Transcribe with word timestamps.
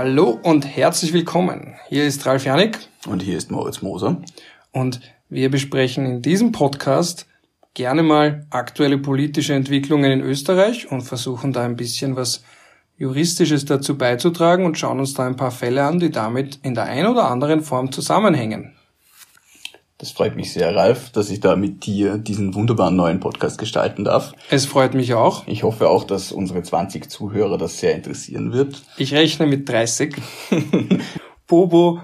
Hallo 0.00 0.38
und 0.44 0.64
herzlich 0.64 1.12
willkommen. 1.12 1.74
Hier 1.88 2.06
ist 2.06 2.24
Ralf 2.24 2.44
Janik. 2.44 2.78
Und 3.08 3.20
hier 3.20 3.36
ist 3.36 3.50
Moritz 3.50 3.82
Moser. 3.82 4.22
Und 4.70 5.00
wir 5.28 5.50
besprechen 5.50 6.06
in 6.06 6.22
diesem 6.22 6.52
Podcast 6.52 7.26
gerne 7.74 8.04
mal 8.04 8.46
aktuelle 8.50 8.98
politische 8.98 9.54
Entwicklungen 9.54 10.12
in 10.12 10.20
Österreich 10.20 10.88
und 10.88 11.00
versuchen 11.00 11.52
da 11.52 11.64
ein 11.64 11.74
bisschen 11.74 12.14
was 12.14 12.44
Juristisches 12.96 13.64
dazu 13.64 13.98
beizutragen 13.98 14.66
und 14.66 14.78
schauen 14.78 15.00
uns 15.00 15.14
da 15.14 15.26
ein 15.26 15.34
paar 15.34 15.50
Fälle 15.50 15.82
an, 15.82 15.98
die 15.98 16.10
damit 16.10 16.60
in 16.62 16.76
der 16.76 16.84
einen 16.84 17.08
oder 17.08 17.28
anderen 17.28 17.60
Form 17.62 17.90
zusammenhängen. 17.90 18.77
Das 19.98 20.12
freut 20.12 20.36
mich 20.36 20.52
sehr, 20.52 20.76
Ralf, 20.76 21.10
dass 21.10 21.28
ich 21.28 21.40
da 21.40 21.56
mit 21.56 21.84
dir 21.84 22.18
diesen 22.18 22.54
wunderbaren 22.54 22.94
neuen 22.94 23.18
Podcast 23.18 23.58
gestalten 23.58 24.04
darf. 24.04 24.32
Es 24.48 24.64
freut 24.64 24.94
mich 24.94 25.14
auch. 25.14 25.44
Ich 25.48 25.64
hoffe 25.64 25.88
auch, 25.88 26.04
dass 26.04 26.30
unsere 26.30 26.62
20 26.62 27.10
Zuhörer 27.10 27.58
das 27.58 27.80
sehr 27.80 27.96
interessieren 27.96 28.52
wird. 28.52 28.80
Ich 28.96 29.12
rechne 29.12 29.46
mit 29.46 29.68
30. 29.68 30.14
Bobo 31.48 32.00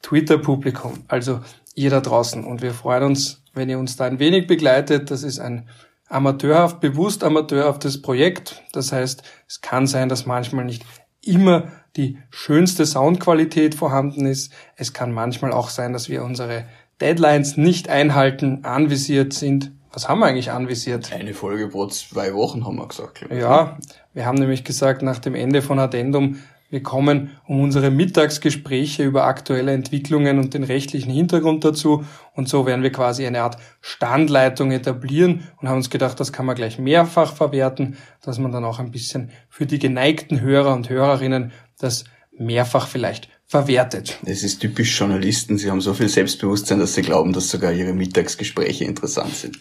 Twitter 0.00 0.38
Publikum. 0.38 0.92
Also 1.08 1.40
ihr 1.74 1.90
da 1.90 2.00
draußen. 2.00 2.44
Und 2.44 2.62
wir 2.62 2.72
freuen 2.72 3.02
uns, 3.02 3.42
wenn 3.52 3.68
ihr 3.68 3.80
uns 3.80 3.96
da 3.96 4.04
ein 4.04 4.20
wenig 4.20 4.46
begleitet. 4.46 5.10
Das 5.10 5.24
ist 5.24 5.40
ein 5.40 5.68
amateurhaft, 6.08 6.78
bewusst 6.80 7.24
amateurhaftes 7.24 8.00
Projekt. 8.00 8.62
Das 8.72 8.92
heißt, 8.92 9.24
es 9.48 9.60
kann 9.60 9.88
sein, 9.88 10.08
dass 10.08 10.26
manchmal 10.26 10.66
nicht 10.66 10.84
immer 11.24 11.64
die 11.96 12.18
schönste 12.30 12.86
Soundqualität 12.86 13.74
vorhanden 13.74 14.26
ist. 14.26 14.52
Es 14.76 14.92
kann 14.92 15.12
manchmal 15.12 15.52
auch 15.52 15.68
sein, 15.68 15.92
dass 15.92 16.08
wir 16.08 16.22
unsere 16.24 16.66
Deadlines 17.02 17.56
nicht 17.56 17.88
einhalten, 17.88 18.60
anvisiert 18.62 19.32
sind. 19.32 19.72
Was 19.92 20.08
haben 20.08 20.20
wir 20.20 20.26
eigentlich 20.26 20.52
anvisiert? 20.52 21.12
Eine 21.12 21.34
Folge 21.34 21.66
pro 21.68 21.88
zwei 21.88 22.32
Wochen 22.32 22.64
haben 22.64 22.76
wir 22.76 22.86
gesagt. 22.86 23.26
Ja, 23.30 23.76
wir 24.14 24.24
haben 24.24 24.38
nämlich 24.38 24.62
gesagt, 24.62 25.02
nach 25.02 25.18
dem 25.18 25.34
Ende 25.34 25.62
von 25.62 25.80
Addendum, 25.80 26.38
wir 26.70 26.82
kommen 26.82 27.32
um 27.46 27.60
unsere 27.60 27.90
Mittagsgespräche 27.90 29.02
über 29.02 29.24
aktuelle 29.24 29.72
Entwicklungen 29.72 30.38
und 30.38 30.54
den 30.54 30.62
rechtlichen 30.62 31.12
Hintergrund 31.12 31.64
dazu. 31.64 32.04
Und 32.34 32.48
so 32.48 32.64
werden 32.66 32.84
wir 32.84 32.92
quasi 32.92 33.26
eine 33.26 33.42
Art 33.42 33.56
Standleitung 33.80 34.70
etablieren 34.70 35.48
und 35.60 35.68
haben 35.68 35.78
uns 35.78 35.90
gedacht, 35.90 36.20
das 36.20 36.32
kann 36.32 36.46
man 36.46 36.54
gleich 36.54 36.78
mehrfach 36.78 37.34
verwerten, 37.34 37.96
dass 38.22 38.38
man 38.38 38.52
dann 38.52 38.64
auch 38.64 38.78
ein 38.78 38.92
bisschen 38.92 39.30
für 39.50 39.66
die 39.66 39.80
geneigten 39.80 40.40
Hörer 40.40 40.72
und 40.72 40.88
Hörerinnen 40.88 41.50
das 41.78 42.04
mehrfach 42.30 42.86
vielleicht 42.86 43.28
verwertet. 43.52 44.18
Es 44.24 44.42
ist 44.42 44.60
typisch 44.60 44.98
Journalisten, 44.98 45.58
sie 45.58 45.70
haben 45.70 45.82
so 45.82 45.92
viel 45.92 46.08
Selbstbewusstsein, 46.08 46.78
dass 46.78 46.94
sie 46.94 47.02
glauben, 47.02 47.34
dass 47.34 47.50
sogar 47.50 47.70
ihre 47.70 47.92
Mittagsgespräche 47.92 48.86
interessant 48.86 49.36
sind. 49.36 49.58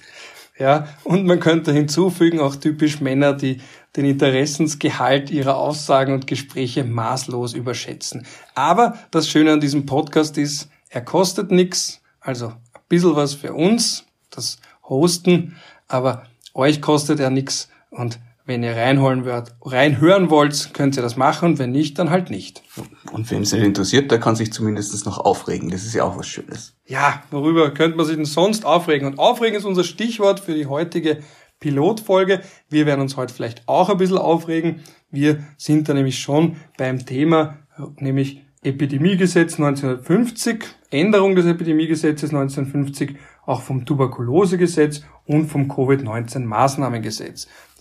Ja, 0.57 0.87
und 1.03 1.25
man 1.25 1.41
könnte 1.41 1.73
hinzufügen, 1.73 2.39
auch 2.39 2.55
typisch 2.55 3.01
Männer, 3.01 3.33
die 3.33 3.59
den 3.97 4.05
Interessensgehalt 4.05 5.29
ihrer 5.29 5.57
Aussagen 5.57 6.13
und 6.13 6.25
Gespräche 6.25 6.85
maßlos 6.85 7.53
überschätzen. 7.53 8.25
Aber 8.55 8.97
das 9.11 9.27
Schöne 9.27 9.51
an 9.51 9.59
diesem 9.59 9.85
Podcast 9.85 10.37
ist, 10.37 10.69
er 10.87 11.01
kostet 11.01 11.51
nichts, 11.51 11.99
also 12.21 12.47
ein 12.47 12.81
bisschen 12.87 13.17
was 13.17 13.33
für 13.33 13.53
uns, 13.53 14.05
das 14.29 14.59
Hosten, 14.87 15.57
aber 15.89 16.23
euch 16.53 16.81
kostet 16.81 17.19
er 17.19 17.29
nichts 17.29 17.67
und 17.89 18.19
wenn 18.45 18.63
ihr 18.63 18.75
reinholen 18.75 19.25
wollt, 19.25 19.53
reinhören 19.61 20.29
wollt, 20.29 20.73
könnt 20.73 20.95
ihr 20.97 21.03
das 21.03 21.15
machen 21.15 21.51
und 21.51 21.59
wenn 21.59 21.71
nicht, 21.71 21.99
dann 21.99 22.09
halt 22.09 22.29
nicht. 22.29 22.63
Und 23.11 23.29
wem 23.29 23.43
es 23.43 23.53
nicht 23.53 23.63
interessiert, 23.63 24.11
der 24.11 24.19
kann 24.19 24.35
sich 24.35 24.51
zumindest 24.51 25.05
noch 25.05 25.19
aufregen. 25.19 25.69
Das 25.69 25.83
ist 25.83 25.93
ja 25.93 26.03
auch 26.03 26.17
was 26.17 26.27
Schönes. 26.27 26.75
Ja, 26.85 27.23
worüber 27.31 27.71
könnte 27.71 27.97
man 27.97 28.05
sich 28.05 28.15
denn 28.15 28.25
sonst 28.25 28.65
aufregen? 28.65 29.07
Und 29.07 29.19
aufregen 29.19 29.57
ist 29.57 29.65
unser 29.65 29.83
Stichwort 29.83 30.39
für 30.39 30.53
die 30.53 30.65
heutige 30.65 31.19
Pilotfolge. 31.59 32.41
Wir 32.69 32.85
werden 32.85 33.01
uns 33.01 33.15
heute 33.15 33.33
vielleicht 33.33 33.67
auch 33.67 33.89
ein 33.89 33.97
bisschen 33.97 34.17
aufregen. 34.17 34.81
Wir 35.11 35.43
sind 35.57 35.87
da 35.87 35.93
nämlich 35.93 36.19
schon 36.19 36.57
beim 36.77 37.05
Thema, 37.05 37.59
nämlich 37.97 38.41
Epidemiegesetz 38.63 39.53
1950, 39.53 40.65
Änderung 40.91 41.35
des 41.35 41.45
Epidemiegesetzes 41.45 42.29
1950, 42.29 43.15
auch 43.45 43.61
vom 43.61 43.85
Tuberkulosegesetz 43.85 45.03
und 45.25 45.47
vom 45.47 45.71
Covid-19 45.71 46.45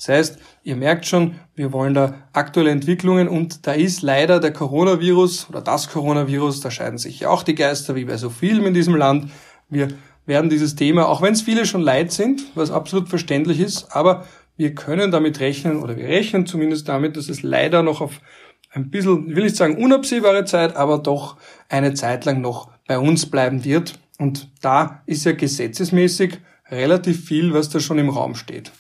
Das 0.01 0.09
heißt, 0.09 0.39
ihr 0.63 0.77
merkt 0.77 1.05
schon, 1.05 1.35
wir 1.55 1.75
wollen 1.75 1.93
da 1.93 2.15
aktuelle 2.33 2.71
Entwicklungen 2.71 3.29
und 3.29 3.67
da 3.67 3.73
ist 3.73 4.01
leider 4.01 4.41
der 4.41 4.51
Coronavirus 4.51 5.51
oder 5.51 5.61
das 5.61 5.91
Coronavirus, 5.91 6.63
da 6.63 6.71
scheiden 6.71 6.97
sich 6.97 7.21
ja 7.21 7.29
auch 7.29 7.43
die 7.43 7.55
Geister 7.55 7.95
wie 7.97 8.07
bei 8.07 8.17
so 8.17 8.31
vielen 8.31 8.65
in 8.65 8.73
diesem 8.73 8.97
Land. 8.97 9.31
Wir 9.69 9.89
werden 10.25 10.49
dieses 10.49 10.75
Thema, 10.75 11.07
auch 11.07 11.21
wenn 11.21 11.35
es 11.35 11.43
viele 11.43 11.67
schon 11.67 11.83
leid 11.83 12.13
sind, 12.13 12.41
was 12.55 12.71
absolut 12.71 13.11
verständlich 13.11 13.61
ist, 13.61 13.95
aber 13.95 14.27
wir 14.57 14.75
können 14.75 15.11
damit 15.11 15.39
rechnen 15.39 15.83
oder 15.83 15.99
wir 15.99 16.09
rechnen 16.09 16.47
zumindest 16.47 16.89
damit, 16.89 17.19
dass 17.19 17.29
es 17.29 17.43
leider 17.43 17.83
noch 17.83 18.01
auf 18.01 18.23
ein 18.71 18.89
bisschen, 18.91 19.29
ich 19.29 19.37
will 19.37 19.45
nicht 19.45 19.57
sagen 19.57 19.77
unabsehbare 19.85 20.47
Zeit, 20.47 20.77
aber 20.77 20.97
doch 20.97 21.37
eine 21.69 21.93
Zeit 21.93 22.25
lang 22.25 22.41
noch 22.41 22.71
bei 22.87 22.99
uns 22.99 23.27
bleiben 23.27 23.65
wird. 23.67 23.99
Und 24.19 24.49
da 24.63 25.03
ist 25.05 25.27
ja 25.27 25.33
gesetzesmäßig 25.33 26.39
relativ 26.71 27.27
viel, 27.27 27.53
was 27.53 27.69
da 27.69 27.81
schon 27.81 27.99
im 27.99 28.09
Raum 28.09 28.35
steht. 28.35 28.73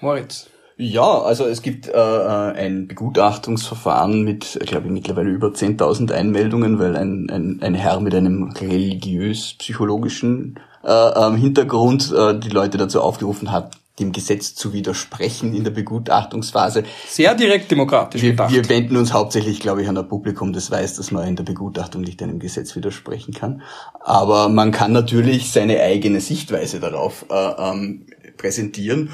Moritz. 0.00 0.50
Ja, 0.80 1.22
also 1.22 1.44
es 1.46 1.60
gibt 1.60 1.88
äh, 1.88 1.90
äh 1.90 2.52
ein 2.56 2.86
Begutachtungsverfahren 2.86 4.22
mit, 4.22 4.60
glaube 4.64 4.86
ich, 4.86 4.92
mittlerweile 4.92 5.28
über 5.28 5.48
10.000 5.48 6.12
Einmeldungen, 6.12 6.78
weil 6.78 6.96
ein, 6.96 7.28
ein, 7.30 7.58
ein 7.62 7.74
Herr 7.74 7.98
mit 7.98 8.14
einem 8.14 8.52
religiös-psychologischen 8.52 10.60
äh, 10.84 10.92
ähm, 10.92 11.34
Hintergrund 11.34 12.14
äh, 12.16 12.38
die 12.38 12.50
Leute 12.50 12.78
dazu 12.78 13.02
aufgerufen 13.02 13.50
hat, 13.50 13.72
dem 13.98 14.12
Gesetz 14.12 14.54
zu 14.54 14.72
widersprechen 14.72 15.52
in 15.52 15.64
der 15.64 15.72
Begutachtungsphase. 15.72 16.84
Sehr 17.08 17.34
direkt 17.34 17.72
demokratisch 17.72 18.22
wir, 18.22 18.30
gedacht. 18.30 18.52
Wir 18.52 18.68
wenden 18.68 18.96
uns 18.96 19.12
hauptsächlich, 19.12 19.58
glaube 19.58 19.82
ich, 19.82 19.88
an 19.88 19.98
ein 19.98 20.08
Publikum, 20.08 20.52
das 20.52 20.70
weiß, 20.70 20.94
dass 20.94 21.10
man 21.10 21.26
in 21.26 21.34
der 21.34 21.42
Begutachtung 21.42 22.02
nicht 22.02 22.22
einem 22.22 22.38
Gesetz 22.38 22.76
widersprechen 22.76 23.34
kann. 23.34 23.62
Aber 23.98 24.48
man 24.48 24.70
kann 24.70 24.92
natürlich 24.92 25.50
seine 25.50 25.80
eigene 25.80 26.20
Sichtweise 26.20 26.78
darauf 26.78 27.26
äh, 27.30 27.34
ähm, 27.34 28.06
präsentieren. 28.36 29.10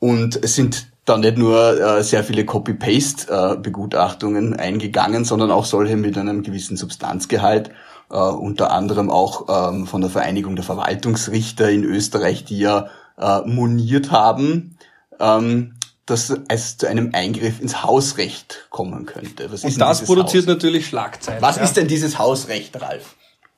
Und 0.00 0.42
es 0.42 0.56
sind 0.56 0.88
da 1.06 1.16
nicht 1.16 1.38
nur 1.38 1.80
äh, 1.80 2.02
sehr 2.02 2.24
viele 2.24 2.44
Copy-Paste-Begutachtungen 2.44 4.52
äh, 4.52 4.58
eingegangen, 4.58 5.24
sondern 5.24 5.50
auch 5.50 5.64
solche 5.64 5.96
mit 5.96 6.18
einem 6.18 6.42
gewissen 6.42 6.76
Substanzgehalt. 6.76 7.70
Äh, 8.10 8.18
unter 8.18 8.72
anderem 8.72 9.10
auch 9.10 9.46
ähm, 9.48 9.86
von 9.86 10.02
der 10.02 10.10
Vereinigung 10.10 10.56
der 10.56 10.64
Verwaltungsrichter 10.64 11.70
in 11.70 11.84
Österreich, 11.84 12.44
die 12.44 12.58
ja 12.58 12.90
äh, 13.18 13.40
moniert 13.46 14.10
haben, 14.10 14.76
ähm, 15.18 15.74
dass 16.06 16.32
es 16.48 16.76
zu 16.76 16.88
einem 16.88 17.10
Eingriff 17.14 17.60
ins 17.60 17.82
Hausrecht 17.82 18.66
kommen 18.70 19.06
könnte. 19.06 19.50
Was 19.50 19.64
Und 19.64 19.80
das 19.80 20.04
produziert 20.04 20.44
Haus? 20.44 20.54
natürlich 20.54 20.86
Schlagzeilen. 20.86 21.42
Was 21.42 21.56
ja? 21.56 21.62
ist 21.62 21.76
denn 21.76 21.88
dieses 21.88 22.18
Hausrecht, 22.18 22.80
Ralf? 22.80 23.16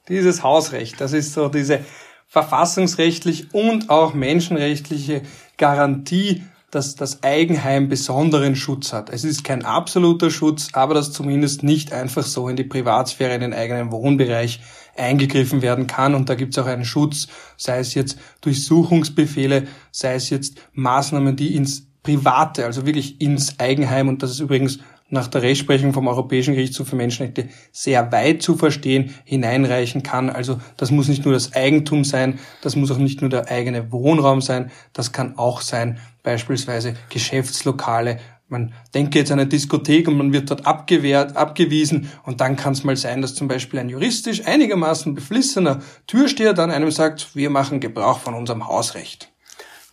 Dieses 0.09 0.43
Hausrecht, 0.43 1.01
das 1.01 1.13
ist 1.13 1.35
so 1.35 1.49
diese 1.49 1.81
verfassungsrechtlich 2.27 3.53
und 3.53 3.91
auch 3.91 4.15
menschenrechtliche 4.15 5.23
Garantie, 5.57 6.45
dass 6.71 6.95
das 6.95 7.23
Eigenheim 7.23 7.89
besonderen 7.89 8.55
Schutz 8.55 8.93
hat. 8.93 9.11
Es 9.11 9.25
ist 9.25 9.43
kein 9.43 9.65
absoluter 9.65 10.31
Schutz, 10.31 10.69
aber 10.73 10.95
dass 10.95 11.13
zumindest 11.13 11.63
nicht 11.63 11.93
einfach 11.93 12.25
so 12.25 12.49
in 12.49 12.57
die 12.57 12.65
Privatsphäre, 12.65 13.35
in 13.35 13.41
den 13.41 13.55
eigenen 13.55 13.91
Wohnbereich 13.91 14.61
eingegriffen 14.97 15.63
werden 15.63 15.87
kann. 15.87 16.15
Und 16.15 16.29
da 16.29 16.35
gibt 16.35 16.57
es 16.57 16.63
auch 16.63 16.69
einen 16.69 16.85
Schutz, 16.85 17.29
sei 17.57 17.79
es 17.79 17.95
jetzt 17.95 18.19
Durchsuchungsbefehle, 18.43 19.67
sei 19.91 20.15
es 20.15 20.29
jetzt 20.29 20.59
Maßnahmen, 20.73 21.37
die 21.37 21.55
ins 21.55 21.87
Private, 22.03 22.65
also 22.65 22.87
wirklich 22.87 23.21
ins 23.21 23.59
Eigenheim, 23.59 24.09
und 24.09 24.23
das 24.23 24.31
ist 24.31 24.41
übrigens 24.41 24.79
nach 25.11 25.27
der 25.27 25.43
Rechtsprechung 25.43 25.93
vom 25.93 26.07
Europäischen 26.07 26.55
Gerichtshof 26.55 26.89
für 26.89 26.97
Menschenrechte 26.97 27.49
sehr 27.73 28.13
weit 28.13 28.43
zu 28.43 28.57
verstehen, 28.57 29.15
hineinreichen 29.25 30.03
kann. 30.03 30.29
Also 30.29 30.61
das 30.77 30.91
muss 30.91 31.09
nicht 31.09 31.25
nur 31.25 31.33
das 31.33 31.55
Eigentum 31.55 32.05
sein, 32.05 32.39
das 32.63 32.77
muss 32.77 32.91
auch 32.91 32.99
nicht 32.99 33.23
nur 33.23 33.31
der 33.31 33.51
eigene 33.51 33.91
Wohnraum 33.91 34.43
sein, 34.43 34.71
das 34.93 35.13
kann 35.13 35.39
auch 35.39 35.63
sein 35.63 35.99
beispielsweise 36.29 36.93
Geschäftslokale, 37.09 38.21
man 38.49 38.75
denke 38.95 39.19
jetzt 39.19 39.33
an 39.33 39.41
eine 39.41 39.49
Diskothek 39.49 40.09
und 40.09 40.19
man 40.19 40.31
wird 40.31 40.51
dort 40.51 40.67
abgewehrt, 40.67 41.37
abgewiesen 41.37 42.11
und 42.27 42.43
dann 42.43 42.57
kann 42.57 42.75
es 42.75 42.85
mal 42.85 42.97
sein, 42.97 43.23
dass 43.23 43.35
zum 43.35 43.49
Beispiel 43.49 43.81
ein 43.81 43.89
juristisch 43.89 44.47
einigermaßen 44.47 45.15
beflissener 45.15 45.81
Türsteher 46.07 46.53
dann 46.53 46.71
einem 46.71 46.91
sagt, 46.91 47.35
wir 47.35 47.49
machen 47.49 47.81
Gebrauch 47.81 48.19
von 48.19 48.35
unserem 48.35 48.69
Hausrecht. 48.69 49.33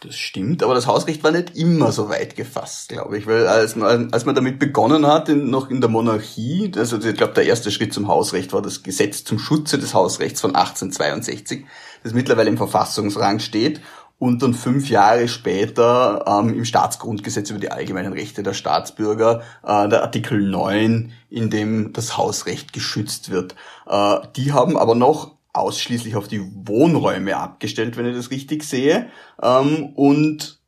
Das 0.01 0.15
stimmt, 0.15 0.61
aber 0.61 0.75
das 0.75 0.87
Hausrecht 0.87 1.23
war 1.23 1.31
nicht 1.31 1.55
immer 1.55 1.93
so 1.93 2.09
weit 2.09 2.35
gefasst, 2.35 2.89
glaube 2.89 3.17
ich, 3.17 3.27
weil 3.27 3.47
als 3.47 3.77
man, 3.77 4.11
als 4.11 4.25
man 4.25 4.35
damit 4.35 4.59
begonnen 4.59 5.07
hat, 5.07 5.29
in, 5.29 5.49
noch 5.49 5.69
in 5.69 5.79
der 5.79 5.89
Monarchie, 5.89 6.69
also 6.75 7.01
ich 7.01 7.15
glaube, 7.15 7.33
der 7.33 7.45
erste 7.45 7.71
Schritt 7.71 7.93
zum 7.93 8.09
Hausrecht 8.09 8.51
war 8.51 8.61
das 8.61 8.83
Gesetz 8.83 9.23
zum 9.23 9.39
Schutze 9.39 9.79
des 9.79 9.93
Hausrechts 9.93 10.41
von 10.41 10.53
1862, 10.53 11.65
das 12.03 12.13
mittlerweile 12.13 12.49
im 12.49 12.57
Verfassungsrang 12.57 13.39
steht 13.39 13.79
und 14.17 14.41
dann 14.41 14.53
fünf 14.53 14.89
Jahre 14.89 15.27
später 15.27 16.23
ähm, 16.27 16.53
im 16.53 16.65
Staatsgrundgesetz 16.65 17.49
über 17.49 17.59
die 17.59 17.71
allgemeinen 17.71 18.13
Rechte 18.13 18.43
der 18.43 18.53
Staatsbürger 18.53 19.43
äh, 19.63 19.89
der 19.89 20.03
Artikel 20.03 20.41
9, 20.41 21.11
in 21.29 21.49
dem 21.49 21.93
das 21.93 22.17
Hausrecht 22.17 22.73
geschützt 22.73 23.29
wird. 23.29 23.55
Äh, 23.87 24.19
die 24.35 24.53
haben 24.53 24.77
aber 24.77 24.95
noch 24.95 25.35
ausschließlich 25.53 26.15
auf 26.15 26.27
die 26.27 26.41
Wohnräume 26.65 27.37
abgestellt, 27.37 27.97
wenn 27.97 28.05
ich 28.05 28.15
das 28.15 28.31
richtig 28.31 28.63
sehe. 28.63 29.09
Ähm, 29.41 29.87
und 29.95 30.59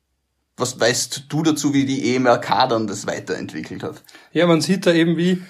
was 0.57 0.79
weißt 0.79 1.25
du 1.29 1.43
dazu, 1.43 1.73
wie 1.73 1.85
die 1.85 2.15
EMRK 2.15 2.67
dann 2.69 2.87
das 2.87 3.05
weiterentwickelt 3.05 3.83
hat? 3.83 4.03
Ja, 4.33 4.47
man 4.47 4.61
sieht 4.61 4.85
da 4.85 4.93
eben, 4.93 5.15
wie 5.15 5.43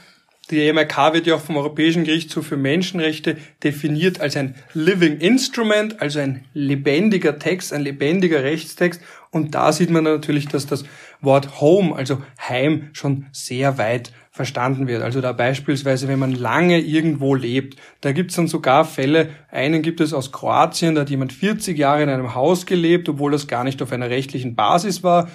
Die 0.50 0.66
EMRK 0.66 1.14
wird 1.14 1.28
ja 1.28 1.36
auch 1.36 1.42
vom 1.42 1.58
Europäischen 1.58 2.06
Gerichtshof 2.06 2.48
für 2.48 2.56
Menschenrechte 2.56 3.36
definiert 3.64 4.22
als 4.22 4.38
ein 4.38 4.56
Living 4.74 5.18
Instrument, 5.18 6.02
also 6.02 6.20
ein 6.20 6.46
lebendiger 6.54 7.38
Text, 7.38 7.74
ein 7.74 7.82
lebendiger 7.82 8.44
Rechtstext. 8.44 9.02
Und 9.30 9.56
da 9.56 9.74
sieht 9.74 9.90
man 9.90 10.06
natürlich, 10.06 10.48
dass 10.48 10.66
das 10.66 10.86
Wort 11.20 11.60
Home, 11.60 11.94
also 11.96 12.22
Heim, 12.48 12.90
schon 12.94 13.26
sehr 13.34 13.78
weit 13.78 14.14
verstanden 14.32 14.88
wird. 14.88 15.02
Also 15.02 15.20
da 15.20 15.34
beispielsweise, 15.34 16.08
wenn 16.08 16.20
man 16.20 16.32
lange 16.32 16.80
irgendwo 16.80 17.36
lebt, 17.36 17.78
da 18.00 18.14
gibt 18.14 18.30
es 18.30 18.38
dann 18.38 18.48
sogar 18.48 18.86
Fälle, 18.86 19.30
einen 19.50 19.82
gibt 19.82 20.00
es 20.00 20.14
aus 20.14 20.32
Kroatien, 20.32 20.96
da 20.96 21.02
hat 21.02 21.10
jemand 21.10 21.34
40 21.34 21.78
Jahre 21.78 22.04
in 22.04 22.10
einem 22.10 22.36
Haus 22.36 22.66
gelebt, 22.66 23.10
obwohl 23.10 23.32
das 23.32 23.48
gar 23.48 23.66
nicht 23.66 23.82
auf 23.82 23.92
einer 23.92 24.10
rechtlichen 24.10 24.56
Basis 24.56 25.04
war 25.04 25.28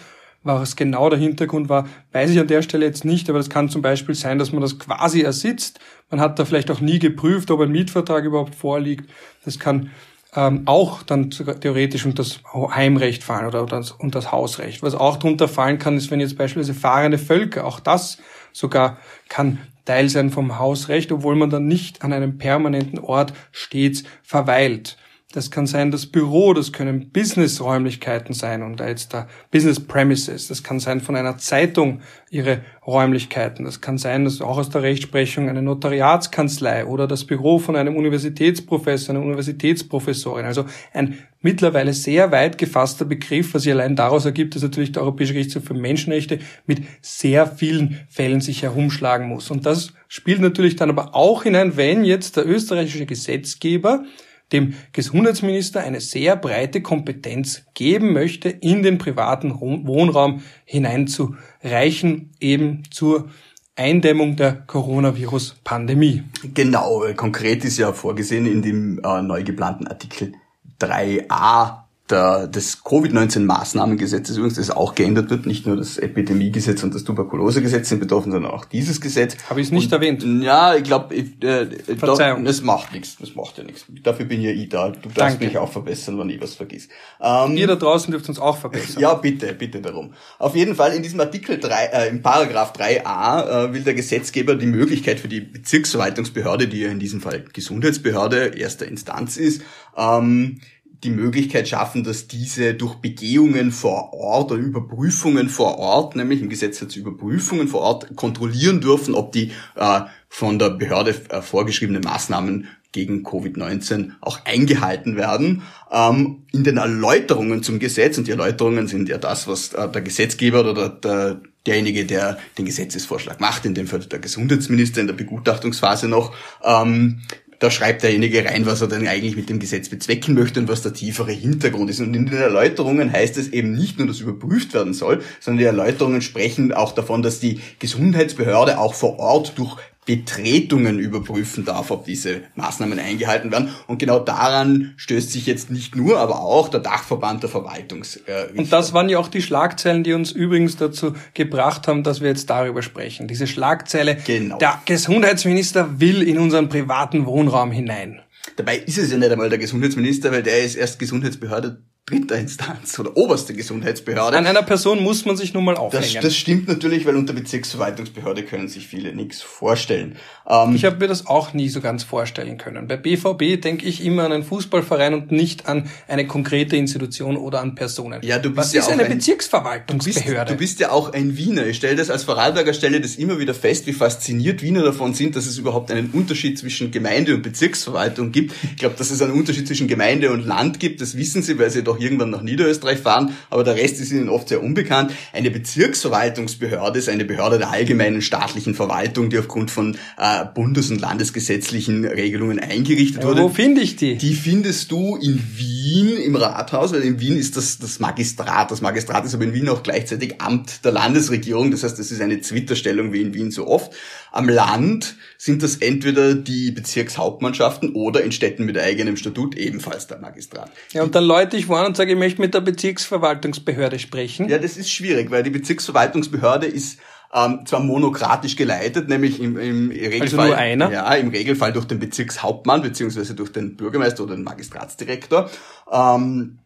was 0.44 0.76
genau 0.76 1.08
der 1.08 1.18
Hintergrund 1.18 1.68
war, 1.68 1.88
weiß 2.12 2.30
ich 2.30 2.40
an 2.40 2.48
der 2.48 2.62
Stelle 2.62 2.86
jetzt 2.86 3.04
nicht, 3.04 3.28
aber 3.28 3.38
das 3.38 3.50
kann 3.50 3.68
zum 3.68 3.82
Beispiel 3.82 4.14
sein, 4.14 4.38
dass 4.38 4.52
man 4.52 4.60
das 4.60 4.78
quasi 4.78 5.22
ersitzt. 5.22 5.78
Man 6.10 6.20
hat 6.20 6.38
da 6.38 6.44
vielleicht 6.44 6.70
auch 6.70 6.80
nie 6.80 6.98
geprüft, 6.98 7.50
ob 7.50 7.60
ein 7.60 7.70
Mietvertrag 7.70 8.24
überhaupt 8.24 8.54
vorliegt. 8.54 9.08
Das 9.44 9.58
kann 9.58 9.90
ähm, 10.34 10.62
auch 10.64 11.02
dann 11.02 11.30
theoretisch 11.30 12.06
unter 12.06 12.22
das 12.22 12.40
Heimrecht 12.54 13.22
fallen 13.22 13.46
oder 13.46 13.60
unter 13.60 13.80
das, 14.20 14.32
Hausrecht. 14.32 14.82
Was 14.82 14.94
auch 14.94 15.16
drunter 15.16 15.46
fallen 15.46 15.78
kann, 15.78 15.96
ist, 15.96 16.10
wenn 16.10 16.20
jetzt 16.20 16.38
beispielsweise 16.38 16.78
fahrende 16.78 17.18
Völker, 17.18 17.66
auch 17.66 17.80
das 17.80 18.18
sogar 18.52 18.98
kann 19.28 19.58
Teil 19.84 20.08
sein 20.08 20.30
vom 20.30 20.58
Hausrecht, 20.58 21.12
obwohl 21.12 21.34
man 21.34 21.50
dann 21.50 21.66
nicht 21.66 22.02
an 22.02 22.12
einem 22.12 22.38
permanenten 22.38 22.98
Ort 22.98 23.32
stets 23.50 24.04
verweilt. 24.22 24.96
Das 25.32 25.50
kann 25.50 25.67
sein 25.67 25.90
das 25.90 26.06
Büro, 26.06 26.52
das 26.52 26.73
können 26.73 27.11
Business-Räumlichkeiten 27.11 28.34
sein 28.34 28.62
und 28.62 28.81
da 28.81 28.88
jetzt 28.88 29.14
da 29.14 29.26
Business 29.50 29.81
Premises. 29.81 30.49
Das 30.49 30.62
kann 30.62 30.79
sein 30.79 31.00
von 31.00 31.17
einer 31.17 31.38
Zeitung 31.38 32.00
ihre 32.31 32.61
Räumlichkeiten. 32.87 33.64
Das 33.64 33.81
kann 33.81 33.96
sein, 33.96 34.25
dass 34.25 34.43
auch 34.43 34.58
aus 34.58 34.69
der 34.69 34.82
Rechtsprechung 34.82 35.49
eine 35.49 35.62
Notariatskanzlei 35.62 36.84
oder 36.84 37.06
das 37.06 37.25
Büro 37.25 37.58
von 37.58 37.76
einem 37.76 37.96
Universitätsprofessor, 37.96 39.14
einer 39.14 39.25
Universitätsprofessorin. 39.25 40.44
Also 40.44 40.67
ein 40.93 41.19
mittlerweile 41.40 41.94
sehr 41.94 42.31
weit 42.31 42.58
gefasster 42.58 43.06
Begriff, 43.06 43.55
was 43.55 43.62
sich 43.62 43.73
allein 43.73 43.96
daraus 43.96 44.26
ergibt, 44.26 44.55
dass 44.55 44.62
natürlich 44.62 44.93
der 44.93 45.02
Europäische 45.02 45.32
Gerichtshof 45.32 45.64
für 45.64 45.75
Menschenrechte 45.75 46.40
mit 46.67 46.82
sehr 47.00 47.46
vielen 47.46 48.00
Fällen 48.08 48.43
sich 48.43 48.62
herumschlagen 48.62 49.28
muss. 49.28 49.50
Und 49.50 49.64
das 49.64 49.94
spielt 50.08 50.40
natürlich 50.40 50.76
dann 50.76 50.90
aber 50.90 51.14
auch 51.14 51.44
hinein, 51.44 51.76
wenn 51.76 52.05
jetzt 52.05 52.37
der 52.37 52.46
österreichische 52.46 53.06
Gesetzgeber 53.06 54.05
dem 54.52 54.75
Gesundheitsminister 54.93 55.81
eine 55.81 56.00
sehr 56.00 56.37
breite 56.37 56.82
Kompetenz 56.82 57.64
geben 57.75 58.12
möchte, 58.12 58.49
in 58.49 58.82
den 58.82 58.99
privaten 58.99 59.60
Wohnraum 59.60 60.43
hineinzureichen, 60.64 62.31
eben 62.40 62.82
zur 62.90 63.31
Eindämmung 63.75 64.37
der 64.37 64.52
Coronavirus-Pandemie. 64.66 66.25
Genau, 66.54 67.04
konkret 67.16 67.64
ist 67.64 67.78
ja 67.78 67.93
vorgesehen 67.93 68.46
in 68.46 68.62
dem 68.62 69.00
äh, 69.02 69.22
neu 69.22 69.43
geplanten 69.43 69.87
Artikel 69.87 70.34
3a 70.81 71.81
der, 72.12 72.47
des 72.47 72.85
Covid-19-Maßnahmengesetzes 72.85 74.37
übrigens, 74.37 74.56
das 74.56 74.70
auch 74.70 74.94
geändert 74.94 75.31
wird, 75.31 75.47
nicht 75.47 75.67
nur 75.67 75.76
das 75.76 75.99
Epidemiegesetz 75.99 76.82
und 76.82 76.94
das 76.94 77.05
Tuberkulosegesetz 77.05 77.88
sind 77.88 78.00
betroffen, 78.00 78.31
sondern 78.31 78.53
auch 78.53 78.64
dieses 78.64 79.00
Gesetz. 79.00 79.37
Habe 79.49 79.61
ich 79.61 79.69
es 79.69 79.73
nicht 79.73 79.87
und, 79.87 79.93
erwähnt? 79.93 80.25
Ja, 80.44 80.76
ich 80.76 80.85
glaube, 80.85 81.14
äh, 81.14 81.67
Verzeihung. 81.97 82.44
das 82.44 82.62
macht 82.62 82.93
nichts, 82.93 83.17
das 83.19 83.35
macht 83.35 83.59
ja 83.59 83.64
nichts. 83.64 83.87
Dafür 84.03 84.26
bin 84.26 84.43
ja 84.43 84.50
ich 84.50 84.69
da. 84.69 84.91
Du 84.91 85.09
darfst 85.09 85.19
Danke. 85.19 85.47
mich 85.47 85.59
auch 85.59 85.73
verbessern, 85.73 86.19
wenn 86.19 86.31
ich 86.31 86.41
was 86.41 86.55
vergiss. 86.55 86.88
Ähm, 87.20 87.56
Ihr 87.56 87.67
da 87.67 87.76
draußen 87.76 88.11
dürft 88.11 88.29
uns 88.29 88.38
auch 88.38 88.59
verbessern. 88.59 89.00
Ja, 89.00 89.14
bitte, 89.14 89.53
bitte 89.55 89.81
darum. 89.81 90.12
Auf 90.38 90.55
jeden 90.55 90.75
Fall 90.75 90.93
in 90.93 91.03
diesem 91.03 91.20
Artikel 91.20 91.59
3, 91.59 91.85
äh, 91.87 92.09
im 92.09 92.23
Paragraph 92.23 92.73
3a 92.73 93.69
äh, 93.70 93.75
will 93.75 93.82
der 93.82 93.94
Gesetzgeber 93.94 94.55
die 94.55 94.67
Möglichkeit 94.67 95.19
für 95.19 95.29
die 95.29 95.41
Bezirksverwaltungsbehörde, 95.41 96.69
die 96.69 96.81
ja 96.81 96.91
in 96.91 97.00
diesem 97.00 97.20
Fall 97.20 97.44
Gesundheitsbehörde 97.53 98.53
erster 98.56 98.87
Instanz 98.87 99.37
ist, 99.37 99.62
ähm, 99.97 100.61
die 101.04 101.10
Möglichkeit 101.10 101.69
schaffen, 101.69 102.04
dass 102.04 102.28
diese 102.28 102.75
durch 102.75 102.96
Begehungen 102.96 103.72
vor 103.72 104.12
Ort 104.12 104.52
oder 104.52 104.60
Überprüfungen 104.60 105.49
vor 105.49 105.78
Ort, 105.78 106.14
nämlich 106.14 106.40
im 106.40 106.49
Gesetz 106.49 106.81
jetzt 106.81 106.96
Überprüfungen 106.96 107.69
vor 107.69 107.81
Ort, 107.81 108.16
kontrollieren 108.16 108.81
dürfen, 108.81 109.14
ob 109.14 109.32
die 109.32 109.50
äh, 109.75 110.00
von 110.28 110.58
der 110.58 110.70
Behörde 110.70 111.14
äh, 111.28 111.43
vorgeschriebenen 111.43 112.02
Maßnahmen 112.02 112.69
gegen 112.93 113.25
Covid-19 113.26 114.12
auch 114.20 114.44
eingehalten 114.44 115.16
werden. 115.16 115.62
Ähm, 115.90 116.44
in 116.52 116.62
den 116.62 116.76
Erläuterungen 116.76 117.62
zum 117.62 117.78
Gesetz, 117.78 118.19
und 118.19 118.26
die 118.26 118.32
Erläuterungen 118.32 118.87
sind 118.87 119.08
ja 119.08 119.19
das, 119.19 119.49
was 119.49 119.72
äh, 119.72 119.88
der 119.88 120.02
Gesetzgeber 120.02 120.60
oder 120.60 120.90
der, 120.90 121.40
derjenige, 121.66 122.04
der 122.04 122.38
den 122.58 122.66
Gesetzesvorschlag 122.66 123.40
macht, 123.40 123.64
in 123.64 123.75
dem 123.75 123.87
Fall 123.87 124.00
der 124.00 124.19
Gesundheitsminister 124.19 125.00
in 125.00 125.06
der 125.06 125.14
Begutachtungsphase 125.14 126.06
noch, 126.06 126.34
ähm, 126.62 127.22
da 127.62 127.70
schreibt 127.70 128.03
derjenige 128.03 128.44
rein, 128.44 128.67
was 128.67 128.81
er 128.81 128.88
denn 128.88 129.06
eigentlich 129.06 129.37
mit 129.37 129.49
dem 129.49 129.61
Gesetz 129.61 129.88
bezwecken 129.88 130.35
möchte 130.35 130.59
und 130.59 130.69
was 130.69 130.82
der 130.82 130.94
tiefere 130.94 131.31
Hintergrund 131.31 131.91
ist. 131.91 132.00
Und 132.00 132.12
in 132.12 132.26
den 132.26 132.37
Erläuterungen 132.37 133.12
heißt 133.12 133.38
es 133.38 133.50
eben 133.50 133.73
nicht 133.73 133.99
nur, 133.99 134.09
dass 134.09 134.19
überprüft 134.19 134.75
werden 134.75 134.94
soll, 134.94 135.23
sondern 135.38 135.59
die 135.59 135.64
Erläuterungen 135.64 136.23
sprechen 136.23 136.73
auch 136.73 136.93
davon, 136.93 137.23
dass 137.23 137.38
die 137.38 137.61
Gesundheitsbehörde 137.79 138.79
auch 138.79 138.94
vor 138.94 139.20
Ort 139.20 139.53
durch 139.59 139.76
Betretungen 140.04 140.99
überprüfen 140.99 141.64
darf, 141.64 141.93
ob 141.93 142.04
diese 142.06 142.43
Maßnahmen 142.56 142.99
eingehalten 142.99 143.52
werden. 143.52 143.70
Und 143.87 143.99
genau 143.99 144.19
daran 144.19 144.94
stößt 144.96 145.31
sich 145.31 145.46
jetzt 145.46 145.70
nicht 145.70 145.94
nur, 145.94 146.19
aber 146.19 146.40
auch 146.40 146.69
der 146.69 146.81
Dachverband 146.81 147.44
der 147.44 147.50
Verwaltungs. 147.50 148.16
Äh, 148.26 148.49
und 148.56 148.72
das 148.72 148.93
waren 148.93 149.08
ja 149.08 149.19
auch 149.19 149.28
die 149.28 149.43
Schlagzeilen, 149.43 150.02
die 150.02 150.12
uns 150.14 150.32
übrigens 150.32 150.76
dazu 150.76 151.14
gebracht 151.34 151.87
haben, 151.87 152.02
dass 152.02 152.20
wir 152.20 152.28
jetzt 152.28 152.50
darüber 152.50 152.82
sprechen. 152.82 153.28
Diese 153.28 153.46
Schlagzeile, 153.46 154.16
genau. 154.26 154.58
der 154.58 154.82
Gesundheitsminister 154.87 156.00
will 156.00 156.22
in 156.22 156.38
unseren 156.38 156.69
privaten 156.69 157.25
Wohnraum 157.25 157.70
hinein. 157.70 158.20
Dabei 158.56 158.78
ist 158.78 158.99
es 158.99 159.12
ja 159.12 159.19
nicht 159.19 159.31
einmal 159.31 159.50
der 159.50 159.58
Gesundheitsminister, 159.58 160.32
weil 160.32 160.43
der 160.43 160.64
ist 160.64 160.75
erst 160.75 160.99
Gesundheitsbehörde 160.99 161.81
dritter 162.06 162.37
Instanz 162.37 162.99
oder 162.99 163.16
oberste 163.16 163.54
Gesundheitsbehörde. 163.54 164.37
An 164.37 164.44
einer 164.44 164.64
Person 164.64 165.04
muss 165.04 165.25
man 165.25 165.37
sich 165.37 165.54
nun 165.54 165.64
mal 165.64 165.76
aufhängen. 165.76 166.14
Das, 166.14 166.25
das 166.25 166.37
stimmt 166.37 166.66
natürlich, 166.66 167.06
weil 167.06 167.14
unter 167.14 167.32
Bezirksverwaltungsbehörde 167.32 168.43
können 168.43 168.66
sich 168.66 168.88
viele 168.88 169.14
nichts 169.14 169.40
vorstellen. 169.40 170.16
Ähm, 170.49 170.75
ich 170.75 170.84
habe 170.84 170.96
mir 170.96 171.06
das 171.06 171.28
auch 171.28 171.52
nie 171.52 171.69
so 171.69 171.81
ganz 171.81 172.02
vorstellen 172.02 172.58
können. 172.58 172.88
Bei 172.88 172.96
BVB 172.96 173.62
denke 173.62 173.87
ich 173.87 174.04
immer 174.04 174.25
an 174.25 174.32
einen 174.32 174.43
Fußballverein 174.43 175.14
und 175.14 175.31
nicht 175.31 175.66
an 175.66 175.88
eine 176.08 176.26
konkrete 176.26 176.76
Institution 176.76 177.37
oder 177.37 177.61
an 177.61 177.76
Personen. 177.76 178.21
Ja, 178.25 178.40
du 178.40 178.49
bist 178.49 178.59
Was 178.59 178.73
ja 178.73 178.80
ist 178.80 178.90
eine 178.90 179.04
ein, 179.04 179.12
Bezirksverwaltungsbehörde? 179.12 180.52
Du 180.52 180.59
bist, 180.59 180.80
du 180.80 180.80
bist 180.80 180.80
ja 180.80 180.90
auch 180.90 181.12
ein 181.12 181.37
Wiener. 181.37 181.66
Ich 181.68 181.76
stelle 181.76 181.94
das 181.94 182.11
als 182.11 182.25
Vorarlberger 182.25 182.75
stelle 182.75 183.00
das 183.00 183.14
immer 183.14 183.38
wieder 183.38 183.54
fest, 183.54 183.87
wie 183.87 183.92
fasziniert 183.92 184.61
Wiener 184.61 184.82
davon 184.82 185.14
sind, 185.14 185.37
dass 185.37 185.47
es 185.47 185.56
überhaupt 185.56 185.92
einen 185.92 186.11
Unterschied 186.11 186.59
zwischen 186.59 186.90
Gemeinde 186.90 187.37
und 187.37 187.42
Bezirksverwaltung 187.42 188.32
gibt. 188.32 188.54
Ich 188.64 188.76
glaube, 188.76 188.97
dass 188.99 189.12
es 189.12 189.23
einen 189.23 189.32
Unterschied 189.32 189.68
zwischen 189.68 189.87
Gemeinde 189.87 190.32
und 190.32 190.44
Land 190.44 190.80
gibt, 190.80 191.00
das 191.00 191.16
wissen 191.16 191.42
sie, 191.42 191.61
weil 191.61 191.71
sie 191.71 191.85
doch 191.85 191.91
irgendwann 191.99 192.30
nach 192.30 192.42
Niederösterreich 192.42 192.99
fahren, 192.99 193.37
aber 193.50 193.64
der 193.64 193.76
Rest 193.76 194.00
ist 194.00 194.12
ihnen 194.12 194.28
oft 194.28 194.49
sehr 194.49 194.62
unbekannt. 194.62 195.12
Eine 195.32 195.50
Bezirksverwaltungsbehörde 195.50 196.99
ist 196.99 197.08
eine 197.08 197.25
Behörde 197.25 197.58
der 197.58 197.70
allgemeinen 197.70 198.22
staatlichen 198.22 198.75
Verwaltung, 198.75 199.30
die 199.30 199.38
aufgrund 199.38 199.70
von 199.70 199.96
äh, 200.18 200.44
bundes- 200.54 200.90
und 200.90 201.00
landesgesetzlichen 201.00 202.04
Regelungen 202.04 202.58
eingerichtet 202.58 203.25
wurde. 203.25 203.42
wo 203.42 203.49
finde 203.49 203.80
ich 203.80 203.96
die? 203.96 204.16
Die 204.16 204.34
findest 204.34 204.90
du 204.90 205.16
in 205.16 205.42
Wien 205.56 206.16
im 206.16 206.37
Rathaus, 206.37 206.92
weil 206.92 207.02
in 207.02 207.20
Wien 207.20 207.37
ist 207.37 207.56
das 207.56 207.78
das 207.78 208.00
Magistrat. 208.00 208.70
Das 208.70 208.80
Magistrat 208.80 209.25
ist 209.25 209.34
aber 209.34 209.44
in 209.44 209.54
Wien 209.54 209.68
auch 209.68 209.82
gleichzeitig 209.82 210.40
Amt 210.40 210.84
der 210.84 210.92
Landesregierung. 210.92 211.70
Das 211.70 211.82
heißt, 211.82 211.99
das 211.99 212.11
ist 212.11 212.20
eine 212.20 212.40
Zwitterstellung 212.40 213.12
wie 213.12 213.20
in 213.20 213.34
Wien 213.34 213.50
so 213.50 213.66
oft. 213.66 213.92
Am 214.30 214.49
Land 214.49 215.16
sind 215.37 215.62
das 215.62 215.76
entweder 215.76 216.34
die 216.34 216.70
Bezirkshauptmannschaften 216.70 217.94
oder 217.94 218.22
in 218.22 218.32
Städten 218.32 218.64
mit 218.64 218.78
eigenem 218.78 219.16
Statut 219.16 219.56
ebenfalls 219.56 220.06
der 220.06 220.18
Magistrat. 220.18 220.70
Ja, 220.92 221.02
und 221.02 221.14
dann 221.14 221.25
läute 221.25 221.56
ich 221.56 221.68
vor 221.82 221.88
und 221.88 221.96
sage, 221.96 222.12
ich 222.12 222.18
möchte 222.18 222.40
mit 222.40 222.54
der 222.54 222.60
Bezirksverwaltungsbehörde 222.60 223.98
sprechen. 223.98 224.48
Ja, 224.48 224.58
das 224.58 224.76
ist 224.76 224.90
schwierig, 224.90 225.30
weil 225.30 225.42
die 225.42 225.50
Bezirksverwaltungsbehörde 225.50 226.66
ist 226.66 227.00
ähm, 227.34 227.64
zwar 227.66 227.80
monokratisch 227.80 228.56
geleitet, 228.56 229.08
nämlich 229.08 229.40
im, 229.40 229.58
im 229.58 229.90
Regelfall, 229.90 230.20
also 230.20 230.36
nur 230.36 230.56
einer? 230.56 230.90
ja, 230.90 231.14
im 231.14 231.28
Regelfall 231.28 231.72
durch 231.72 231.86
den 231.86 231.98
Bezirkshauptmann 231.98 232.82
beziehungsweise 232.82 233.34
durch 233.34 233.52
den 233.52 233.76
Bürgermeister 233.76 234.22
oder 234.22 234.34
den 234.34 234.44
Magistratsdirektor. 234.44 235.50
Ähm, 235.90 236.58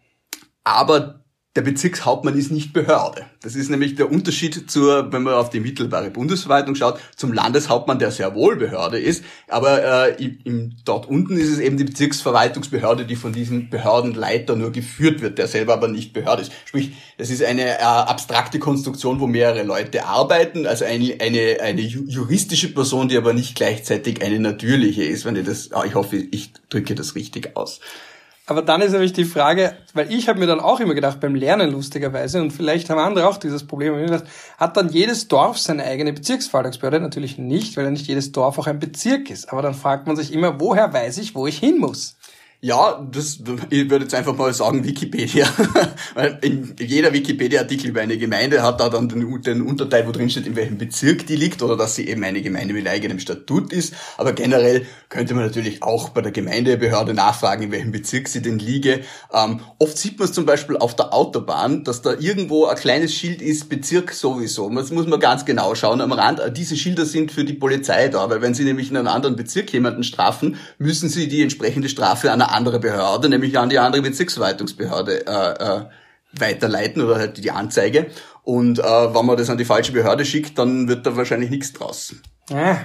aber 0.64 1.24
der 1.56 1.62
Bezirkshauptmann 1.62 2.36
ist 2.36 2.52
nicht 2.52 2.74
Behörde. 2.74 3.24
Das 3.42 3.56
ist 3.56 3.70
nämlich 3.70 3.94
der 3.94 4.12
Unterschied 4.12 4.70
zur, 4.70 5.10
wenn 5.10 5.22
man 5.22 5.34
auf 5.34 5.48
die 5.48 5.60
mittelbare 5.60 6.10
Bundesverwaltung 6.10 6.74
schaut, 6.74 7.00
zum 7.16 7.32
Landeshauptmann, 7.32 7.98
der 7.98 8.10
sehr 8.10 8.34
wohl 8.34 8.56
Behörde 8.56 8.98
ist. 8.98 9.24
Aber 9.48 10.10
äh, 10.18 10.22
im, 10.44 10.76
dort 10.84 11.08
unten 11.08 11.38
ist 11.38 11.48
es 11.48 11.58
eben 11.58 11.78
die 11.78 11.84
Bezirksverwaltungsbehörde, 11.84 13.06
die 13.06 13.16
von 13.16 13.32
diesem 13.32 13.70
Behördenleiter 13.70 14.54
nur 14.54 14.70
geführt 14.70 15.22
wird, 15.22 15.38
der 15.38 15.48
selber 15.48 15.72
aber 15.72 15.88
nicht 15.88 16.12
Behörde 16.12 16.42
ist. 16.42 16.52
Sprich, 16.66 16.92
das 17.16 17.30
ist 17.30 17.42
eine 17.42 17.78
äh, 17.78 17.82
abstrakte 17.82 18.58
Konstruktion, 18.58 19.18
wo 19.18 19.26
mehrere 19.26 19.62
Leute 19.62 20.04
arbeiten, 20.04 20.66
also 20.66 20.84
eine, 20.84 21.16
eine, 21.20 21.58
eine 21.62 21.80
juristische 21.80 22.72
Person, 22.74 23.08
die 23.08 23.16
aber 23.16 23.32
nicht 23.32 23.56
gleichzeitig 23.56 24.22
eine 24.22 24.38
natürliche 24.38 25.04
ist, 25.04 25.24
wenn 25.24 25.36
ich 25.36 25.46
das, 25.46 25.72
ah, 25.72 25.84
ich 25.86 25.94
hoffe, 25.94 26.16
ich 26.16 26.52
drücke 26.68 26.94
das 26.94 27.14
richtig 27.14 27.56
aus. 27.56 27.80
Aber 28.48 28.62
dann 28.62 28.80
ist 28.80 28.92
nämlich 28.92 29.12
die 29.12 29.24
Frage, 29.24 29.76
weil 29.92 30.12
ich 30.12 30.28
habe 30.28 30.38
mir 30.38 30.46
dann 30.46 30.60
auch 30.60 30.78
immer 30.78 30.94
gedacht, 30.94 31.18
beim 31.18 31.34
Lernen 31.34 31.72
lustigerweise, 31.72 32.40
und 32.40 32.52
vielleicht 32.52 32.88
haben 32.88 32.98
andere 33.00 33.28
auch 33.28 33.38
dieses 33.38 33.66
Problem, 33.66 34.22
hat 34.56 34.76
dann 34.76 34.88
jedes 34.88 35.26
Dorf 35.26 35.58
seine 35.58 35.82
eigene 35.82 36.12
Bezirksverwaltungsbehörde? 36.12 37.00
Natürlich 37.00 37.38
nicht, 37.38 37.76
weil 37.76 37.84
ja 37.84 37.90
nicht 37.90 38.06
jedes 38.06 38.30
Dorf 38.30 38.56
auch 38.58 38.68
ein 38.68 38.78
Bezirk 38.78 39.30
ist. 39.30 39.52
Aber 39.52 39.62
dann 39.62 39.74
fragt 39.74 40.06
man 40.06 40.14
sich 40.14 40.32
immer, 40.32 40.60
woher 40.60 40.92
weiß 40.92 41.18
ich, 41.18 41.34
wo 41.34 41.48
ich 41.48 41.58
hin 41.58 41.78
muss? 41.78 42.16
Ja, 42.66 43.00
das, 43.12 43.38
ich 43.70 43.88
würde 43.90 44.06
jetzt 44.06 44.14
einfach 44.16 44.36
mal 44.36 44.52
sagen 44.52 44.84
Wikipedia. 44.84 45.46
Weil 46.14 46.40
in 46.42 46.74
jeder 46.80 47.12
Wikipedia-Artikel 47.12 47.90
über 47.90 48.00
eine 48.00 48.18
Gemeinde 48.18 48.64
hat 48.64 48.80
da 48.80 48.88
dann 48.88 49.08
den, 49.08 49.40
den, 49.42 49.62
Unterteil, 49.62 50.04
wo 50.04 50.10
drin 50.10 50.28
steht, 50.28 50.48
in 50.48 50.56
welchem 50.56 50.76
Bezirk 50.76 51.28
die 51.28 51.36
liegt 51.36 51.62
oder 51.62 51.76
dass 51.76 51.94
sie 51.94 52.08
eben 52.08 52.24
eine 52.24 52.42
Gemeinde 52.42 52.74
mit 52.74 52.88
eigenem 52.88 53.20
Statut 53.20 53.72
ist. 53.72 53.94
Aber 54.16 54.32
generell 54.32 54.84
könnte 55.10 55.34
man 55.34 55.44
natürlich 55.44 55.84
auch 55.84 56.08
bei 56.08 56.22
der 56.22 56.32
Gemeindebehörde 56.32 57.14
nachfragen, 57.14 57.62
in 57.62 57.70
welchem 57.70 57.92
Bezirk 57.92 58.26
sie 58.26 58.42
denn 58.42 58.58
liege. 58.58 59.02
Ähm, 59.32 59.60
oft 59.78 59.96
sieht 59.96 60.18
man 60.18 60.26
es 60.26 60.34
zum 60.34 60.44
Beispiel 60.44 60.76
auf 60.76 60.96
der 60.96 61.14
Autobahn, 61.14 61.84
dass 61.84 62.02
da 62.02 62.14
irgendwo 62.18 62.66
ein 62.66 62.76
kleines 62.76 63.14
Schild 63.14 63.42
ist, 63.42 63.68
Bezirk 63.68 64.12
sowieso. 64.12 64.68
Das 64.70 64.90
muss 64.90 65.06
man 65.06 65.20
ganz 65.20 65.44
genau 65.44 65.76
schauen 65.76 66.00
am 66.00 66.10
Rand. 66.10 66.40
Diese 66.56 66.76
Schilder 66.76 67.06
sind 67.06 67.30
für 67.30 67.44
die 67.44 67.52
Polizei 67.52 68.08
da, 68.08 68.28
weil 68.28 68.42
wenn 68.42 68.54
sie 68.54 68.64
nämlich 68.64 68.90
in 68.90 68.96
einem 68.96 69.06
anderen 69.06 69.36
Bezirk 69.36 69.72
jemanden 69.72 70.02
strafen, 70.02 70.56
müssen 70.78 71.08
sie 71.08 71.28
die 71.28 71.42
entsprechende 71.42 71.88
Strafe 71.88 72.32
an 72.32 72.42
einer 72.42 72.55
andere 72.56 72.80
Behörde, 72.80 73.28
nämlich 73.28 73.58
an 73.58 73.68
die 73.68 73.78
andere 73.78 74.02
Bezirksverwaltungsbehörde 74.02 75.26
äh, 75.26 75.78
äh, 75.78 75.84
weiterleiten 76.32 77.02
oder 77.02 77.16
halt 77.16 77.42
die 77.42 77.50
Anzeige. 77.50 78.06
Und 78.42 78.78
äh, 78.78 78.82
wenn 78.82 79.26
man 79.26 79.36
das 79.36 79.50
an 79.50 79.58
die 79.58 79.64
falsche 79.64 79.92
Behörde 79.92 80.24
schickt, 80.24 80.58
dann 80.58 80.88
wird 80.88 81.06
da 81.06 81.16
wahrscheinlich 81.16 81.50
nichts 81.50 81.72
draus. 81.72 82.14
Ja, 82.50 82.80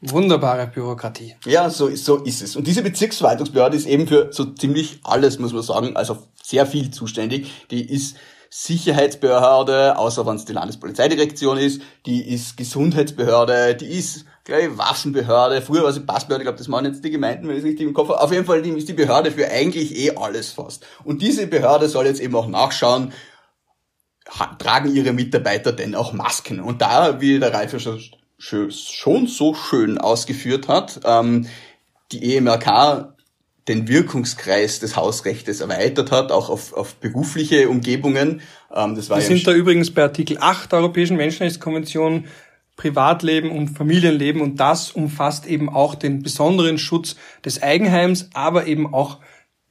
wunderbare 0.00 0.66
Bürokratie. 0.66 1.36
Ja, 1.44 1.70
so, 1.70 1.94
so 1.94 2.16
ist 2.16 2.42
es. 2.42 2.56
Und 2.56 2.66
diese 2.66 2.82
Bezirksverwaltungsbehörde 2.82 3.76
ist 3.76 3.86
eben 3.86 4.06
für 4.06 4.28
so 4.32 4.44
ziemlich 4.46 5.00
alles, 5.04 5.38
muss 5.38 5.52
man 5.52 5.62
sagen, 5.62 5.96
also 5.96 6.18
sehr 6.42 6.66
viel 6.66 6.90
zuständig. 6.90 7.50
Die 7.70 7.92
ist 7.92 8.16
Sicherheitsbehörde, 8.50 9.98
außer 9.98 10.26
wenn 10.26 10.36
es 10.36 10.44
die 10.44 10.52
Landespolizeidirektion 10.52 11.58
ist, 11.58 11.82
die 12.06 12.28
ist 12.28 12.56
Gesundheitsbehörde, 12.56 13.74
die 13.74 13.86
ist 13.86 14.24
gleich 14.46 14.78
Waffenbehörde, 14.78 15.60
früher 15.60 15.82
war 15.82 15.92
sie 15.92 16.00
Passbehörde, 16.00 16.42
ich 16.42 16.46
glaube, 16.46 16.58
das 16.58 16.68
machen 16.68 16.86
jetzt 16.86 17.04
die 17.04 17.10
Gemeinden, 17.10 17.48
wenn 17.48 17.56
ich 17.56 17.62
es 17.62 17.68
richtig 17.68 17.86
im 17.86 17.92
Kopf 17.92 18.08
habe. 18.08 18.22
Auf 18.22 18.32
jeden 18.32 18.46
Fall 18.46 18.64
ist 18.64 18.88
die 18.88 18.94
Behörde 18.94 19.32
für 19.32 19.50
eigentlich 19.50 19.94
eh 19.98 20.12
alles 20.16 20.52
fast. 20.52 20.86
Und 21.04 21.20
diese 21.20 21.46
Behörde 21.46 21.88
soll 21.88 22.06
jetzt 22.06 22.20
eben 22.20 22.34
auch 22.34 22.46
nachschauen, 22.46 23.12
tragen 24.58 24.94
ihre 24.94 25.12
Mitarbeiter 25.12 25.72
denn 25.72 25.94
auch 25.94 26.12
Masken? 26.12 26.60
Und 26.60 26.80
da, 26.80 27.20
wie 27.20 27.38
der 27.38 27.52
Ralf 27.52 27.78
schon, 28.38 28.70
schon 28.70 29.26
so 29.26 29.54
schön 29.54 29.98
ausgeführt 29.98 30.68
hat, 30.68 31.00
ähm, 31.04 31.46
die 32.12 32.36
EMRK 32.36 33.16
den 33.68 33.88
Wirkungskreis 33.88 34.78
des 34.78 34.94
Hausrechtes 34.94 35.60
erweitert 35.60 36.12
hat, 36.12 36.30
auch 36.30 36.50
auf, 36.50 36.72
auf 36.72 36.94
berufliche 36.94 37.68
Umgebungen. 37.68 38.42
Ähm, 38.72 38.94
das 38.94 39.10
war 39.10 39.16
Wir 39.16 39.22
ja 39.22 39.28
sind 39.28 39.44
da 39.44 39.52
übrigens 39.52 39.92
bei 39.92 40.02
Artikel 40.02 40.38
8 40.38 40.70
der 40.70 40.78
Europäischen 40.78 41.16
Menschenrechtskonvention 41.16 42.26
Privatleben 42.76 43.50
und 43.50 43.68
Familienleben 43.68 44.42
und 44.42 44.60
das 44.60 44.90
umfasst 44.90 45.46
eben 45.46 45.68
auch 45.68 45.94
den 45.94 46.22
besonderen 46.22 46.78
Schutz 46.78 47.16
des 47.44 47.62
Eigenheims, 47.62 48.28
aber 48.34 48.66
eben 48.66 48.92
auch 48.92 49.18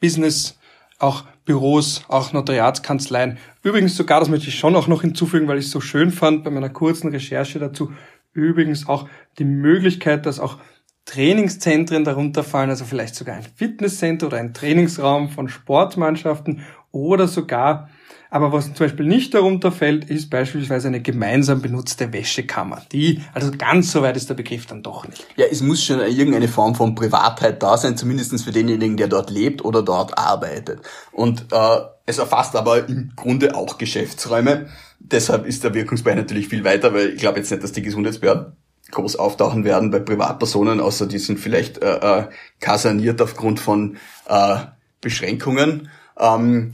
Business, 0.01 0.57
auch 0.99 1.23
Büros, 1.45 2.03
auch 2.07 2.33
Notariatskanzleien. 2.33 3.37
Übrigens 3.61 3.95
sogar, 3.95 4.19
das 4.19 4.29
möchte 4.29 4.49
ich 4.49 4.57
schon 4.57 4.75
auch 4.75 4.87
noch 4.87 5.01
hinzufügen, 5.01 5.47
weil 5.47 5.59
ich 5.59 5.65
es 5.65 5.71
so 5.71 5.81
schön 5.81 6.11
fand 6.11 6.43
bei 6.43 6.49
meiner 6.49 6.69
kurzen 6.69 7.09
Recherche 7.09 7.59
dazu, 7.59 7.91
übrigens 8.33 8.87
auch 8.87 9.07
die 9.37 9.45
Möglichkeit, 9.45 10.25
dass 10.25 10.39
auch 10.39 10.57
Trainingszentren 11.05 12.03
darunter 12.03 12.43
fallen, 12.43 12.71
also 12.71 12.83
vielleicht 12.83 13.15
sogar 13.15 13.35
ein 13.35 13.45
Fitnesscenter 13.55 14.27
oder 14.27 14.37
ein 14.37 14.55
Trainingsraum 14.55 15.29
von 15.29 15.47
Sportmannschaften 15.47 16.63
oder 16.91 17.27
sogar 17.27 17.89
aber 18.35 18.51
was 18.51 18.65
zum 18.65 18.85
Beispiel 18.85 19.05
nicht 19.05 19.33
darunter 19.33 19.71
fällt, 19.71 20.09
ist 20.09 20.29
beispielsweise 20.29 20.89
eine 20.89 21.01
gemeinsam 21.01 21.61
benutzte 21.61 22.11
Wäschekammer. 22.11 22.81
Die, 22.91 23.21
also 23.33 23.49
ganz 23.57 23.93
so 23.93 24.01
weit 24.01 24.17
ist 24.17 24.29
der 24.29 24.33
Begriff 24.33 24.65
dann 24.65 24.83
doch 24.83 25.07
nicht. 25.07 25.25
Ja, 25.37 25.45
es 25.49 25.61
muss 25.61 25.81
schon 25.81 26.01
irgendeine 26.01 26.49
Form 26.49 26.75
von 26.75 26.95
Privatheit 26.95 27.63
da 27.63 27.77
sein, 27.77 27.95
zumindestens 27.95 28.43
für 28.43 28.51
denjenigen, 28.51 28.97
der 28.97 29.07
dort 29.07 29.29
lebt 29.29 29.63
oder 29.63 29.81
dort 29.83 30.17
arbeitet. 30.17 30.81
Und 31.13 31.45
äh, 31.53 31.77
es 32.05 32.17
erfasst 32.17 32.57
aber 32.57 32.89
im 32.89 33.13
Grunde 33.15 33.55
auch 33.55 33.77
Geschäftsräume. 33.77 34.65
Deshalb 34.99 35.45
ist 35.45 35.63
der 35.63 35.73
Wirkungsbereich 35.73 36.17
natürlich 36.17 36.49
viel 36.49 36.65
weiter, 36.65 36.93
weil 36.93 37.11
ich 37.11 37.21
glaube 37.21 37.39
jetzt 37.39 37.51
nicht, 37.51 37.63
dass 37.63 37.71
die 37.71 37.83
Gesundheitsbehörden 37.83 38.57
groß 38.91 39.15
auftauchen 39.15 39.63
werden 39.63 39.91
bei 39.91 39.99
Privatpersonen, 39.99 40.81
außer 40.81 41.07
die 41.07 41.19
sind 41.19 41.39
vielleicht 41.39 41.77
äh, 41.77 42.19
äh, 42.19 42.23
kaserniert 42.59 43.21
aufgrund 43.21 43.61
von 43.61 43.95
äh, 44.27 44.57
Beschränkungen. 44.99 45.87
Ähm, 46.19 46.73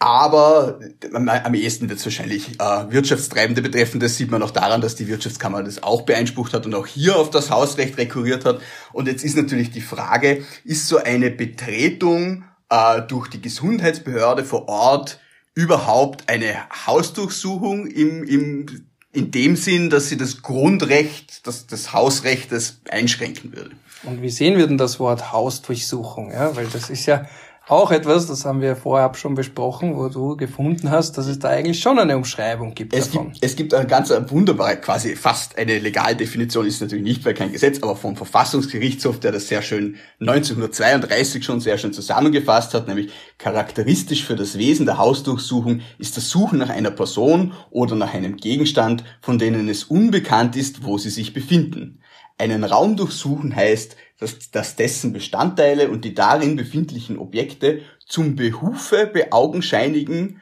aber 0.00 0.80
am 1.12 1.52
ehesten 1.52 1.90
wird 1.90 1.98
es 1.98 2.06
wahrscheinlich 2.06 2.58
äh, 2.58 2.90
Wirtschaftstreibende 2.90 3.60
betreffen. 3.60 4.00
Das 4.00 4.16
sieht 4.16 4.30
man 4.30 4.42
auch 4.42 4.50
daran, 4.50 4.80
dass 4.80 4.94
die 4.94 5.06
Wirtschaftskammer 5.08 5.62
das 5.62 5.82
auch 5.82 6.02
beeinsprucht 6.02 6.54
hat 6.54 6.64
und 6.64 6.74
auch 6.74 6.86
hier 6.86 7.16
auf 7.16 7.28
das 7.28 7.50
Hausrecht 7.50 7.98
rekurriert 7.98 8.46
hat. 8.46 8.62
Und 8.94 9.08
jetzt 9.08 9.22
ist 9.22 9.36
natürlich 9.36 9.72
die 9.72 9.82
Frage, 9.82 10.42
ist 10.64 10.88
so 10.88 10.96
eine 10.96 11.30
Betretung 11.30 12.44
äh, 12.70 13.02
durch 13.02 13.28
die 13.28 13.42
Gesundheitsbehörde 13.42 14.42
vor 14.42 14.68
Ort 14.68 15.20
überhaupt 15.54 16.30
eine 16.30 16.56
Hausdurchsuchung 16.86 17.86
im, 17.86 18.24
im, 18.24 18.86
in 19.12 19.30
dem 19.30 19.54
Sinn, 19.54 19.90
dass 19.90 20.08
sie 20.08 20.16
das 20.16 20.40
Grundrecht 20.40 21.46
das, 21.46 21.66
des 21.66 21.92
Hausrechtes 21.92 22.80
einschränken 22.88 23.54
würde? 23.54 23.72
Und 24.04 24.22
wie 24.22 24.30
sehen 24.30 24.56
wir 24.56 24.66
denn 24.66 24.78
das 24.78 24.98
Wort 24.98 25.30
Hausdurchsuchung? 25.30 26.32
Ja, 26.32 26.56
weil 26.56 26.68
das 26.68 26.88
ist 26.88 27.04
ja 27.04 27.26
auch 27.68 27.92
etwas, 27.92 28.26
das 28.26 28.44
haben 28.44 28.60
wir 28.60 28.74
vorab 28.74 29.16
schon 29.16 29.34
besprochen, 29.34 29.96
wo 29.96 30.08
du 30.08 30.36
gefunden 30.36 30.90
hast, 30.90 31.16
dass 31.16 31.26
es 31.26 31.38
da 31.38 31.48
eigentlich 31.50 31.80
schon 31.80 31.98
eine 31.98 32.16
Umschreibung 32.16 32.74
gibt 32.74 32.92
es 32.92 33.10
davon. 33.10 33.32
Gibt, 33.32 33.44
es 33.44 33.54
gibt 33.54 33.74
eine 33.74 33.86
ganz 33.86 34.10
wunderbare, 34.28 34.76
quasi 34.76 35.14
fast 35.14 35.56
eine 35.56 35.78
Legaldefinition, 35.78 36.66
ist 36.66 36.80
natürlich 36.80 37.04
nicht, 37.04 37.24
weil 37.24 37.34
kein 37.34 37.52
Gesetz, 37.52 37.80
aber 37.82 37.94
vom 37.94 38.16
Verfassungsgerichtshof, 38.16 39.20
der 39.20 39.30
das 39.30 39.46
sehr 39.46 39.62
schön 39.62 39.96
1932 40.20 41.44
schon 41.44 41.60
sehr 41.60 41.78
schön 41.78 41.92
zusammengefasst 41.92 42.74
hat, 42.74 42.88
nämlich 42.88 43.12
charakteristisch 43.38 44.24
für 44.24 44.36
das 44.36 44.58
Wesen 44.58 44.86
der 44.86 44.98
Hausdurchsuchung 44.98 45.82
ist 45.98 46.16
das 46.16 46.28
Suchen 46.28 46.58
nach 46.58 46.70
einer 46.70 46.90
Person 46.90 47.52
oder 47.70 47.94
nach 47.94 48.14
einem 48.14 48.36
Gegenstand, 48.36 49.04
von 49.20 49.38
denen 49.38 49.68
es 49.68 49.84
unbekannt 49.84 50.56
ist, 50.56 50.84
wo 50.84 50.98
sie 50.98 51.10
sich 51.10 51.32
befinden. 51.32 52.00
Einen 52.38 52.64
Raum 52.64 52.96
durchsuchen 52.96 53.54
heißt, 53.54 53.96
dass, 54.18 54.50
dass 54.50 54.76
dessen 54.76 55.12
Bestandteile 55.12 55.90
und 55.90 56.04
die 56.04 56.14
darin 56.14 56.56
befindlichen 56.56 57.18
Objekte 57.18 57.82
zum 58.06 58.36
Behufe 58.36 59.06
beaugenscheinigen, 59.06 60.40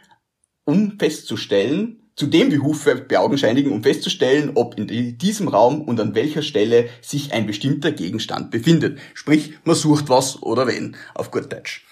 um 0.65 0.99
festzustellen, 0.99 2.11
zu 2.15 2.27
dem 2.27 2.51
Behufe 2.51 2.97
beaugenscheinigen, 2.97 3.73
um 3.73 3.83
festzustellen, 3.83 4.53
ob 4.57 4.77
in 4.77 5.19
diesem 5.19 5.47
Raum 5.47 5.83
und 5.83 6.01
an 6.01 6.15
welcher 6.17 6.43
Stelle 6.43 6.89
sich 7.01 7.33
ein 7.33 7.47
bestimmter 7.47 7.93
Gegenstand 7.93 8.51
befindet. 8.51 8.99
Sprich, 9.15 9.53
man 9.65 9.77
sucht 9.77 10.09
was 10.09 10.43
oder 10.43 10.67
wen, 10.67 10.97
auf 11.15 11.31
gut 11.31 11.53
Deutsch. 11.53 11.87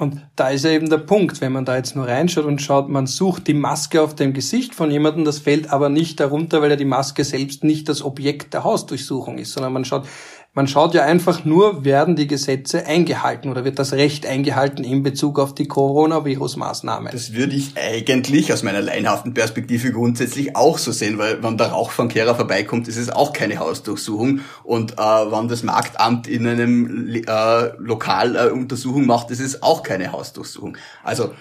Und 0.00 0.22
da 0.36 0.50
ist 0.50 0.64
ja 0.64 0.70
eben 0.70 0.88
der 0.88 0.98
Punkt, 0.98 1.40
wenn 1.40 1.50
man 1.50 1.64
da 1.64 1.76
jetzt 1.76 1.96
nur 1.96 2.06
reinschaut 2.06 2.44
und 2.44 2.62
schaut, 2.62 2.88
man 2.88 3.08
sucht 3.08 3.48
die 3.48 3.54
Maske 3.54 4.00
auf 4.00 4.14
dem 4.14 4.32
Gesicht 4.32 4.76
von 4.76 4.92
jemandem, 4.92 5.24
das 5.24 5.40
fällt 5.40 5.70
aber 5.70 5.88
nicht 5.88 6.20
darunter, 6.20 6.62
weil 6.62 6.70
ja 6.70 6.76
die 6.76 6.84
Maske 6.84 7.24
selbst 7.24 7.64
nicht 7.64 7.88
das 7.88 8.02
Objekt 8.02 8.54
der 8.54 8.62
Hausdurchsuchung 8.62 9.38
ist, 9.38 9.52
sondern 9.52 9.72
man 9.72 9.84
schaut, 9.84 10.06
man 10.54 10.66
schaut 10.66 10.94
ja 10.94 11.04
einfach 11.04 11.44
nur, 11.44 11.84
werden 11.84 12.16
die 12.16 12.26
Gesetze 12.26 12.84
eingehalten 12.86 13.50
oder 13.50 13.64
wird 13.64 13.78
das 13.78 13.92
Recht 13.92 14.26
eingehalten 14.26 14.82
in 14.82 15.02
Bezug 15.02 15.38
auf 15.38 15.54
die 15.54 15.68
Coronavirus-Maßnahmen? 15.68 17.12
Das 17.12 17.32
würde 17.32 17.54
ich 17.54 17.74
eigentlich 17.76 18.52
aus 18.52 18.62
meiner 18.62 18.80
leinhaften 18.80 19.34
Perspektive 19.34 19.92
grundsätzlich 19.92 20.56
auch 20.56 20.78
so 20.78 20.90
sehen, 20.90 21.18
weil 21.18 21.42
wenn 21.42 21.58
der 21.58 21.68
Rauchfangkehrer 21.68 22.34
vorbeikommt, 22.34 22.88
ist 22.88 22.96
es 22.96 23.10
auch 23.10 23.32
keine 23.32 23.58
Hausdurchsuchung 23.58 24.40
und 24.64 24.94
äh, 24.94 24.96
wenn 24.96 25.48
das 25.48 25.62
Marktamt 25.62 26.26
in 26.26 26.46
einem 26.46 27.08
äh, 27.14 27.70
Lokal 27.78 28.34
äh, 28.34 28.50
Untersuchung 28.50 29.06
macht, 29.06 29.30
ist 29.30 29.40
es 29.40 29.62
auch 29.62 29.82
keine 29.82 30.10
Hausdurchsuchung. 30.10 30.76
Also 31.04 31.32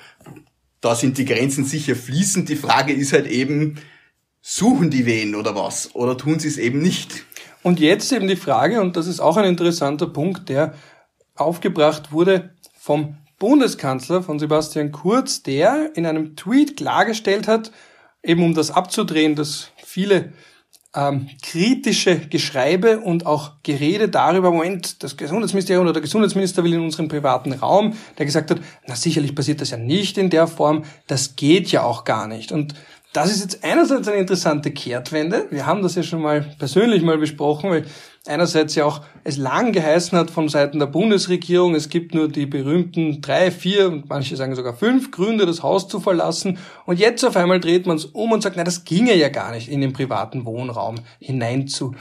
da 0.82 0.96
sind 0.96 1.18
die 1.18 1.26
Grenzen 1.26 1.66
sicher 1.66 1.96
fließend. 1.96 2.50
Die 2.50 2.56
Frage 2.56 2.94
ist 2.94 3.14
halt 3.14 3.28
eben, 3.28 3.80
suchen 4.42 4.90
die 4.90 5.06
wen 5.06 5.36
oder 5.36 5.56
was? 5.56 5.96
Oder 5.96 6.18
tun 6.18 6.40
sie 6.40 6.48
es 6.48 6.58
eben 6.58 6.82
nicht? 6.82 7.26
Und 7.68 7.82
jetzt 7.82 8.14
eben 8.14 8.30
die 8.30 8.38
Frage, 8.38 8.80
und 8.80 8.96
das 8.96 9.08
ist 9.08 9.20
auch 9.20 9.36
ein 9.36 9.44
interessanter 9.44 10.08
Punkt, 10.08 10.48
der 10.48 10.74
aufgebracht 11.36 12.14
wurde 12.14 12.52
vom 12.74 13.18
Bundeskanzler, 13.40 14.24
von 14.24 14.40
Sebastian 14.40 14.94
Kurz, 14.94 15.44
der 15.44 15.92
in 15.98 16.06
einem 16.06 16.38
Tweet 16.38 16.78
klargestellt 16.78 17.46
hat, 17.50 17.74
eben 18.24 18.42
um 18.42 18.54
das 18.54 18.72
abzudrehen, 18.72 19.36
dass 19.36 19.72
viele 19.84 20.32
ähm, 20.96 21.28
kritische 21.42 22.18
Geschreibe 22.30 23.02
und 23.02 23.26
auch 23.26 23.56
Gerede 23.64 24.08
darüber, 24.08 24.52
Moment, 24.52 25.04
das 25.04 25.18
Gesundheitsministerium 25.18 25.84
oder 25.84 25.92
der 25.92 26.02
Gesundheitsminister 26.02 26.64
will 26.64 26.74
in 26.74 26.80
unseren 26.80 27.10
privaten 27.10 27.52
Raum, 27.52 27.98
der 28.18 28.26
gesagt 28.26 28.50
hat, 28.50 28.62
na 28.88 28.96
sicherlich 28.96 29.36
passiert 29.36 29.60
das 29.60 29.72
ja 29.72 29.78
nicht 29.78 30.18
in 30.18 30.30
der 30.30 30.48
Form, 30.48 30.86
das 31.08 31.36
geht 31.36 31.70
ja 31.70 31.84
auch 31.84 32.06
gar 32.06 32.30
nicht. 32.30 32.54
Und 32.54 32.76
das 33.18 33.32
ist 33.32 33.42
jetzt 33.42 33.64
einerseits 33.64 34.08
eine 34.08 34.18
interessante 34.18 34.70
Kehrtwende. 34.70 35.48
Wir 35.50 35.66
haben 35.66 35.82
das 35.82 35.96
ja 35.96 36.04
schon 36.04 36.22
mal 36.22 36.46
persönlich 36.60 37.02
mal 37.02 37.18
besprochen, 37.18 37.72
weil 37.72 37.86
einerseits 38.28 38.76
ja 38.76 38.86
auch 38.86 39.02
es 39.24 39.38
lang 39.38 39.72
geheißen 39.72 40.16
hat 40.16 40.30
von 40.30 40.50
Seiten 40.50 40.78
der 40.78 40.86
Bundesregierung, 40.86 41.74
es 41.74 41.90
gibt 41.90 42.14
nur 42.14 42.28
die 42.28 42.46
berühmten 42.46 43.20
drei, 43.20 43.50
vier 43.50 43.88
und 43.88 44.08
manche 44.08 44.36
sagen 44.36 44.54
sogar 44.54 44.76
fünf 44.76 45.10
Gründe, 45.10 45.48
das 45.48 45.64
Haus 45.64 45.88
zu 45.88 46.00
verlassen. 46.00 46.60
Und 46.86 47.00
jetzt 47.00 47.26
auf 47.26 47.36
einmal 47.36 47.60
dreht 47.60 47.88
man 47.88 47.98
es 47.98 48.06
um 48.06 48.32
und 48.32 48.44
sagt, 48.44 48.56
na, 48.56 48.64
das 48.64 48.86
ginge 48.86 49.16
ja 49.16 49.30
gar 49.30 49.52
nicht, 49.52 49.68
in 49.68 49.82
den 49.82 49.94
privaten 49.94 50.46
Wohnraum 50.46 50.98
hinein 51.20 51.68
zu 51.68 51.96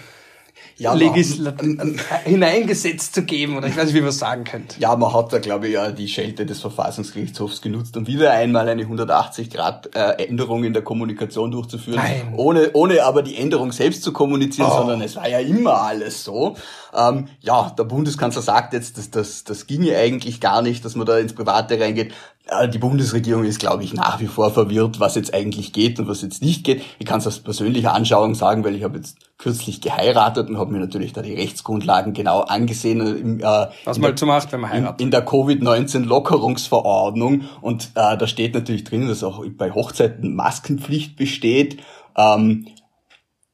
ja, 0.78 0.92
Legislat 0.92 1.60
hineingesetzt 2.24 3.14
zu 3.14 3.22
geben 3.22 3.56
oder 3.56 3.66
ich 3.66 3.76
weiß 3.76 3.86
nicht, 3.86 3.94
wie 3.94 4.00
man 4.00 4.10
es 4.10 4.18
sagen 4.18 4.44
könnte. 4.44 4.78
Ja, 4.78 4.94
man 4.94 5.12
hat 5.14 5.32
da, 5.32 5.38
glaube 5.38 5.68
ich, 5.68 5.74
ja 5.74 5.90
die 5.90 6.06
Schelte 6.06 6.44
des 6.44 6.60
Verfassungsgerichtshofs 6.60 7.62
genutzt, 7.62 7.96
um 7.96 8.06
wieder 8.06 8.32
einmal 8.32 8.68
eine 8.68 8.84
180-Grad-Änderung 8.84 10.64
in 10.64 10.74
der 10.74 10.82
Kommunikation 10.82 11.50
durchzuführen, 11.50 11.96
Nein. 11.96 12.34
ohne 12.36 12.72
ohne 12.74 13.04
aber 13.04 13.22
die 13.22 13.36
Änderung 13.36 13.72
selbst 13.72 14.02
zu 14.02 14.12
kommunizieren, 14.12 14.68
oh. 14.70 14.78
sondern 14.78 15.00
es 15.00 15.16
war 15.16 15.28
ja 15.28 15.38
immer 15.38 15.80
alles 15.80 16.24
so. 16.24 16.56
Ähm, 16.94 17.28
ja, 17.40 17.70
der 17.70 17.84
Bundeskanzler 17.84 18.42
sagt 18.42 18.74
jetzt, 18.74 18.98
dass 18.98 19.10
das, 19.10 19.44
das 19.44 19.66
ginge 19.66 19.96
eigentlich 19.96 20.40
gar 20.40 20.60
nicht, 20.60 20.84
dass 20.84 20.94
man 20.94 21.06
da 21.06 21.18
ins 21.18 21.34
Private 21.34 21.80
reingeht. 21.80 22.12
Äh, 22.46 22.68
die 22.68 22.78
Bundesregierung 22.78 23.44
ist, 23.44 23.58
glaube 23.58 23.82
ich, 23.82 23.92
nach 23.92 24.20
wie 24.20 24.28
vor 24.28 24.52
verwirrt, 24.52 25.00
was 25.00 25.16
jetzt 25.16 25.34
eigentlich 25.34 25.72
geht 25.72 25.98
und 25.98 26.06
was 26.06 26.22
jetzt 26.22 26.42
nicht 26.42 26.62
geht. 26.64 26.80
Ich 26.98 27.06
kann 27.06 27.18
es 27.18 27.26
aus 27.26 27.40
persönlicher 27.40 27.92
Anschauung 27.92 28.36
sagen, 28.36 28.62
weil 28.64 28.76
ich 28.76 28.84
habe 28.84 28.98
jetzt 28.98 29.16
kürzlich 29.36 29.80
geheiratet 29.80 30.48
und 30.48 30.56
habe 30.56 30.70
mir 30.72 30.78
natürlich 30.78 31.12
da 31.12 31.22
die 31.22 31.34
Rechtsgrundlagen 31.34 32.12
genau 32.12 32.42
angesehen. 32.42 33.40
Äh, 33.40 33.66
was 33.84 33.98
man 33.98 34.16
so 34.16 34.26
macht, 34.26 34.52
wenn 34.52 34.60
man 34.60 34.70
heiratet. 34.70 35.00
In, 35.00 35.06
in 35.06 35.10
der 35.10 35.24
Covid-19-Lockerungsverordnung 35.24 37.46
und 37.60 37.90
äh, 37.96 38.16
da 38.16 38.28
steht 38.28 38.54
natürlich 38.54 38.84
drin, 38.84 39.08
dass 39.08 39.24
auch 39.24 39.44
bei 39.56 39.72
Hochzeiten 39.72 40.36
Maskenpflicht 40.36 41.16
besteht. 41.16 41.80
Ähm, 42.16 42.68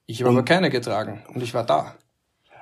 ich 0.06 0.20
habe 0.20 0.32
aber 0.32 0.44
keine 0.44 0.68
getragen 0.68 1.22
und 1.32 1.42
ich 1.42 1.54
war 1.54 1.64
da. 1.64 1.94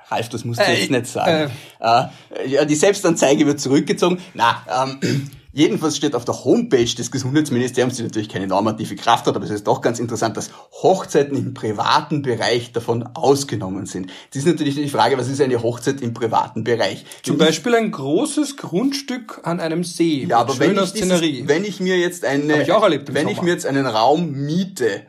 Ralf, 0.07 0.29
das 0.29 0.45
musst 0.45 0.61
du 0.61 0.63
äh, 0.63 0.79
jetzt 0.79 0.91
nicht 0.91 1.07
sagen. 1.07 1.51
Äh, 1.79 1.85
äh, 1.85 2.07
ja, 2.47 2.63
die 2.65 2.75
Selbstanzeige 2.75 3.45
wird 3.45 3.59
zurückgezogen. 3.59 4.19
Na, 4.33 4.65
ähm, 4.83 5.29
Jedenfalls 5.53 5.97
steht 5.97 6.15
auf 6.15 6.23
der 6.23 6.45
Homepage 6.45 6.85
des 6.85 7.11
Gesundheitsministeriums, 7.11 7.97
die 7.97 8.03
natürlich 8.03 8.29
keine 8.29 8.47
normative 8.47 8.95
Kraft 8.95 9.27
hat, 9.27 9.35
aber 9.35 9.43
es 9.43 9.51
ist 9.51 9.67
doch 9.67 9.81
ganz 9.81 9.99
interessant, 9.99 10.37
dass 10.37 10.51
Hochzeiten 10.71 11.35
im 11.37 11.53
privaten 11.53 12.21
Bereich 12.21 12.71
davon 12.71 13.03
ausgenommen 13.13 13.85
sind. 13.85 14.11
Das 14.29 14.43
ist 14.43 14.45
natürlich 14.45 14.75
die 14.75 14.87
Frage, 14.87 15.17
was 15.17 15.27
ist 15.27 15.41
eine 15.41 15.61
Hochzeit 15.61 16.01
im 16.01 16.13
privaten 16.13 16.63
Bereich? 16.63 17.05
Zum 17.23 17.37
wenn 17.37 17.47
Beispiel 17.47 17.75
ein 17.75 17.91
großes 17.91 18.55
Grundstück 18.55 19.41
an 19.43 19.59
einem 19.59 19.83
See. 19.83 20.25
Ja, 20.25 20.37
aber 20.39 20.57
wenn 20.59 20.77
ich, 20.77 20.93
dieses, 20.93 21.21
wenn 21.21 21.65
ich 21.65 21.81
mir 21.81 21.97
jetzt 21.97 22.23
eine, 22.23 22.61
ich 22.61 22.69
wenn 22.69 23.15
Sommer. 23.15 23.31
ich 23.31 23.41
mir 23.41 23.51
jetzt 23.51 23.65
einen 23.65 23.85
Raum 23.85 24.31
miete 24.31 25.05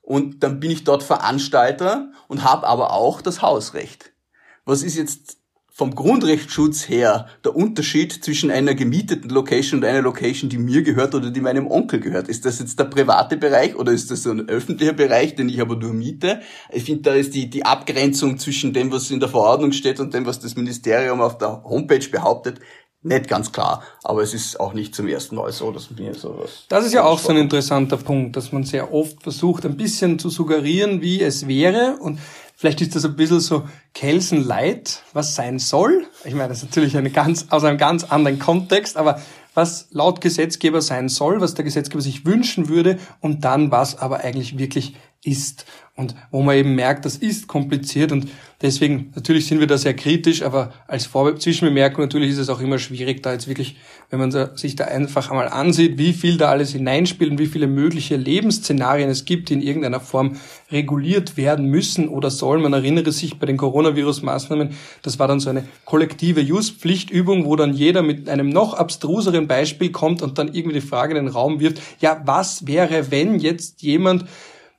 und 0.00 0.42
dann 0.42 0.58
bin 0.58 0.70
ich 0.70 0.84
dort 0.84 1.02
Veranstalter 1.02 2.10
und 2.28 2.44
habe 2.44 2.66
aber 2.66 2.92
auch 2.92 3.20
das 3.20 3.42
Hausrecht. 3.42 4.12
Was 4.64 4.82
ist 4.82 4.96
jetzt 4.96 5.41
vom 5.74 5.94
Grundrechtsschutz 5.94 6.88
her 6.88 7.28
der 7.44 7.56
Unterschied 7.56 8.12
zwischen 8.24 8.50
einer 8.50 8.74
gemieteten 8.74 9.30
Location 9.30 9.80
und 9.80 9.86
einer 9.86 10.02
Location, 10.02 10.50
die 10.50 10.58
mir 10.58 10.82
gehört 10.82 11.14
oder 11.14 11.30
die 11.30 11.40
meinem 11.40 11.66
Onkel 11.66 11.98
gehört? 11.98 12.28
Ist 12.28 12.44
das 12.44 12.58
jetzt 12.58 12.78
der 12.78 12.84
private 12.84 13.38
Bereich 13.38 13.74
oder 13.74 13.90
ist 13.90 14.10
das 14.10 14.24
so 14.24 14.30
ein 14.30 14.48
öffentlicher 14.50 14.92
Bereich, 14.92 15.34
den 15.34 15.48
ich 15.48 15.62
aber 15.62 15.76
nur 15.76 15.94
miete? 15.94 16.40
Ich 16.70 16.84
finde, 16.84 17.02
da 17.02 17.14
ist 17.14 17.34
die, 17.34 17.48
die 17.48 17.64
Abgrenzung 17.64 18.38
zwischen 18.38 18.74
dem, 18.74 18.92
was 18.92 19.10
in 19.10 19.20
der 19.20 19.30
Verordnung 19.30 19.72
steht 19.72 19.98
und 19.98 20.12
dem, 20.12 20.26
was 20.26 20.40
das 20.40 20.56
Ministerium 20.56 21.22
auf 21.22 21.38
der 21.38 21.64
Homepage 21.64 22.06
behauptet, 22.06 22.60
nicht 23.04 23.26
ganz 23.26 23.50
klar, 23.50 23.82
aber 24.04 24.22
es 24.22 24.32
ist 24.32 24.60
auch 24.60 24.74
nicht 24.74 24.94
zum 24.94 25.08
ersten 25.08 25.34
Mal 25.34 25.50
so, 25.50 25.72
dass 25.72 25.90
mir 25.90 26.14
sowas. 26.14 26.66
Das 26.68 26.86
ist 26.86 26.92
ja 26.92 27.02
auch 27.02 27.18
so 27.18 27.30
ein 27.30 27.36
interessanter 27.36 27.96
Punkt, 27.96 28.36
dass 28.36 28.52
man 28.52 28.62
sehr 28.62 28.94
oft 28.94 29.24
versucht, 29.24 29.66
ein 29.66 29.76
bisschen 29.76 30.20
zu 30.20 30.30
suggerieren, 30.30 31.02
wie 31.02 31.20
es 31.20 31.48
wäre 31.48 31.96
und 31.98 32.20
Vielleicht 32.62 32.80
ist 32.80 32.94
das 32.94 33.04
ein 33.04 33.16
bisschen 33.16 33.40
so 33.40 33.64
Kelsen 33.92 34.44
Light, 34.44 35.02
was 35.14 35.34
sein 35.34 35.58
soll. 35.58 36.06
Ich 36.22 36.32
meine, 36.32 36.48
das 36.48 36.58
ist 36.58 36.66
natürlich 36.66 36.96
eine 36.96 37.10
ganz, 37.10 37.46
aus 37.50 37.64
einem 37.64 37.76
ganz 37.76 38.04
anderen 38.04 38.38
Kontext, 38.38 38.96
aber 38.96 39.20
was 39.52 39.88
laut 39.90 40.20
Gesetzgeber 40.20 40.80
sein 40.80 41.08
soll, 41.08 41.40
was 41.40 41.54
der 41.54 41.64
Gesetzgeber 41.64 42.00
sich 42.00 42.24
wünschen 42.24 42.68
würde 42.68 43.00
und 43.18 43.44
dann 43.44 43.72
was 43.72 43.98
aber 43.98 44.20
eigentlich 44.20 44.58
wirklich 44.58 44.94
ist. 45.24 45.66
Und 45.94 46.14
wo 46.30 46.40
man 46.42 46.56
eben 46.56 46.74
merkt, 46.74 47.04
das 47.04 47.16
ist 47.16 47.48
kompliziert 47.48 48.12
und 48.12 48.26
deswegen, 48.62 49.12
natürlich 49.14 49.46
sind 49.46 49.60
wir 49.60 49.66
da 49.66 49.76
sehr 49.76 49.92
kritisch, 49.92 50.42
aber 50.42 50.72
als 50.86 51.04
Vor 51.04 51.30
natürlich 51.30 52.30
ist 52.30 52.38
es 52.38 52.48
auch 52.48 52.60
immer 52.60 52.78
schwierig, 52.78 53.22
da 53.22 53.32
jetzt 53.32 53.46
wirklich, 53.46 53.76
wenn 54.08 54.18
man 54.18 54.56
sich 54.56 54.74
da 54.74 54.84
einfach 54.84 55.30
einmal 55.30 55.48
ansieht, 55.48 55.98
wie 55.98 56.14
viel 56.14 56.38
da 56.38 56.48
alles 56.48 56.72
hineinspielt 56.72 57.30
und 57.30 57.38
wie 57.38 57.46
viele 57.46 57.66
mögliche 57.66 58.16
Lebensszenarien 58.16 59.10
es 59.10 59.26
gibt, 59.26 59.50
die 59.50 59.52
in 59.52 59.60
irgendeiner 59.60 60.00
Form 60.00 60.38
reguliert 60.70 61.36
werden 61.36 61.66
müssen 61.66 62.08
oder 62.08 62.30
sollen. 62.30 62.62
Man 62.62 62.72
erinnere 62.72 63.12
sich 63.12 63.38
bei 63.38 63.44
den 63.44 63.58
Coronavirus-Maßnahmen, 63.58 64.70
das 65.02 65.18
war 65.18 65.28
dann 65.28 65.40
so 65.40 65.50
eine 65.50 65.64
kollektive 65.84 66.40
Use-Pflichtübung, 66.40 67.44
wo 67.44 67.54
dann 67.54 67.74
jeder 67.74 68.02
mit 68.02 68.30
einem 68.30 68.48
noch 68.48 68.72
abstruseren 68.72 69.46
Beispiel 69.46 69.92
kommt 69.92 70.22
und 70.22 70.38
dann 70.38 70.54
irgendwie 70.54 70.80
die 70.80 70.86
Frage 70.86 71.16
in 71.16 71.26
den 71.26 71.34
Raum 71.34 71.60
wirft, 71.60 71.82
ja, 72.00 72.22
was 72.24 72.66
wäre, 72.66 73.10
wenn 73.10 73.38
jetzt 73.38 73.82
jemand 73.82 74.24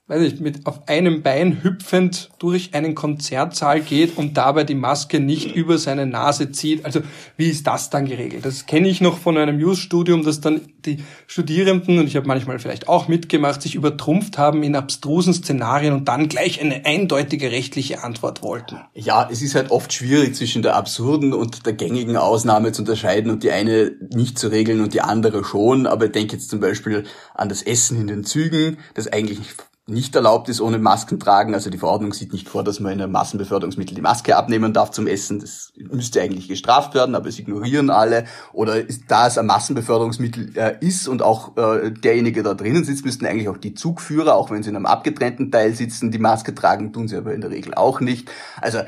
weiß 0.08 0.22
ich, 0.22 0.42
mit 0.42 0.66
auf 0.66 0.90
einem 0.90 1.24
Bein 1.24 1.64
hüpfend 1.64 2.30
durch 2.38 2.74
einen 2.74 2.94
Konzertsaal 2.94 3.80
geht 3.80 4.18
und 4.18 4.36
dabei 4.36 4.66
die 4.66 4.76
Maske 4.76 5.22
nicht 5.22 5.56
über 5.56 5.78
seine 5.78 6.06
Nase 6.06 6.52
zieht. 6.52 6.84
Also 6.84 7.00
wie 7.38 7.50
ist 7.50 7.66
das 7.68 7.90
dann 7.90 8.06
geregelt? 8.06 8.44
Das 8.44 8.66
kenne 8.66 8.90
ich 8.90 9.00
noch 9.00 9.18
von 9.18 9.38
einem 9.38 9.62
Jus-Studium, 9.62 10.24
dass 10.26 10.42
dann 10.42 10.60
die 10.86 10.98
Studierenden, 11.26 12.00
und 12.00 12.08
ich 12.08 12.18
habe 12.18 12.28
manchmal 12.28 12.60
vielleicht 12.60 12.90
auch 12.90 13.08
mitgemacht, 13.08 13.62
sich 13.62 13.76
übertrumpft 13.76 14.38
haben 14.38 14.62
in 14.64 14.76
abstrusen 14.76 15.34
Szenarien 15.34 15.94
und 15.94 16.10
dann 16.10 16.28
gleich 16.28 16.60
eine 16.60 16.86
eindeutige 16.86 17.52
rechtliche 17.52 18.04
Antwort 18.04 18.44
wollten. 18.44 18.80
Ja, 18.94 19.30
es 19.32 19.42
ist 19.42 19.56
halt 19.56 19.72
oft 19.72 19.94
schwierig 19.94 20.36
zwischen 20.36 20.64
der 20.64 20.76
absurden 20.76 21.32
und 21.32 21.66
der 21.66 21.74
gängigen 21.74 22.18
Ausnahme 22.18 22.74
zu 22.74 22.82
unterscheiden 22.82 23.32
und 23.32 23.44
die 23.44 23.52
eine 23.52 23.94
nicht 24.14 24.38
zu 24.38 24.50
regeln 24.50 24.82
und 24.82 24.94
die 24.94 25.02
andere 25.02 25.46
schon. 25.46 25.88
Aber 25.88 26.06
ich 26.06 26.12
denke 26.12 26.34
jetzt 26.34 26.50
zum 26.50 26.60
Beispiel 26.60 27.06
an 27.34 27.48
das 27.48 27.62
Essen 27.62 28.02
in 28.02 28.08
den 28.08 28.26
Zügen, 28.26 28.80
das 28.96 29.08
eigentlich 29.08 29.40
nicht 29.40 29.56
nicht 29.86 30.16
erlaubt 30.16 30.48
ist 30.48 30.62
ohne 30.62 30.80
Masken 30.80 31.20
tragen. 31.20 31.54
Also 31.54 31.70
die 31.70 31.78
Verordnung 31.78 32.14
sieht 32.14 32.32
nicht 32.32 32.48
vor, 32.48 32.64
dass 32.64 32.80
man 32.80 32.94
in 32.94 33.02
einem 33.02 33.12
Massenbeförderungsmittel 33.12 33.94
die 33.94 34.02
Maske 34.02 34.38
abnehmen 34.38 34.72
darf 34.72 34.92
zum 34.92 35.08
Essen. 35.08 35.40
Das 35.40 35.74
müsste 35.76 36.22
eigentlich 36.22 36.48
gestraft 36.48 36.94
werden, 36.94 37.16
aber 37.16 37.28
es 37.28 37.38
ignorieren 37.38 37.90
alle. 37.90 38.26
Oder 38.54 38.88
ist, 38.88 39.04
da 39.10 39.28
es 39.28 39.38
ein 39.38 39.46
Massenbeförderungsmittel 39.46 40.58
äh, 40.58 40.78
ist 40.80 41.10
und 41.10 41.22
auch 41.22 41.58
äh, 41.58 41.92
derjenige 41.92 42.44
da 42.44 42.54
drinnen 42.54 42.86
sitzt, 42.86 43.04
müssten 43.04 43.26
eigentlich 43.26 43.50
auch 43.50 43.58
die 43.58 43.74
Zugführer, 43.74 44.36
auch 44.36 44.52
wenn 44.52 44.64
sie 44.64 44.70
in 44.70 44.78
einem 44.78 44.86
abgetrennten 44.86 45.52
Teil 45.52 45.74
sitzen, 45.74 46.12
die 46.12 46.20
Maske 46.20 46.56
tragen, 46.56 46.94
tun 46.94 47.10
sie 47.10 47.18
aber 47.18 47.34
in 47.34 47.42
der 47.42 47.50
Regel 47.50 47.74
auch 47.74 48.00
nicht. 48.00 48.32
Also 48.62 48.80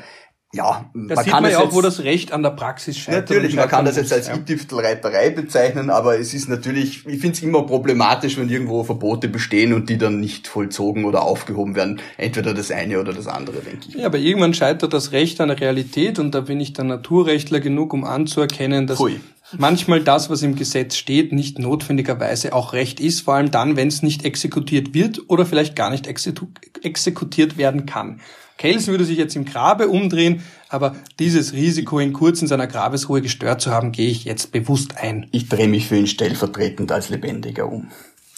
ja, 0.52 0.90
man 0.94 1.08
das 1.08 1.24
sieht 1.24 1.32
kann 1.32 1.42
man 1.42 1.52
ja 1.52 1.58
auch, 1.58 1.72
wo 1.74 1.82
das 1.82 2.00
Recht 2.00 2.32
an 2.32 2.42
der 2.42 2.50
Praxis 2.50 2.96
scheitert. 2.96 3.30
Natürlich, 3.30 3.56
man 3.56 3.68
kann 3.68 3.84
das 3.84 3.96
jetzt 3.96 4.12
als 4.12 4.28
ja. 4.28 4.36
Tüftelreiterei 4.36 5.30
bezeichnen, 5.30 5.90
aber 5.90 6.18
es 6.18 6.34
ist 6.34 6.48
natürlich, 6.48 7.04
ich 7.06 7.20
finde 7.20 7.32
es 7.32 7.42
immer 7.42 7.64
problematisch, 7.64 8.38
wenn 8.38 8.48
irgendwo 8.48 8.84
Verbote 8.84 9.28
bestehen 9.28 9.72
und 9.72 9.90
die 9.90 9.98
dann 9.98 10.20
nicht 10.20 10.46
vollzogen 10.46 11.04
oder 11.04 11.22
aufgehoben 11.22 11.74
werden. 11.74 12.00
Entweder 12.16 12.54
das 12.54 12.70
eine 12.70 13.00
oder 13.00 13.12
das 13.12 13.26
andere, 13.26 13.58
denke 13.58 13.88
ich. 13.88 13.94
Ja, 13.96 14.06
aber 14.06 14.18
irgendwann 14.18 14.54
scheitert 14.54 14.92
das 14.92 15.12
Recht 15.12 15.40
an 15.40 15.48
der 15.48 15.60
Realität 15.60 16.18
und 16.20 16.34
da 16.34 16.40
bin 16.42 16.60
ich 16.60 16.72
dann 16.72 16.86
Naturrechtler 16.86 17.58
genug, 17.58 17.92
um 17.92 18.04
anzuerkennen, 18.04 18.86
dass 18.86 18.98
Pui. 18.98 19.20
manchmal 19.58 20.00
das, 20.00 20.30
was 20.30 20.42
im 20.42 20.54
Gesetz 20.54 20.96
steht, 20.96 21.32
nicht 21.32 21.58
notwendigerweise 21.58 22.52
auch 22.52 22.72
Recht 22.72 23.00
ist, 23.00 23.22
vor 23.22 23.34
allem 23.34 23.50
dann, 23.50 23.76
wenn 23.76 23.88
es 23.88 24.02
nicht 24.02 24.24
exekutiert 24.24 24.94
wird 24.94 25.22
oder 25.26 25.44
vielleicht 25.44 25.74
gar 25.74 25.90
nicht 25.90 26.06
exekutiert 26.06 27.58
werden 27.58 27.84
kann. 27.84 28.20
Kelsen 28.58 28.92
würde 28.92 29.04
sich 29.04 29.18
jetzt 29.18 29.36
im 29.36 29.44
Grabe 29.44 29.88
umdrehen, 29.88 30.42
aber 30.68 30.96
dieses 31.18 31.52
Risiko, 31.52 32.00
ihn 32.00 32.12
kurz 32.12 32.40
in 32.40 32.48
seiner 32.48 32.66
Grabesruhe 32.66 33.22
gestört 33.22 33.60
zu 33.60 33.70
haben, 33.70 33.92
gehe 33.92 34.10
ich 34.10 34.24
jetzt 34.24 34.52
bewusst 34.52 34.96
ein. 34.96 35.28
Ich 35.32 35.48
drehe 35.48 35.68
mich 35.68 35.88
für 35.88 35.96
ihn 35.96 36.06
stellvertretend 36.06 36.90
als 36.90 37.08
Lebendiger 37.10 37.70
um. 37.70 37.90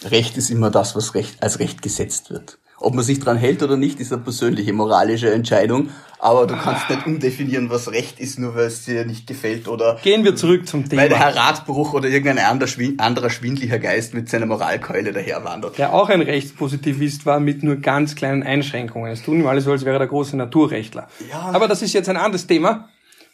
Recht 0.05 0.37
ist 0.37 0.51
immer 0.51 0.71
das, 0.71 0.95
was 0.97 1.15
Recht, 1.15 1.43
als 1.43 1.59
Recht 1.59 1.83
gesetzt 1.83 2.31
wird. 2.31 2.59
Ob 2.81 2.95
man 2.95 3.05
sich 3.05 3.19
dran 3.19 3.37
hält 3.37 3.63
oder 3.63 3.77
nicht, 3.77 3.99
ist 3.99 4.13
eine 4.13 4.23
persönliche 4.23 4.73
moralische 4.73 5.33
Entscheidung. 5.33 5.89
Aber 6.21 6.47
du 6.47 6.57
kannst 6.57 6.91
nicht 6.91 7.07
umdefinieren, 7.07 7.71
was 7.71 7.91
Recht 7.93 8.19
ist, 8.19 8.39
nur 8.39 8.55
weil 8.55 8.67
es 8.67 8.85
dir 8.85 9.05
nicht 9.05 9.27
gefällt 9.27 9.69
oder. 9.69 9.99
Gehen 10.03 10.25
wir 10.25 10.35
zurück 10.35 10.67
zum 10.67 10.89
Thema. 10.89 11.03
Weil 11.03 11.09
der 11.09 11.19
Herr 11.19 11.37
Ratbruch 11.37 11.93
oder 11.95 12.09
irgendein 12.09 12.39
anderer 12.39 13.31
schwindlicher 13.31 13.79
Geist 13.79 14.15
mit 14.15 14.29
seiner 14.29 14.47
Moralkeule 14.47 15.13
daherwandert. 15.13 15.79
Der 15.79 15.93
auch 15.93 16.09
ein 16.09 16.23
Rechtspositivist 16.23 17.25
war 17.27 17.39
mit 17.41 17.63
nur 17.63 17.77
ganz 17.77 18.17
kleinen 18.17 18.43
Einschränkungen. 18.43 19.13
Es 19.13 19.23
tun 19.23 19.41
ihm 19.41 19.47
alle 19.47 19.61
so, 19.61 19.71
als 19.71 19.85
wäre 19.85 19.99
der 19.99 20.09
große 20.09 20.37
Naturrechtler. 20.37 21.09
Ja. 21.31 21.51
Aber 21.53 21.69
das 21.69 21.83
ist 21.83 21.93
jetzt 21.93 22.09
ein 22.09 22.17
anderes 22.17 22.47
Thema. 22.47 22.89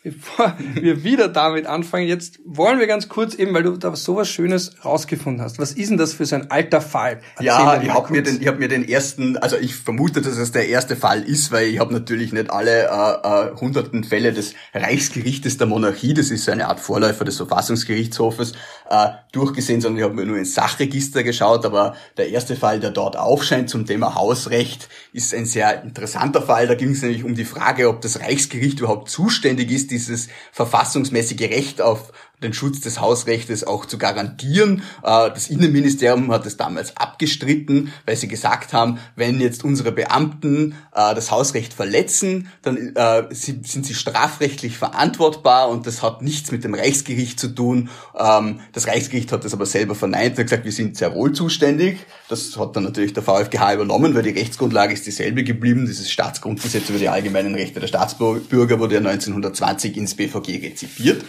Bevor 0.05 0.55
wir 0.75 1.03
wieder 1.03 1.29
damit 1.29 1.65
anfangen, 1.65 2.07
jetzt 2.07 2.39
wollen 2.45 2.79
wir 2.79 2.87
ganz 2.87 3.09
kurz 3.09 3.35
eben, 3.35 3.55
weil 3.55 3.63
du 3.63 3.79
da 3.79 3.97
sowas 3.97 4.29
Schönes 4.29 4.85
rausgefunden 4.85 5.43
hast. 5.43 5.59
Was 5.59 5.73
ist 5.73 5.91
denn 5.91 5.97
das 5.97 6.13
für 6.13 6.27
so 6.27 6.37
ein 6.37 6.51
alter 6.51 6.83
Fall? 6.83 7.21
Erzähl 7.37 7.47
ja, 7.47 7.83
ich 7.83 7.89
habe 7.89 8.13
mir 8.13 8.23
den, 8.23 8.41
ich 8.41 8.47
habe 8.47 8.59
mir 8.59 8.69
den 8.69 8.87
ersten, 8.87 9.39
also 9.39 9.57
ich 9.57 9.75
vermute, 9.75 10.21
dass 10.21 10.37
es 10.37 10.53
der 10.53 10.69
erste 10.69 10.95
Fall 10.95 11.23
ist, 11.23 11.51
weil 11.53 11.69
ich 11.69 11.79
habe 11.79 11.95
natürlich 11.95 12.35
nicht 12.35 12.51
alle 12.51 12.83
äh, 12.83 12.87
äh, 12.87 13.57
hunderten 13.57 14.05
Fälle 14.05 14.35
des 14.35 14.55
Reichsgerichtes 14.75 15.57
der 15.57 15.67
Monarchie, 15.67 16.13
das 16.13 16.31
ist 16.31 16.45
so 16.45 16.53
eine 16.53 16.69
Art 16.69 16.81
Vorläufer 16.81 17.25
des 17.25 17.39
Verfassungsgerichtshofes, 17.39 18.53
äh, 18.91 19.09
durchgesehen, 19.33 19.81
sondern 19.81 19.99
ich 19.99 20.05
habe 20.05 20.15
mir 20.15 20.27
nur 20.27 20.37
ins 20.37 20.55
Sachregister 20.55 21.23
geschaut, 21.23 21.65
aber 21.65 21.95
der 22.19 22.29
erste 22.29 22.57
Fall, 22.57 22.79
der 22.79 22.91
dort 22.91 23.17
aufscheint 23.17 23.71
zum 23.71 23.87
Thema 23.87 24.15
Hausrecht, 24.15 24.91
ist 25.15 25.35
ein 25.35 25.47
sehr 25.47 25.83
interessanter 25.83 26.43
Fall. 26.43 26.67
Da 26.67 26.75
ging 26.75 26.91
es 26.91 27.01
nämlich 27.01 27.25
um 27.25 27.35
die 27.35 27.47
Frage, 27.47 27.89
ob 27.89 28.03
das 28.03 28.21
Reichsgericht 28.21 28.81
überhaupt 28.81 29.09
zuständig 29.09 29.71
ist, 29.71 29.94
dieses 29.95 30.29
verfassungsmäßige 30.53 31.43
Recht 31.43 31.81
auf 31.81 32.13
den 32.43 32.53
Schutz 32.53 32.81
des 32.81 33.01
Hausrechtes 33.01 33.65
auch 33.65 33.87
zu 33.87 33.99
garantieren. 33.99 34.83
Äh, 35.03 35.31
das 35.31 35.49
Innenministerium 35.49 36.31
hat 36.33 36.47
es 36.47 36.57
damals 36.57 36.97
abgestritten, 36.97 37.93
weil 38.07 38.17
sie 38.17 38.29
gesagt 38.29 38.73
haben, 38.73 38.99
wenn 39.17 39.41
jetzt 39.41 39.65
unsere 39.65 39.93
Beamten 39.93 40.75
äh, 40.95 41.15
das 41.15 41.31
Hausrecht 41.31 41.75
verletzen, 41.75 42.49
dann 42.63 42.95
äh, 42.95 43.25
sind 43.31 43.87
sie 43.87 43.95
strafrechtlich 43.95 44.77
verantwortbar 44.77 45.69
und 45.69 45.87
das 45.87 46.03
hat 46.03 46.23
nichts 46.23 46.53
mit 46.53 46.65
dem 46.65 46.75
Reichsgericht 46.75 47.39
zu 47.41 47.49
tun. 47.49 47.89
Ähm, 48.19 48.61
das 48.73 48.87
Reichsgericht 48.87 49.33
hat 49.33 49.45
das 49.45 49.55
aber 49.55 49.67
selber 49.67 49.95
verneint 49.95 50.39
und 50.39 50.45
gesagt, 50.45 50.65
wir 50.65 50.73
sind 50.73 50.97
sehr 50.97 51.15
wohl 51.15 51.33
zuständig. 51.33 51.99
Das 52.29 52.57
hat 52.59 52.77
dann 52.77 52.85
natürlich 52.85 53.13
der 53.13 53.23
VfGH 53.23 53.75
übernommen, 53.75 54.15
weil 54.15 54.23
die 54.23 54.31
Rechtsgrundlage 54.31 54.93
ist 54.93 55.07
dieselbe 55.07 55.45
geblieben. 55.45 55.87
Dieses 55.87 56.11
Staatsgrundgesetz 56.11 56.89
über 56.89 56.99
die 56.99 57.09
allgemeinen 57.09 57.55
Rechte 57.55 57.81
der 57.81 57.87
Staatsbürger 57.87 58.79
wurde 58.79 58.95
ja 58.95 59.01
1920 59.01 59.97
ins 59.97 60.15
BVG 60.15 60.63
rezipiert. 60.63 61.25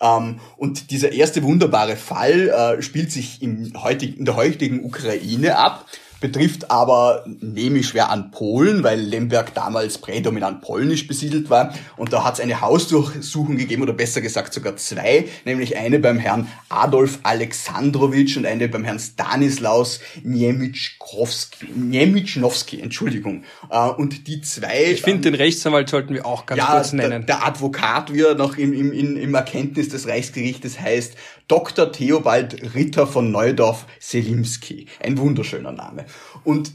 Ähm, 0.00 0.40
und 0.56 0.90
dieser 0.90 1.12
erste 1.12 1.42
wunderbare 1.42 1.96
Fall 1.96 2.48
äh, 2.48 2.82
spielt 2.82 3.12
sich 3.12 3.42
im 3.42 3.72
heutigen, 3.82 4.18
in 4.18 4.24
der 4.24 4.36
heutigen 4.36 4.84
Ukraine 4.84 5.56
ab 5.58 5.86
betrifft 6.20 6.70
aber, 6.70 7.24
nehme 7.40 7.78
ich 7.78 7.88
schwer 7.88 8.10
an 8.10 8.30
Polen, 8.30 8.82
weil 8.82 9.00
Lemberg 9.00 9.54
damals 9.54 9.98
prädominant 9.98 10.62
polnisch 10.62 11.06
besiedelt 11.06 11.50
war. 11.50 11.74
Und 11.96 12.12
da 12.12 12.24
hat 12.24 12.34
es 12.34 12.40
eine 12.40 12.60
Hausdurchsuchung 12.60 13.56
gegeben, 13.56 13.82
oder 13.82 13.92
besser 13.92 14.20
gesagt 14.20 14.54
sogar 14.54 14.76
zwei, 14.76 15.26
nämlich 15.44 15.76
eine 15.76 15.98
beim 15.98 16.18
Herrn 16.18 16.48
Adolf 16.68 17.18
Alexandrowitsch 17.22 18.36
und 18.36 18.46
eine 18.46 18.68
beim 18.68 18.84
Herrn 18.84 18.98
Stanislaus 18.98 20.00
Niemichnowski, 20.22 22.80
Entschuldigung. 22.80 23.44
Äh, 23.70 23.88
und 23.90 24.26
die 24.26 24.40
zwei... 24.40 24.92
Ich 24.92 25.02
finde, 25.02 25.30
den 25.30 25.34
Rechtsanwalt 25.34 25.88
sollten 25.88 26.14
wir 26.14 26.24
auch 26.24 26.46
ganz 26.46 26.58
ja, 26.58 26.66
kurz 26.66 26.92
nennen. 26.92 27.26
Der, 27.26 27.38
der 27.38 27.46
Advokat, 27.46 28.14
wie 28.14 28.22
er 28.22 28.34
noch 28.34 28.56
im, 28.56 28.72
im, 28.72 29.16
im 29.16 29.34
Erkenntnis 29.34 29.90
des 29.90 30.08
Reichsgerichtes 30.08 30.80
heißt, 30.80 31.14
Dr. 31.48 31.92
Theobald 31.92 32.74
Ritter 32.74 33.06
von 33.06 33.30
Neudorf-Selimski. 33.30 34.86
Ein 35.00 35.18
wunderschöner 35.18 35.72
Name. 35.72 36.06
Und 36.44 36.72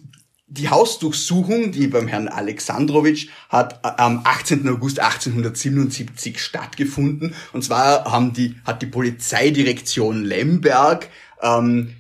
die 0.47 0.69
Hausdurchsuchung, 0.69 1.71
die 1.71 1.88
beim 1.88 2.07
Herrn 2.07 2.27
Alexandrowitsch 2.27 3.27
hat 3.49 3.79
äh, 3.86 3.91
am 3.97 4.21
18. 4.25 4.67
August 4.67 4.99
1877 4.99 6.41
stattgefunden. 6.41 7.34
Und 7.53 7.63
zwar 7.63 8.05
haben 8.05 8.34
die, 8.34 8.55
hat 8.65 8.81
die 8.81 8.88
Polizeidirektion 8.88 10.25
Lemberg 10.25 11.10
ähm, 11.41 11.95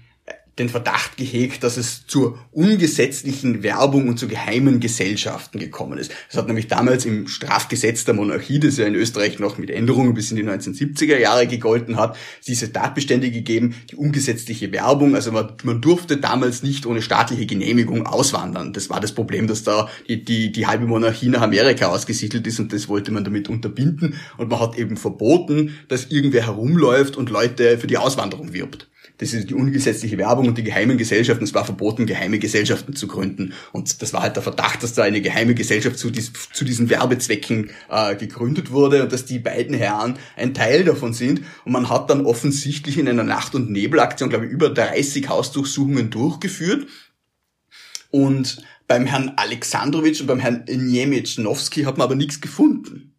den 0.61 0.69
Verdacht 0.69 1.17
gehegt, 1.17 1.63
dass 1.63 1.77
es 1.77 2.05
zur 2.07 2.37
ungesetzlichen 2.51 3.63
Werbung 3.63 4.07
und 4.07 4.17
zu 4.17 4.27
geheimen 4.27 4.79
Gesellschaften 4.79 5.59
gekommen 5.59 5.97
ist. 5.97 6.11
Es 6.29 6.37
hat 6.37 6.47
nämlich 6.47 6.67
damals 6.67 7.05
im 7.05 7.27
Strafgesetz 7.27 8.05
der 8.05 8.13
Monarchie, 8.13 8.59
das 8.59 8.77
ja 8.77 8.85
in 8.85 8.95
Österreich 8.95 9.39
noch 9.39 9.57
mit 9.57 9.69
Änderungen 9.71 10.13
bis 10.13 10.31
in 10.31 10.37
die 10.37 10.43
1970er 10.43 11.17
Jahre 11.17 11.47
gegolten 11.47 11.97
hat, 11.97 12.15
diese 12.47 12.71
Tatbestände 12.71 13.31
gegeben, 13.31 13.75
die 13.89 13.95
ungesetzliche 13.95 14.71
Werbung. 14.71 15.15
Also 15.15 15.31
man, 15.31 15.53
man 15.63 15.81
durfte 15.81 16.17
damals 16.17 16.63
nicht 16.63 16.85
ohne 16.85 17.01
staatliche 17.01 17.45
Genehmigung 17.45 18.05
auswandern. 18.05 18.71
Das 18.71 18.89
war 18.89 18.99
das 18.99 19.13
Problem, 19.13 19.47
dass 19.47 19.63
da 19.63 19.89
die, 20.07 20.23
die, 20.23 20.51
die 20.51 20.67
halbe 20.67 20.85
Monarchie 20.85 21.29
nach 21.29 21.41
Amerika 21.41 21.87
ausgesiedelt 21.87 22.45
ist 22.45 22.59
und 22.59 22.71
das 22.71 22.87
wollte 22.87 23.11
man 23.11 23.23
damit 23.23 23.49
unterbinden. 23.49 24.15
Und 24.37 24.49
man 24.49 24.59
hat 24.59 24.77
eben 24.77 24.95
verboten, 24.95 25.75
dass 25.87 26.05
irgendwer 26.05 26.45
herumläuft 26.45 27.17
und 27.17 27.29
Leute 27.29 27.79
für 27.79 27.87
die 27.87 27.97
Auswanderung 27.97 28.53
wirbt. 28.53 28.90
Das 29.21 29.33
ist 29.33 29.51
die 29.51 29.53
ungesetzliche 29.53 30.17
Werbung 30.17 30.47
und 30.47 30.57
die 30.57 30.63
geheimen 30.63 30.97
Gesellschaften. 30.97 31.43
Es 31.43 31.53
war 31.53 31.63
verboten, 31.63 32.07
geheime 32.07 32.39
Gesellschaften 32.39 32.95
zu 32.95 33.05
gründen. 33.05 33.53
Und 33.71 34.01
das 34.01 34.13
war 34.13 34.23
halt 34.23 34.35
der 34.35 34.41
Verdacht, 34.41 34.81
dass 34.81 34.95
da 34.95 35.03
eine 35.03 35.21
geheime 35.21 35.53
Gesellschaft 35.53 35.99
zu, 35.99 36.09
dies, 36.09 36.33
zu 36.51 36.65
diesen 36.65 36.89
Werbezwecken 36.89 37.69
äh, 37.91 38.15
gegründet 38.15 38.71
wurde 38.71 39.03
und 39.03 39.11
dass 39.11 39.25
die 39.25 39.37
beiden 39.37 39.75
Herren 39.75 40.17
ein 40.35 40.55
Teil 40.55 40.85
davon 40.85 41.13
sind. 41.13 41.43
Und 41.65 41.71
man 41.71 41.87
hat 41.87 42.09
dann 42.09 42.25
offensichtlich 42.25 42.97
in 42.97 43.07
einer 43.07 43.23
Nacht- 43.23 43.53
und 43.53 43.69
Nebelaktion, 43.69 44.31
glaube 44.31 44.47
ich, 44.47 44.51
über 44.51 44.71
30 44.71 45.29
Hausdurchsuchungen 45.29 46.09
durchgeführt. 46.09 46.87
Und 48.09 48.63
beim 48.87 49.05
Herrn 49.05 49.33
Alexandrowitsch 49.35 50.21
und 50.21 50.27
beim 50.27 50.39
Herrn 50.39 50.65
Niemiechnowski 50.67 51.83
hat 51.83 51.99
man 51.99 52.05
aber 52.05 52.15
nichts 52.15 52.41
gefunden. 52.41 53.13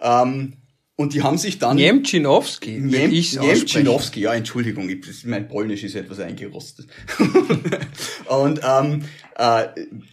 Ähm, 0.00 0.59
und 1.00 1.14
die 1.14 1.22
haben 1.22 1.38
sich 1.38 1.58
dann... 1.58 1.76
Niemczynowski, 1.76 2.72
Niem, 2.72 3.08
Niemczynowski, 3.08 4.20
ja, 4.20 4.34
Entschuldigung, 4.34 4.90
ich, 4.90 5.24
mein 5.24 5.48
Polnisch 5.48 5.82
ist 5.82 5.94
etwas 5.94 6.20
eingerostet. 6.20 6.88
und 8.26 8.60
ähm, 8.62 9.04
äh, 9.36 9.68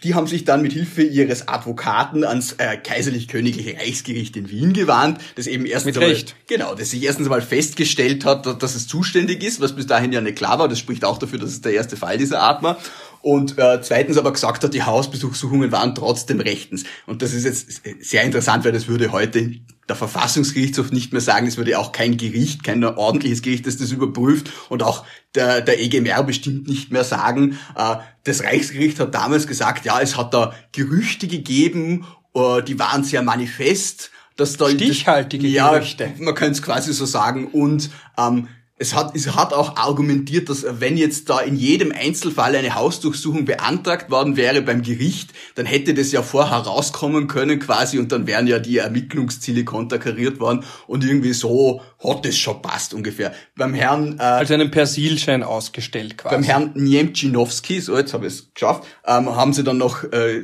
die 0.06 0.16
haben 0.16 0.28
sich 0.28 0.46
dann 0.46 0.62
mit 0.62 0.72
Hilfe 0.72 1.04
ihres 1.04 1.50
Advokaten 1.50 2.24
ans 2.24 2.54
äh, 2.54 2.78
kaiserlich-königliche 2.78 3.76
Reichsgericht 3.78 4.38
in 4.38 4.50
Wien 4.50 4.72
gewandt, 4.72 5.20
das 5.36 5.48
eben 5.48 5.66
erstens 5.66 5.96
mit 5.96 5.98
einmal, 5.98 6.12
Recht. 6.12 6.38
genau, 6.48 6.74
das 6.74 6.92
sich 6.92 7.04
erstens 7.04 7.28
einmal 7.28 7.42
festgestellt 7.42 8.24
hat, 8.24 8.46
dass 8.64 8.76
es 8.76 8.88
zuständig 8.88 9.44
ist, 9.44 9.60
was 9.60 9.76
bis 9.76 9.88
dahin 9.88 10.14
ja 10.14 10.22
nicht 10.22 10.38
klar 10.38 10.58
war. 10.58 10.70
Das 10.70 10.80
spricht 10.80 11.04
auch 11.04 11.18
dafür, 11.18 11.40
dass 11.40 11.50
es 11.50 11.60
der 11.60 11.74
erste 11.74 11.98
Fall 11.98 12.18
dieser 12.18 12.40
Art 12.40 12.64
war 12.64 12.80
und 13.22 13.58
äh, 13.58 13.82
zweitens 13.82 14.18
aber 14.18 14.32
gesagt 14.32 14.64
hat, 14.64 14.74
die 14.74 14.84
Hausbesuchsuchungen 14.84 15.74
waren 15.74 15.96
trotzdem 15.96 16.40
rechtens. 16.40 16.86
Und 17.06 17.22
das 17.22 17.34
ist 17.34 17.44
jetzt 17.44 17.82
sehr 18.00 18.24
interessant, 18.24 18.64
weil 18.64 18.72
das 18.72 18.88
würde 18.88 19.12
heute 19.12 19.52
der 19.88 19.96
Verfassungsgerichtshof 19.96 20.92
nicht 20.92 21.14
mehr 21.14 21.22
sagen, 21.22 21.48
es 21.48 21.58
würde 21.58 21.80
auch 21.80 21.92
kein 21.92 22.18
Gericht, 22.18 22.64
kein 22.64 22.84
ordentliches 22.84 23.42
Gericht, 23.42 23.66
das 23.66 23.78
das 23.78 23.92
überprüft 23.92 24.52
und 24.70 24.84
auch 24.84 25.06
der, 25.34 25.62
der 25.62 25.82
EGMR 25.82 26.24
bestimmt 26.24 26.68
nicht 26.68 26.92
mehr 26.92 27.04
sagen. 27.04 27.58
Äh, 27.76 27.96
das 28.24 28.44
Reichsgericht 28.44 29.00
hat 29.00 29.16
damals 29.16 29.48
gesagt, 29.48 29.86
ja, 29.86 30.02
es 30.02 30.18
hat 30.18 30.34
da 30.34 30.54
Gerüchte 30.74 31.28
gegeben, 31.28 32.06
äh, 32.34 32.62
die 32.64 32.78
waren 32.80 33.04
sehr 33.04 33.22
manifest, 33.22 34.12
dass 34.36 34.58
da 34.58 34.70
stichhaltige 34.70 35.48
ja, 35.48 35.72
Gerüchte. 35.72 36.12
Man 36.20 36.36
könnte 36.36 36.54
es 36.54 36.62
quasi 36.62 36.94
so 36.94 37.06
sagen 37.06 37.48
und 37.48 37.90
ähm, 38.18 38.50
es 38.80 38.94
hat, 38.94 39.16
es 39.16 39.36
hat 39.36 39.54
auch 39.54 39.76
argumentiert, 39.76 40.50
dass 40.50 40.66
wenn 40.80 40.98
jetzt 40.98 41.30
da 41.30 41.40
in 41.40 41.56
jedem 41.56 41.92
Einzelfall 41.92 42.56
eine 42.56 42.76
Hausdurchsuchung 42.76 43.46
beantragt 43.46 44.12
worden 44.12 44.38
wäre 44.38 44.62
beim 44.62 44.84
Gericht, 44.84 45.32
dann 45.56 45.66
hätte 45.66 45.96
das 45.96 46.12
ja 46.12 46.22
vorher 46.22 46.58
rauskommen 46.58 47.28
können 47.28 47.60
quasi 47.60 47.98
und 47.98 48.12
dann 48.12 48.28
wären 48.28 48.46
ja 48.46 48.60
die 48.60 48.78
Ermittlungsziele 48.78 49.64
konterkariert 49.64 50.40
worden 50.40 50.64
und 50.86 51.04
irgendwie 51.04 51.34
so 51.34 51.82
hat 52.04 52.26
es 52.28 52.38
schon 52.38 52.62
passt 52.62 52.94
ungefähr. 52.94 53.34
Beim 53.56 53.74
Herrn... 53.74 54.20
Äh, 54.20 54.24
also 54.24 54.54
einen 54.54 54.70
Persilschein 54.70 55.42
ausgestellt 55.42 56.20
quasi. 56.20 56.36
Beim 56.36 56.44
Herrn 56.44 56.72
Niemczynowski, 56.76 57.82
so 57.82 57.98
jetzt 57.98 58.14
habe 58.14 58.28
ich 58.28 58.34
es 58.34 58.54
geschafft, 58.54 58.84
ähm, 59.06 59.36
haben 59.36 59.54
sie 59.54 59.64
dann 59.64 59.78
noch 59.78 60.04
äh, 60.04 60.44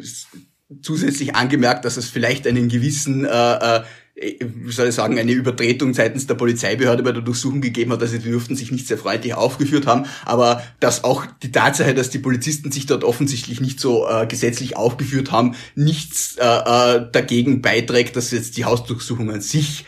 zusätzlich 0.81 1.35
angemerkt, 1.35 1.85
dass 1.85 1.97
es 1.97 2.09
vielleicht 2.09 2.47
einen 2.47 2.67
gewissen... 2.67 3.25
Äh, 3.25 3.77
äh, 3.77 3.83
wie 4.15 4.71
soll 4.71 4.89
ich 4.89 4.95
sagen, 4.95 5.17
eine 5.17 5.31
Übertretung 5.31 5.93
seitens 5.93 6.27
der 6.27 6.35
Polizeibehörde 6.35 7.01
bei 7.01 7.11
der 7.11 7.23
Durchsuchung 7.23 7.61
gegeben 7.61 7.91
hat. 7.91 8.01
Also 8.01 8.17
die 8.17 8.29
dürften 8.29 8.55
sich 8.55 8.71
nicht 8.71 8.87
sehr 8.87 8.97
freundlich 8.97 9.33
aufgeführt 9.33 9.87
haben. 9.87 10.05
Aber 10.25 10.63
dass 10.79 11.03
auch 11.03 11.25
die 11.41 11.51
Tatsache, 11.51 11.95
dass 11.95 12.11
die 12.11 12.19
Polizisten 12.19 12.71
sich 12.71 12.85
dort 12.85 13.03
offensichtlich 13.03 13.59
nicht 13.59 13.79
so 13.79 14.07
äh, 14.07 14.27
gesetzlich 14.27 14.77
aufgeführt 14.77 15.31
haben, 15.31 15.55
nichts 15.75 16.35
äh, 16.37 16.45
äh, 16.45 17.07
dagegen 17.11 17.61
beiträgt, 17.61 18.15
dass 18.15 18.31
jetzt 18.31 18.57
die 18.57 18.65
Hausdurchsuchung 18.65 19.31
an 19.31 19.41
sich 19.41 19.85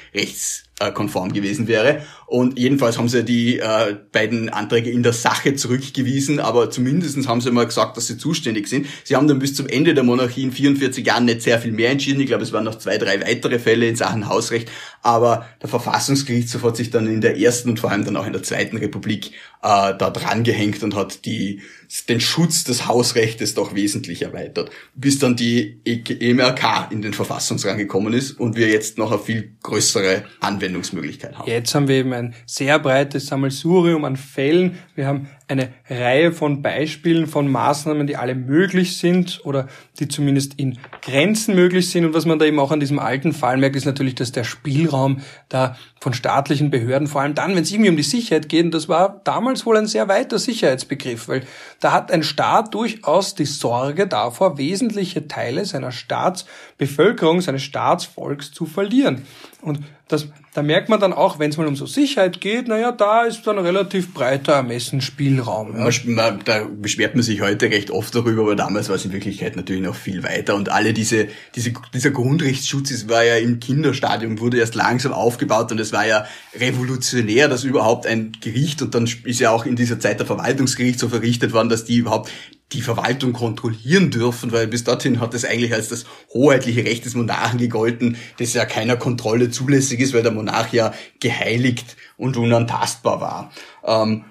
rechtskonform 0.81 1.33
gewesen 1.33 1.67
wäre. 1.67 2.01
Und 2.27 2.57
jedenfalls 2.57 2.97
haben 2.97 3.07
sie 3.07 3.23
die 3.23 3.59
äh, 3.59 3.95
beiden 4.11 4.49
Anträge 4.49 4.89
in 4.89 5.03
der 5.03 5.13
Sache 5.13 5.55
zurückgewiesen, 5.55 6.39
aber 6.39 6.71
zumindestens 6.71 7.27
haben 7.27 7.39
sie 7.39 7.51
mal 7.51 7.65
gesagt, 7.65 7.97
dass 7.97 8.07
sie 8.07 8.17
zuständig 8.17 8.67
sind. 8.67 8.87
Sie 9.03 9.15
haben 9.15 9.27
dann 9.27 9.39
bis 9.39 9.55
zum 9.55 9.67
Ende 9.67 9.93
der 9.93 10.03
Monarchie 10.03 10.43
in 10.43 10.51
44 10.51 11.05
Jahren 11.05 11.25
nicht 11.25 11.43
sehr 11.43 11.59
viel 11.59 11.71
mehr 11.71 11.91
entschieden. 11.91 12.19
Ich 12.21 12.27
glaube, 12.27 12.43
es 12.43 12.51
waren 12.51 12.63
noch 12.63 12.79
zwei, 12.79 12.97
drei 12.97 13.21
weitere 13.21 13.59
Fälle 13.59 13.87
in 13.87 13.95
Sachen 13.95 14.27
Hausrecht. 14.27 14.69
Aber 15.01 15.45
der 15.61 15.69
Verfassungsgerichtshof 15.69 16.63
hat 16.63 16.77
sich 16.77 16.89
dann 16.89 17.07
in 17.07 17.21
der 17.21 17.37
ersten 17.37 17.69
und 17.69 17.79
vor 17.79 17.91
allem 17.91 18.05
dann 18.05 18.17
auch 18.17 18.25
in 18.25 18.33
der 18.33 18.43
zweiten 18.43 18.77
Republik 18.77 19.31
äh, 19.61 19.93
da 19.97 20.09
dran 20.09 20.43
gehängt 20.43 20.81
und 20.83 20.95
hat 20.95 21.25
die, 21.25 21.61
den 22.09 22.19
Schutz 22.19 22.63
des 22.63 22.87
Hausrechtes 22.87 23.53
doch 23.53 23.75
wesentlich 23.75 24.21
erweitert. 24.21 24.71
Bis 24.93 25.19
dann 25.19 25.35
die 25.35 25.79
EMRK 25.85 26.91
in 26.91 27.01
den 27.01 27.13
Verfassungsrang 27.13 27.77
gekommen 27.77 28.13
ist 28.13 28.31
und 28.31 28.55
wir 28.55 28.69
jetzt 28.69 28.97
noch 28.97 29.11
eine 29.11 29.19
viel 29.19 29.55
größere 29.63 30.23
Anwendungsmöglichkeit 30.39 31.37
haben. 31.37 31.49
Jetzt 31.49 31.73
haben 31.75 31.87
wir 31.87 31.95
eben 31.95 32.13
ein 32.13 32.35
sehr 32.45 32.79
breites 32.79 33.27
Sammelsurium 33.27 34.05
an 34.05 34.17
Fällen. 34.17 34.77
Wir 34.95 35.07
haben 35.07 35.27
eine 35.47 35.69
Reihe 35.89 36.31
von 36.31 36.61
Beispielen 36.61 37.27
von 37.27 37.51
Maßnahmen, 37.51 38.07
die 38.07 38.17
alle 38.17 38.33
möglich 38.33 38.97
sind 38.97 39.41
oder 39.43 39.67
die 39.99 40.07
zumindest 40.07 40.55
in 40.55 40.79
Grenzen 41.01 41.55
möglich 41.55 41.89
sind. 41.89 42.05
Und 42.05 42.13
was 42.13 42.25
man 42.25 42.39
da 42.39 42.45
eben 42.45 42.59
auch 42.59 42.71
an 42.71 42.79
diesem 42.79 42.97
alten 42.97 43.31
Fall 43.31 43.57
merkt, 43.57 43.75
ist 43.75 43.85
natürlich, 43.85 44.15
dass 44.15 44.31
der 44.31 44.43
Spielraum 44.43 45.21
da 45.49 45.77
von 45.99 46.13
staatlichen 46.13 46.71
Behörden, 46.71 47.07
vor 47.07 47.21
allem 47.21 47.35
dann, 47.35 47.55
wenn 47.55 47.63
es 47.63 47.71
irgendwie 47.71 47.89
um 47.89 47.97
die 47.97 48.03
Sicherheit 48.03 48.49
geht, 48.49 48.65
und 48.65 48.73
das 48.73 48.89
war 48.89 49.21
damals 49.23 49.65
wohl 49.65 49.77
ein 49.77 49.87
sehr 49.87 50.07
weiter 50.07 50.39
Sicherheitsbegriff, 50.39 51.27
weil 51.27 51.43
da 51.79 51.91
hat 51.91 52.11
ein 52.11 52.23
Staat 52.23 52.73
durchaus 52.73 53.35
die 53.35 53.45
Sorge 53.45 54.07
davor, 54.07 54.57
wesentliche 54.57 55.27
Teile 55.27 55.65
seiner 55.65 55.91
Staatsbevölkerung, 55.91 57.41
seines 57.41 57.63
Staatsvolks 57.63 58.51
zu 58.51 58.65
verlieren. 58.65 59.25
Und 59.65 59.79
das, 60.07 60.27
da 60.53 60.61
merkt 60.61 60.89
man 60.89 60.99
dann 60.99 61.11
auch, 61.11 61.39
wenn 61.39 61.49
es 61.49 61.57
mal 61.57 61.65
um 61.65 61.75
so 61.75 61.87
Sicherheit 61.87 62.39
geht, 62.39 62.67
naja, 62.67 62.91
da 62.91 63.23
ist 63.23 63.47
dann 63.47 63.57
relativ 63.57 64.13
breiter 64.13 64.53
Ermessensspielraum. 64.53 65.75
Ja. 65.75 65.89
Man, 66.05 66.41
da 66.45 66.67
beschwert 66.79 67.15
man 67.15 67.23
sich 67.23 67.41
heute 67.41 67.65
recht 67.71 67.89
oft 67.89 68.13
darüber, 68.13 68.43
aber 68.43 68.55
damals 68.55 68.89
war 68.89 68.95
es 68.95 69.05
in 69.05 69.11
Wirklichkeit 69.11 69.55
natürlich 69.55 69.81
noch 69.81 69.95
viel 69.95 70.21
weiter. 70.21 70.53
Und 70.53 70.69
alle 70.69 70.93
diese, 70.93 71.29
diese, 71.55 71.73
dieser 71.95 72.11
Grundrechtsschutz 72.11 73.09
war 73.09 73.23
ja 73.23 73.37
im 73.37 73.59
Kinderstadium, 73.59 74.39
wurde 74.39 74.59
erst 74.59 74.75
langsam 74.75 75.13
aufgebaut 75.13 75.71
und 75.71 75.79
es 75.79 75.91
war 75.91 76.05
ja 76.05 76.27
revolutionär, 76.59 77.47
dass 77.47 77.63
überhaupt 77.63 78.05
ein 78.05 78.33
Gericht 78.41 78.83
und 78.83 78.93
dann 78.93 79.09
ist 79.23 79.39
ja 79.39 79.49
auch 79.49 79.65
in 79.65 79.75
dieser 79.75 79.99
Zeit 79.99 80.19
der 80.19 80.27
Verwaltungsgericht 80.27 80.99
so 80.99 81.09
verrichtet 81.09 81.53
worden, 81.53 81.69
dass 81.69 81.85
die 81.85 81.97
überhaupt 81.97 82.29
die 82.71 82.81
Verwaltung 82.81 83.33
kontrollieren 83.33 84.09
dürfen, 84.09 84.51
weil 84.51 84.67
bis 84.67 84.83
dorthin 84.83 85.19
hat 85.19 85.33
es 85.33 85.45
eigentlich 85.45 85.73
als 85.73 85.89
das 85.89 86.05
hoheitliche 86.33 86.83
Recht 86.83 87.05
des 87.05 87.13
Monarchen 87.13 87.59
gegolten, 87.59 88.17
das 88.39 88.53
ja 88.53 88.65
keiner 88.65 88.97
Kontrolle 88.97 89.51
zulässig 89.51 89.99
ist, 89.99 90.13
weil 90.13 90.23
der 90.23 90.31
Monarch 90.31 90.73
ja 90.73 90.93
geheiligt 91.19 91.95
und 92.17 92.37
unantastbar 92.37 93.21
war. 93.21 93.51
Ähm, 93.85 94.25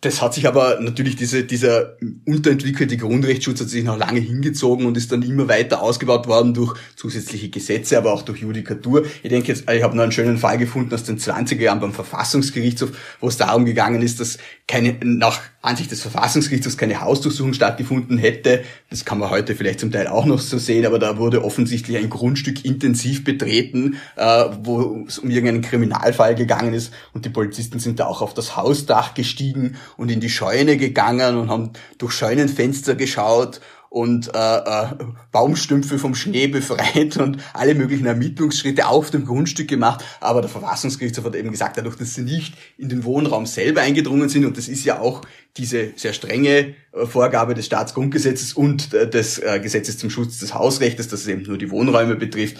das 0.00 0.22
hat 0.22 0.32
sich 0.32 0.46
aber 0.46 0.78
natürlich 0.80 1.16
diese, 1.16 1.42
dieser 1.42 1.96
unterentwickelte 2.24 2.96
Grundrechtsschutz 2.96 3.60
hat 3.60 3.68
sich 3.68 3.82
noch 3.82 3.98
lange 3.98 4.20
hingezogen 4.20 4.86
und 4.86 4.96
ist 4.96 5.10
dann 5.10 5.22
immer 5.22 5.48
weiter 5.48 5.82
ausgebaut 5.82 6.28
worden 6.28 6.54
durch 6.54 6.78
zusätzliche 6.94 7.48
Gesetze, 7.48 7.98
aber 7.98 8.12
auch 8.12 8.22
durch 8.22 8.40
Judikatur. 8.40 9.06
Ich 9.24 9.30
denke 9.30 9.48
jetzt, 9.48 9.68
ich 9.68 9.82
habe 9.82 9.96
noch 9.96 10.04
einen 10.04 10.12
schönen 10.12 10.38
Fall 10.38 10.56
gefunden 10.56 10.94
aus 10.94 11.02
den 11.02 11.18
20er 11.18 11.60
Jahren 11.60 11.80
beim 11.80 11.92
Verfassungsgerichtshof, 11.92 12.92
wo 13.18 13.26
es 13.26 13.38
darum 13.38 13.64
gegangen 13.64 14.00
ist, 14.00 14.20
dass 14.20 14.38
keine, 14.68 14.96
nach 15.02 15.40
Ansicht 15.60 15.90
des 15.90 16.02
Verfassungsgerichtshofs 16.02 16.76
keine 16.76 17.00
Hausdurchsuchung 17.00 17.52
stattgefunden 17.52 18.16
hätte. 18.16 18.62
Das 18.90 19.04
kann 19.04 19.18
man 19.18 19.30
heute 19.30 19.56
vielleicht 19.56 19.80
zum 19.80 19.90
Teil 19.90 20.06
auch 20.06 20.24
noch 20.24 20.38
so 20.38 20.56
sehen, 20.56 20.86
aber 20.86 21.00
da 21.00 21.18
wurde 21.18 21.44
offensichtlich 21.44 21.96
ein 21.96 22.10
Grundstück 22.10 22.64
intensiv 22.64 23.24
betreten, 23.24 23.96
äh, 24.16 24.44
wo 24.62 25.04
es 25.08 25.18
um 25.18 25.30
irgendeinen 25.30 25.62
Kriminalfall 25.62 26.36
gegangen 26.36 26.74
ist 26.74 26.92
und 27.12 27.24
die 27.24 27.30
Polizisten 27.30 27.80
sind 27.80 27.98
da 27.98 28.06
auch 28.06 28.22
auf 28.22 28.34
das 28.34 28.56
Hausdach 28.56 29.14
gestiegen 29.14 29.76
und 29.96 30.10
in 30.10 30.20
die 30.20 30.30
Scheune 30.30 30.76
gegangen 30.76 31.36
und 31.36 31.50
haben 31.50 31.72
durch 31.98 32.12
Scheunenfenster 32.12 32.94
geschaut 32.94 33.60
und 33.90 34.34
äh, 34.34 34.38
äh, 34.38 34.88
Baumstümpfe 35.32 35.98
vom 35.98 36.14
Schnee 36.14 36.46
befreit 36.48 37.16
und 37.16 37.38
alle 37.54 37.74
möglichen 37.74 38.06
Ermittlungsschritte 38.06 38.86
auf 38.86 39.10
dem 39.10 39.24
Grundstück 39.24 39.68
gemacht. 39.68 40.04
Aber 40.20 40.40
der 40.40 40.50
Verfassungsgerichtshof 40.50 41.24
hat 41.24 41.34
eben 41.34 41.50
gesagt, 41.50 41.78
dadurch, 41.78 41.96
dass 41.96 42.14
sie 42.14 42.22
nicht 42.22 42.54
in 42.76 42.88
den 42.88 43.04
Wohnraum 43.04 43.46
selber 43.46 43.80
eingedrungen 43.80 44.28
sind, 44.28 44.44
und 44.44 44.56
das 44.56 44.68
ist 44.68 44.84
ja 44.84 45.00
auch 45.00 45.22
diese 45.56 45.92
sehr 45.96 46.12
strenge 46.12 46.74
äh, 46.92 47.06
Vorgabe 47.06 47.54
des 47.54 47.66
Staatsgrundgesetzes 47.66 48.52
und 48.52 48.94
äh, 48.94 49.08
des 49.08 49.38
äh, 49.38 49.58
Gesetzes 49.60 49.98
zum 49.98 50.10
Schutz 50.10 50.38
des 50.38 50.54
Hausrechts, 50.54 51.08
dass 51.08 51.20
es 51.20 51.26
eben 51.26 51.42
nur 51.42 51.58
die 51.58 51.70
Wohnräume 51.70 52.16
betrifft. 52.16 52.56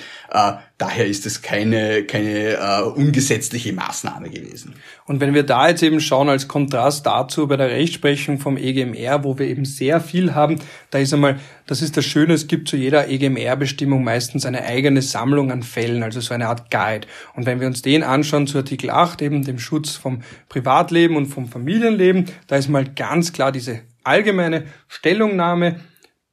Daher 0.78 1.06
ist 1.06 1.26
es 1.26 1.42
keine, 1.42 2.04
keine 2.04 2.92
ungesetzliche 2.94 3.72
Maßnahme 3.72 4.30
gewesen. 4.30 4.74
Und 5.06 5.20
wenn 5.20 5.34
wir 5.34 5.42
da 5.42 5.68
jetzt 5.68 5.82
eben 5.82 6.00
schauen 6.00 6.28
als 6.28 6.46
Kontrast 6.46 7.06
dazu 7.06 7.48
bei 7.48 7.56
der 7.56 7.70
Rechtsprechung 7.70 8.38
vom 8.38 8.56
EGMR, 8.56 9.24
wo 9.24 9.38
wir 9.38 9.46
eben 9.46 9.64
sehr 9.64 10.00
viel 10.00 10.34
haben, 10.34 10.60
da 10.90 10.98
ist 10.98 11.12
einmal, 11.12 11.40
das 11.68 11.82
ist 11.82 11.98
das 11.98 12.06
Schöne, 12.06 12.32
es 12.32 12.46
gibt 12.46 12.66
zu 12.66 12.78
jeder 12.78 13.08
EGMR-Bestimmung 13.08 14.02
meistens 14.02 14.46
eine 14.46 14.64
eigene 14.64 15.02
Sammlung 15.02 15.52
an 15.52 15.62
Fällen, 15.62 16.02
also 16.02 16.18
so 16.18 16.32
eine 16.32 16.48
Art 16.48 16.70
Guide. 16.70 17.06
Und 17.36 17.44
wenn 17.44 17.60
wir 17.60 17.66
uns 17.66 17.82
den 17.82 18.02
anschauen 18.02 18.46
zu 18.46 18.56
Artikel 18.56 18.88
8, 18.88 19.20
eben 19.20 19.44
dem 19.44 19.58
Schutz 19.58 19.94
vom 19.94 20.22
Privatleben 20.48 21.14
und 21.14 21.26
vom 21.26 21.46
Familienleben, 21.46 22.24
da 22.46 22.56
ist 22.56 22.68
mal 22.68 22.86
ganz 22.86 23.34
klar 23.34 23.52
diese 23.52 23.82
allgemeine 24.02 24.64
Stellungnahme, 24.88 25.80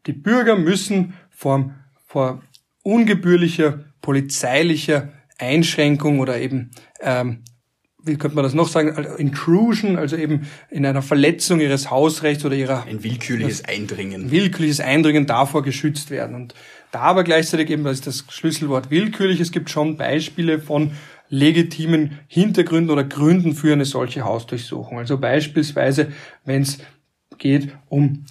die 0.06 0.13
Bürger 0.13 0.56
müssen 0.56 1.15
vor, 1.30 1.76
vor 2.08 2.41
ungebührlicher 2.84 3.84
polizeilicher 4.02 5.10
Einschränkung 5.38 6.19
oder 6.19 6.39
eben 6.39 6.71
ähm, 7.02 7.43
wie 8.06 8.18
könnte 8.18 8.36
man 8.36 8.44
das 8.44 8.54
noch 8.54 8.68
sagen, 8.68 8.96
also 8.96 9.15
Intrusion, 9.15 9.98
also 9.98 10.15
eben 10.15 10.48
in 10.70 10.86
einer 10.86 11.02
Verletzung 11.02 11.60
ihres 11.60 11.89
Hausrechts 11.89 12.46
oder 12.46 12.56
ihrer... 12.56 12.84
Ein 12.84 13.04
willkürliches 13.04 13.65
Eindringen. 13.65 14.32
Willkürliches 14.32 14.80
Eindringen 14.80 15.26
davor 15.26 15.63
geschützt 15.63 16.12
werden. 16.12 16.36
Und 16.36 16.54
da 16.91 17.02
aber 17.02 17.24
gleichzeitig 17.24 17.70
eben, 17.72 17.84
das 17.84 17.96
ist 17.96 18.08
das 18.08 18.26
Schlüsselwort 18.30 18.91
willkürlich, 18.91 19.39
es 19.39 19.52
gibt 19.52 19.70
schon 19.70 19.98
Beispiele 19.98 20.60
von 20.60 20.91
legitimen 21.30 22.20
Hintergründen 22.28 22.91
oder 22.91 23.04
Gründen 23.04 23.54
für 23.56 23.74
eine 23.74 23.86
solche 23.86 24.24
Hausdurchsuchung. 24.24 25.00
Also 25.00 25.18
beispielsweise, 25.18 26.12
wenn 26.46 26.62
es 26.62 26.78
geht 27.38 27.70
um 27.89 28.26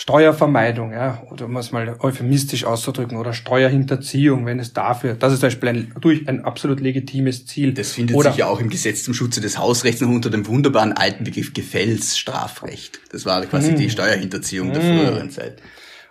Steuervermeidung, 0.00 0.92
ja, 0.92 1.24
oder 1.28 1.46
um 1.46 1.56
es 1.56 1.72
mal 1.72 1.96
euphemistisch 1.98 2.64
auszudrücken, 2.64 3.16
oder 3.16 3.32
Steuerhinterziehung, 3.32 4.46
wenn 4.46 4.60
es 4.60 4.72
dafür, 4.72 5.14
das 5.14 5.32
ist 5.32 5.40
zum 5.40 5.48
Beispiel 5.48 5.68
ein, 5.70 5.92
durch 6.00 6.28
ein 6.28 6.44
absolut 6.44 6.78
legitimes 6.78 7.46
Ziel. 7.46 7.74
Das 7.74 7.90
findet 7.90 8.14
oder, 8.14 8.30
sich 8.30 8.38
ja 8.38 8.46
auch 8.46 8.60
im 8.60 8.70
Gesetz 8.70 9.02
zum 9.02 9.12
Schutze 9.12 9.40
des 9.40 9.58
Hausrechts 9.58 10.00
noch 10.00 10.08
unter 10.08 10.30
dem 10.30 10.46
wunderbaren 10.46 10.92
alten 10.92 11.24
Begriff 11.24 11.52
Gefällsstrafrecht. 11.52 13.00
Das 13.10 13.26
war 13.26 13.44
quasi 13.46 13.74
die 13.74 13.86
hm. 13.86 13.90
Steuerhinterziehung 13.90 14.72
der 14.72 14.82
hm. 14.84 14.98
früheren 14.98 15.30
Zeit. 15.30 15.60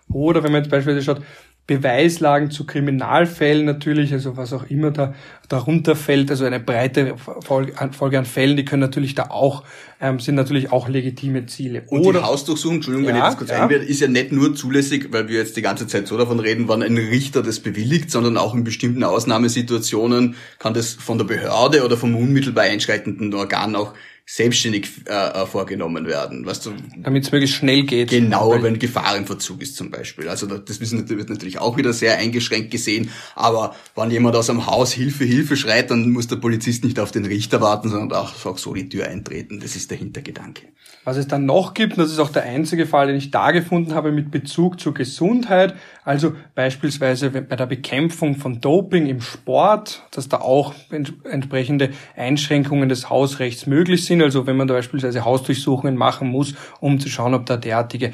Oder 0.10 0.43
wenn 0.43 0.52
man 0.52 0.63
jetzt 0.63 0.71
beispielsweise 0.71 1.06
schaut, 1.06 1.21
Beweislagen 1.67 2.49
zu 2.49 2.65
Kriminalfällen 2.65 3.65
natürlich, 3.65 4.13
also 4.13 4.38
was 4.38 4.53
auch 4.53 4.69
immer 4.69 4.91
da 4.91 5.13
darunter 5.49 5.95
fällt, 5.95 6.32
also 6.32 6.45
eine 6.45 6.60
breite 6.60 7.15
Folge 7.17 7.73
an 7.77 8.25
Fällen, 8.25 8.58
die 8.58 8.65
können 8.65 8.82
natürlich 8.82 9.15
da 9.15 9.23
auch, 9.30 9.63
ähm, 10.01 10.19
sind 10.19 10.36
natürlich 10.36 10.71
auch 10.71 10.88
legitime 10.88 11.45
Ziele. 11.45 11.84
Und 11.88 12.01
Oder, 12.01 12.19
die 12.19 12.25
Hausdurchsuchung, 12.25 12.77
Entschuldigung, 12.77 13.10
ja, 13.10 13.13
wenn 13.13 13.21
ich 13.21 13.27
das 13.27 13.38
kurz 13.38 13.49
ja. 13.51 13.63
einwerde, 13.63 13.86
ist 13.86 13.99
ja 13.99 14.08
nicht 14.08 14.32
nur 14.32 14.56
zulässig, 14.56 15.10
weil 15.12 15.27
wir 15.27 15.38
jetzt 15.38 15.58
die 15.58 15.62
ganze 15.62 15.88
Zeit 15.88 16.08
so 16.08 16.17
davon 16.17 16.39
reden, 16.39 16.67
wann 16.67 16.84
ein 16.84 16.97
Richter 16.97 17.43
das 17.43 17.60
bewilligt, 17.60 18.12
sondern 18.12 18.38
auch 18.38 18.56
in 18.56 18.63
bestimmten 18.63 19.03
Ausnahmesituationen 19.03 20.36
kann 20.60 20.73
das 20.73 20.93
von 20.93 21.17
der 21.17 21.25
Behörde 21.25 21.84
oder 21.84 21.97
vom 21.97 22.15
unmittelbar 22.15 22.65
einschreitenden 22.65 23.34
Organ 23.34 23.75
auch 23.75 23.93
selbstständig 24.29 24.89
äh, 25.07 25.13
äh, 25.13 25.45
vorgenommen 25.45 26.05
werden. 26.05 26.45
Weißt 26.45 26.65
du, 26.65 26.73
Damit 26.97 27.23
es 27.23 27.31
möglichst 27.31 27.55
schnell 27.55 27.83
geht. 27.83 28.09
Genau, 28.09 28.61
wenn 28.61 28.77
Gefahrenverzug 28.77 29.61
ist 29.61 29.77
zum 29.77 29.89
Beispiel. 29.89 30.27
Also 30.27 30.47
das 30.47 30.81
wird 30.81 31.29
natürlich 31.29 31.59
auch 31.59 31.77
wieder 31.77 31.93
sehr 31.93 32.17
eingeschränkt 32.17 32.69
gesehen. 32.69 33.09
Aber 33.35 33.73
wenn 33.95 34.11
jemand 34.11 34.35
aus 34.35 34.49
einem 34.49 34.67
Haus 34.67 34.91
Hilfe, 34.91 35.23
Hilfe 35.23 35.55
schreit, 35.55 35.91
dann 35.91 36.09
muss 36.11 36.27
der 36.27 36.35
Polizist 36.35 36.83
nicht 36.83 36.99
auf 36.99 37.11
den 37.11 37.25
Richter 37.25 37.61
warten, 37.61 37.87
sondern 37.87 38.19
auch, 38.19 38.45
auch 38.45 38.57
so 38.57 38.73
die 38.73 38.89
Tür 38.89 39.07
eintreten. 39.07 39.61
Das 39.61 39.77
ist 39.77 39.91
der 39.91 39.97
Hintergedanke. 39.97 40.63
Was 41.05 41.15
es 41.15 41.29
dann 41.29 41.45
noch 41.45 41.73
gibt, 41.73 41.93
und 41.93 42.03
das 42.03 42.11
ist 42.11 42.19
auch 42.19 42.31
der 42.31 42.43
einzige 42.43 42.85
Fall, 42.85 43.07
den 43.07 43.15
ich 43.15 43.31
da 43.31 43.51
gefunden 43.51 43.95
habe 43.95 44.11
mit 44.11 44.29
Bezug 44.29 44.77
zur 44.81 44.93
Gesundheit, 44.93 45.73
also 46.03 46.33
beispielsweise 46.53 47.29
bei 47.29 47.55
der 47.55 47.65
Bekämpfung 47.65 48.35
von 48.35 48.59
Doping 48.59 49.07
im 49.07 49.21
Sport, 49.21 50.03
dass 50.11 50.27
da 50.27 50.41
auch 50.41 50.73
entsprechende 50.89 51.91
Einschränkungen 52.17 52.89
des 52.89 53.09
Hausrechts 53.09 53.67
möglich 53.67 54.03
sind. 54.03 54.16
Also 54.21 54.47
wenn 54.47 54.58
man 54.58 54.67
da 54.67 54.73
beispielsweise 54.73 55.25
Hausdurchsuchungen 55.25 55.95
machen 55.95 56.30
muss, 56.30 56.56
um 56.80 56.99
zu 56.99 57.10
schauen, 57.10 57.34
ob 57.34 57.45
da 57.45 57.58
derartige 57.58 58.13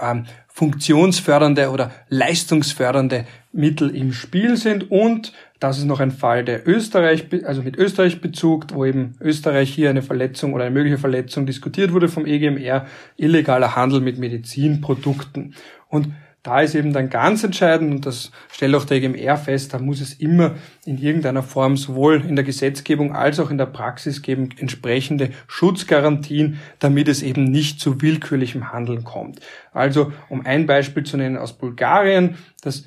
ähm, 0.00 0.24
funktionsfördernde 0.48 1.70
oder 1.70 1.90
leistungsfördernde 2.08 3.24
Mittel 3.52 3.94
im 3.94 4.12
Spiel 4.12 4.56
sind 4.56 4.90
und 4.90 5.32
das 5.62 5.78
ist 5.78 5.84
noch 5.84 6.00
ein 6.00 6.10
Fall 6.10 6.44
der 6.44 6.66
Österreich, 6.66 7.26
also 7.44 7.62
mit 7.62 7.76
Österreich 7.76 8.20
Bezug, 8.20 8.66
wo 8.72 8.84
eben 8.84 9.14
Österreich 9.20 9.72
hier 9.72 9.90
eine 9.90 10.02
Verletzung 10.02 10.54
oder 10.54 10.64
eine 10.64 10.74
mögliche 10.74 10.98
Verletzung 10.98 11.46
diskutiert 11.46 11.92
wurde 11.92 12.08
vom 12.08 12.26
EGMR, 12.26 12.86
illegaler 13.16 13.76
Handel 13.76 14.00
mit 14.00 14.18
Medizinprodukten. 14.18 15.54
Und 15.88 16.08
da 16.42 16.60
ist 16.60 16.74
eben 16.74 16.92
dann 16.92 17.08
ganz 17.08 17.44
entscheidend, 17.44 17.94
und 17.94 18.06
das 18.06 18.32
stellt 18.50 18.74
auch 18.74 18.84
der 18.84 18.96
EGMR 18.96 19.36
fest, 19.36 19.74
da 19.74 19.78
muss 19.78 20.00
es 20.00 20.14
immer 20.14 20.56
in 20.84 20.98
irgendeiner 20.98 21.42
Form 21.42 21.76
sowohl 21.76 22.24
in 22.24 22.34
der 22.34 22.44
Gesetzgebung 22.44 23.14
als 23.14 23.38
auch 23.38 23.50
in 23.50 23.58
der 23.58 23.66
Praxis 23.66 24.22
geben, 24.22 24.48
entsprechende 24.58 25.30
Schutzgarantien, 25.46 26.58
damit 26.80 27.06
es 27.06 27.22
eben 27.22 27.44
nicht 27.44 27.80
zu 27.80 28.02
willkürlichem 28.02 28.72
Handeln 28.72 29.04
kommt. 29.04 29.40
Also, 29.72 30.12
um 30.28 30.44
ein 30.44 30.66
Beispiel 30.66 31.04
zu 31.04 31.16
nennen 31.16 31.36
aus 31.36 31.52
Bulgarien, 31.52 32.36
das 32.60 32.86